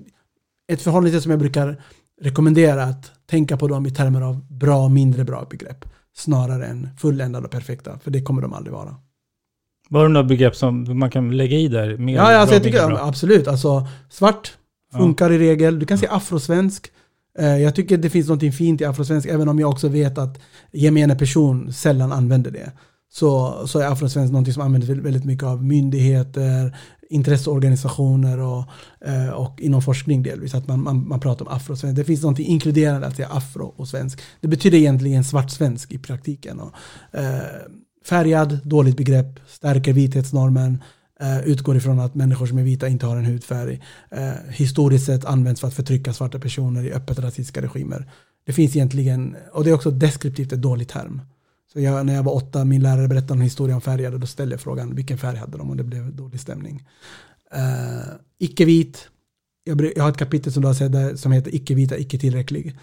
ett 0.72 0.82
förhållningssätt 0.82 1.22
som 1.22 1.30
jag 1.30 1.40
brukar 1.40 1.82
rekommendera 2.20 2.84
att 2.84 3.12
tänka 3.30 3.56
på 3.56 3.68
dem 3.68 3.86
i 3.86 3.90
termer 3.90 4.20
av 4.20 4.46
bra 4.48 4.84
och 4.84 4.90
mindre 4.90 5.24
bra 5.24 5.46
begrepp 5.50 5.84
snarare 6.16 6.66
än 6.66 6.88
fulländade 6.98 7.44
och 7.44 7.50
perfekta, 7.50 7.98
för 7.98 8.10
det 8.10 8.22
kommer 8.22 8.42
de 8.42 8.52
aldrig 8.54 8.72
vara. 8.72 8.94
Var 9.88 10.02
det 10.02 10.08
några 10.08 10.26
begrepp 10.26 10.56
som 10.56 10.98
man 10.98 11.10
kan 11.10 11.36
lägga 11.36 11.56
i 11.58 11.68
där? 11.68 11.96
Mer 11.96 12.16
Ja, 12.16 12.32
ja 12.32 12.38
alltså 12.38 12.50
bra, 12.50 12.54
jag 12.56 12.62
tycker 12.64 12.86
bra? 12.86 12.98
absolut. 13.08 13.48
Alltså, 13.48 13.86
svart 14.08 14.52
funkar 14.92 15.32
i 15.32 15.38
regel. 15.38 15.78
Du 15.78 15.86
kan 15.86 15.98
säga 15.98 16.12
afrosvensk. 16.12 16.90
Eh, 17.38 17.56
Jag 17.58 17.74
tycker 17.74 17.98
det 17.98 18.10
finns 18.10 18.28
något 18.28 18.54
fint 18.54 18.80
i 18.80 18.84
afrosvensk, 18.84 19.28
även 19.28 19.48
om 19.48 19.58
jag 19.58 19.70
också 19.70 19.88
vet 19.88 20.18
att 20.18 20.40
gemene 20.72 21.16
person 21.16 21.72
sällan 21.72 22.12
använder 22.12 22.50
det. 22.50 22.72
Så, 23.12 23.62
så 23.66 23.78
är 23.78 23.86
afrosvensk 23.86 24.32
något 24.32 24.52
som 24.54 24.62
används 24.62 24.88
väldigt 24.88 25.24
mycket 25.24 25.44
av 25.44 25.64
myndigheter, 25.64 26.76
intresseorganisationer 27.10 28.38
och, 28.38 28.64
eh, 29.00 29.28
och 29.28 29.60
inom 29.60 29.82
forskning 29.82 30.22
delvis. 30.22 30.54
Att 30.54 30.68
man, 30.68 30.82
man, 30.82 31.08
man 31.08 31.20
pratar 31.20 31.46
om 31.46 31.52
afrosvensk. 31.52 31.96
Det 31.96 32.04
finns 32.04 32.22
något 32.22 32.38
inkluderande 32.38 33.06
att 33.06 33.16
säga 33.16 33.28
afro 33.28 33.74
och 33.76 33.88
svensk. 33.88 34.20
Det 34.40 34.48
betyder 34.48 34.78
egentligen 34.78 35.24
svartsvensk 35.24 35.92
i 35.92 35.98
praktiken. 35.98 36.60
Och, 36.60 36.72
eh, 37.18 37.40
färgad, 38.04 38.58
dåligt 38.64 38.96
begrepp, 38.96 39.40
stärker 39.48 39.92
vithetsnormen, 39.92 40.82
Uh, 41.22 41.48
utgår 41.48 41.76
ifrån 41.76 42.00
att 42.00 42.14
människor 42.14 42.46
som 42.46 42.58
är 42.58 42.62
vita 42.62 42.88
inte 42.88 43.06
har 43.06 43.16
en 43.16 43.24
hudfärg. 43.24 43.82
Uh, 44.16 44.50
historiskt 44.50 45.06
sett 45.06 45.24
används 45.24 45.60
för 45.60 45.68
att 45.68 45.74
förtrycka 45.74 46.12
svarta 46.12 46.38
personer 46.38 46.84
i 46.84 46.92
öppet 46.92 47.18
rasistiska 47.18 47.62
regimer. 47.62 48.10
Det 48.46 48.52
finns 48.52 48.76
egentligen, 48.76 49.36
och 49.52 49.64
det 49.64 49.70
är 49.70 49.74
också 49.74 49.90
deskriptivt 49.90 50.52
ett 50.52 50.62
dåligt 50.62 50.88
term. 50.88 51.22
Så 51.72 51.80
jag, 51.80 52.06
när 52.06 52.14
jag 52.14 52.22
var 52.22 52.34
åtta, 52.34 52.64
min 52.64 52.82
lärare 52.82 53.08
berättade 53.08 53.32
en 53.32 53.40
historia 53.40 53.74
om 53.74 53.80
färgade, 53.80 54.18
då 54.18 54.26
ställde 54.26 54.54
jag 54.54 54.60
frågan 54.60 54.94
vilken 54.94 55.18
färg 55.18 55.36
hade 55.36 55.58
de 55.58 55.70
och 55.70 55.76
det 55.76 55.84
blev 55.84 56.14
dålig 56.14 56.40
stämning. 56.40 56.86
Eh, 57.52 58.12
icke-vit, 58.38 59.08
jag, 59.64 59.92
jag 59.96 60.02
har 60.02 60.10
ett 60.10 60.16
kapitel 60.16 60.52
som 60.52 60.62
du 60.62 60.68
har 60.68 60.74
sett 60.74 60.92
där, 60.92 61.16
som 61.16 61.32
heter 61.32 61.54
icke-vita, 61.54 61.98
icke 61.98 62.18
tillräcklig. 62.18 62.76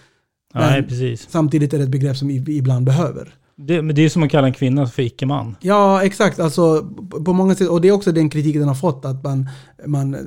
Nej, 0.54 0.84
precis. 0.84 1.30
Samtidigt 1.30 1.74
är 1.74 1.78
det 1.78 1.84
ett 1.84 1.90
begrepp 1.90 2.18
som 2.18 2.28
vi 2.28 2.58
ibland 2.58 2.86
behöver. 2.86 3.36
Det, 3.60 3.82
men 3.82 3.96
det 3.96 4.02
är 4.02 4.10
som 4.10 4.24
att 4.24 4.32
kalla 4.32 4.48
en 4.48 4.54
kvinna 4.54 4.88
för 4.88 5.02
icke-man. 5.04 5.56
Ja, 5.62 6.04
exakt. 6.04 6.40
Alltså, 6.40 6.90
på- 7.26 7.34
många 7.34 7.56
sätt, 7.56 7.70
och 7.70 7.82
det 7.82 7.88
är 7.88 7.92
också 7.92 8.12
den 8.12 8.30
kritiken 8.30 8.60
den 8.60 8.68
har 8.68 8.76
fått, 8.76 9.06
att 9.06 9.24
man, 9.24 9.50
man, 9.86 10.14
eh, 10.14 10.22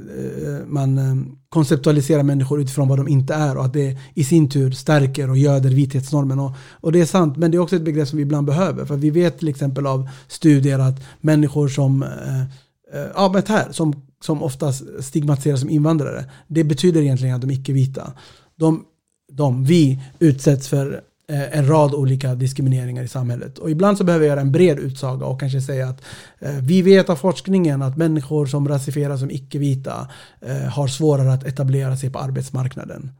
man 0.66 0.98
eh, 0.98 1.14
konceptualiserar 1.48 2.22
människor 2.22 2.60
utifrån 2.60 2.88
vad 2.88 2.98
de 2.98 3.08
inte 3.08 3.34
är 3.34 3.56
och 3.56 3.64
att 3.64 3.72
det 3.72 3.98
i 4.14 4.24
sin 4.24 4.50
tur 4.50 4.70
stärker 4.70 5.30
och 5.30 5.38
göder 5.38 5.70
vithetsnormen. 5.70 6.38
Och, 6.38 6.52
och 6.80 6.92
det 6.92 7.00
är 7.00 7.06
sant, 7.06 7.36
men 7.36 7.50
det 7.50 7.56
är 7.56 7.58
också 7.58 7.76
ett 7.76 7.84
begrepp 7.84 8.08
som 8.08 8.16
vi 8.16 8.22
ibland 8.22 8.46
behöver. 8.46 8.84
För 8.84 8.96
vi 8.96 9.10
vet 9.10 9.38
till 9.38 9.48
exempel 9.48 9.86
av 9.86 10.08
studier 10.28 10.78
att 10.78 11.02
människor 11.20 11.68
som, 11.68 12.02
eh, 12.02 13.02
ja 13.14 13.30
men 13.32 13.42
här, 13.48 13.72
som, 13.72 14.02
som 14.24 14.42
oftast 14.42 14.82
stigmatiseras 15.00 15.60
som 15.60 15.70
invandrare, 15.70 16.24
det 16.48 16.64
betyder 16.64 17.00
egentligen 17.00 17.34
att 17.34 17.40
de 17.40 17.50
är 17.50 17.54
icke-vita. 17.54 18.12
De, 18.58 18.84
de, 19.32 19.64
vi 19.64 20.02
utsätts 20.18 20.68
för 20.68 21.00
Eh, 21.30 21.58
en 21.58 21.66
rad 21.66 21.94
olika 21.94 22.34
diskrimineringar 22.34 23.02
i 23.02 23.08
samhället. 23.08 23.58
Och 23.58 23.70
ibland 23.70 23.98
så 23.98 24.04
behöver 24.04 24.26
jag 24.26 24.30
göra 24.32 24.40
en 24.40 24.52
bred 24.52 24.78
utsaga 24.78 25.26
och 25.26 25.40
kanske 25.40 25.60
säga 25.60 25.88
att 25.88 26.02
eh, 26.38 26.54
vi 26.54 26.82
vet 26.82 27.10
av 27.10 27.16
forskningen 27.16 27.82
att 27.82 27.96
människor 27.96 28.46
som 28.46 28.68
rasifieras 28.68 29.20
som 29.20 29.30
icke-vita 29.30 30.10
eh, 30.40 30.56
har 30.56 30.88
svårare 30.88 31.32
att 31.32 31.44
etablera 31.44 31.96
sig 31.96 32.10
på 32.10 32.18
arbetsmarknaden. 32.18 33.10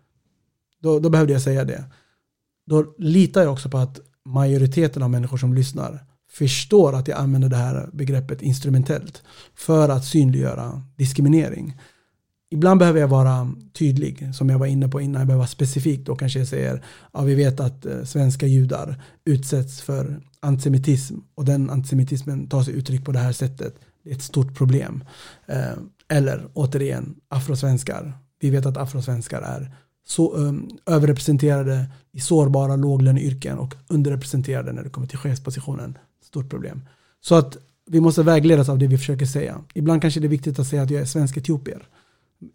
Då, 0.82 0.98
då 0.98 1.10
behövde 1.10 1.32
jag 1.32 1.42
säga 1.42 1.64
det. 1.64 1.84
Då 2.66 2.94
litar 2.98 3.42
jag 3.42 3.52
också 3.52 3.70
på 3.70 3.78
att 3.78 4.00
majoriteten 4.24 5.02
av 5.02 5.10
människor 5.10 5.36
som 5.36 5.54
lyssnar 5.54 6.04
förstår 6.30 6.94
att 6.94 7.08
jag 7.08 7.18
använder 7.18 7.48
det 7.48 7.56
här 7.56 7.88
begreppet 7.92 8.42
instrumentellt 8.42 9.22
för 9.54 9.88
att 9.88 10.04
synliggöra 10.04 10.82
diskriminering. 10.96 11.80
Ibland 12.52 12.78
behöver 12.78 13.00
jag 13.00 13.08
vara 13.08 13.52
tydlig, 13.72 14.34
som 14.34 14.48
jag 14.48 14.58
var 14.58 14.66
inne 14.66 14.88
på 14.88 15.00
innan, 15.00 15.20
jag 15.20 15.26
behöver 15.26 15.40
vara 15.40 15.48
specifik. 15.48 16.06
Då 16.06 16.16
kanske 16.16 16.38
jag 16.38 16.48
säger, 16.48 16.84
ja 17.12 17.22
vi 17.22 17.34
vet 17.34 17.60
att 17.60 17.86
eh, 17.86 18.04
svenska 18.04 18.46
judar 18.46 19.02
utsätts 19.24 19.80
för 19.80 20.20
antisemitism 20.40 21.16
och 21.34 21.44
den 21.44 21.70
antisemitismen 21.70 22.48
tar 22.48 22.62
sig 22.62 22.74
uttryck 22.74 23.04
på 23.04 23.12
det 23.12 23.18
här 23.18 23.32
sättet. 23.32 23.74
Det 24.04 24.10
är 24.10 24.14
ett 24.14 24.22
stort 24.22 24.54
problem. 24.54 25.04
Eh, 25.46 25.72
eller 26.08 26.48
återigen, 26.54 27.14
afrosvenskar. 27.28 28.12
Vi 28.40 28.50
vet 28.50 28.66
att 28.66 28.76
afrosvenskar 28.76 29.42
är 29.42 29.74
så, 30.06 30.36
um, 30.36 30.70
överrepresenterade 30.86 31.86
i 32.12 32.20
sårbara 32.20 32.76
låglöneyrken 32.76 33.58
och 33.58 33.74
underrepresenterade 33.88 34.72
när 34.72 34.82
det 34.82 34.90
kommer 34.90 35.06
till 35.06 35.18
chefspositionen. 35.18 35.98
Stort 36.24 36.50
problem. 36.50 36.82
Så 37.20 37.34
att 37.34 37.56
vi 37.86 38.00
måste 38.00 38.22
vägledas 38.22 38.68
av 38.68 38.78
det 38.78 38.86
vi 38.86 38.98
försöker 38.98 39.26
säga. 39.26 39.60
Ibland 39.74 40.02
kanske 40.02 40.20
det 40.20 40.26
är 40.26 40.28
viktigt 40.28 40.58
att 40.58 40.66
säga 40.66 40.82
att 40.82 40.90
jag 40.90 41.00
är 41.00 41.04
svensk 41.04 41.36
etiopier. 41.36 41.88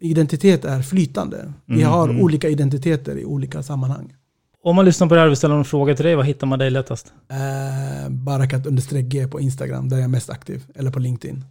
Identitet 0.00 0.64
är 0.64 0.82
flytande. 0.82 1.52
Vi 1.66 1.74
Mm, 1.74 1.88
har 1.92 2.08
mm. 2.08 2.22
olika 2.22 2.48
identiteter 2.48 3.18
i 3.18 3.24
olika 3.24 3.62
sammanhang. 3.62 4.14
Om 4.62 4.76
man 4.76 4.84
lyssnar 4.84 5.06
på 5.08 5.14
det 5.14 5.20
här 5.20 5.26
och 5.26 5.30
vill 5.30 5.36
ställa 5.36 5.54
någon 5.54 5.64
fråga 5.64 5.94
till 5.94 6.04
dig, 6.04 6.14
vad 6.14 6.26
hittar 6.26 6.46
man 6.46 6.58
dig 6.58 6.70
lättast? 6.70 7.12
Eh, 7.30 8.10
Barakat 8.10 8.66
understreck 8.66 9.04
G 9.04 9.28
på 9.28 9.40
Instagram, 9.40 9.88
där 9.88 9.96
jag 9.96 10.04
är 10.04 10.08
mest 10.08 10.30
aktiv. 10.30 10.64
Eller 10.74 10.90
på 10.90 10.98
LinkedIn. 10.98 11.44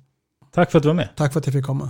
Tack 0.53 0.71
för 0.71 0.77
att 0.77 0.83
du 0.83 0.87
var 0.89 0.93
med. 0.95 1.09
Tack 1.15 1.33
för 1.33 1.39
att 1.39 1.45
jag 1.45 1.53
fick 1.53 1.65
komma. 1.65 1.89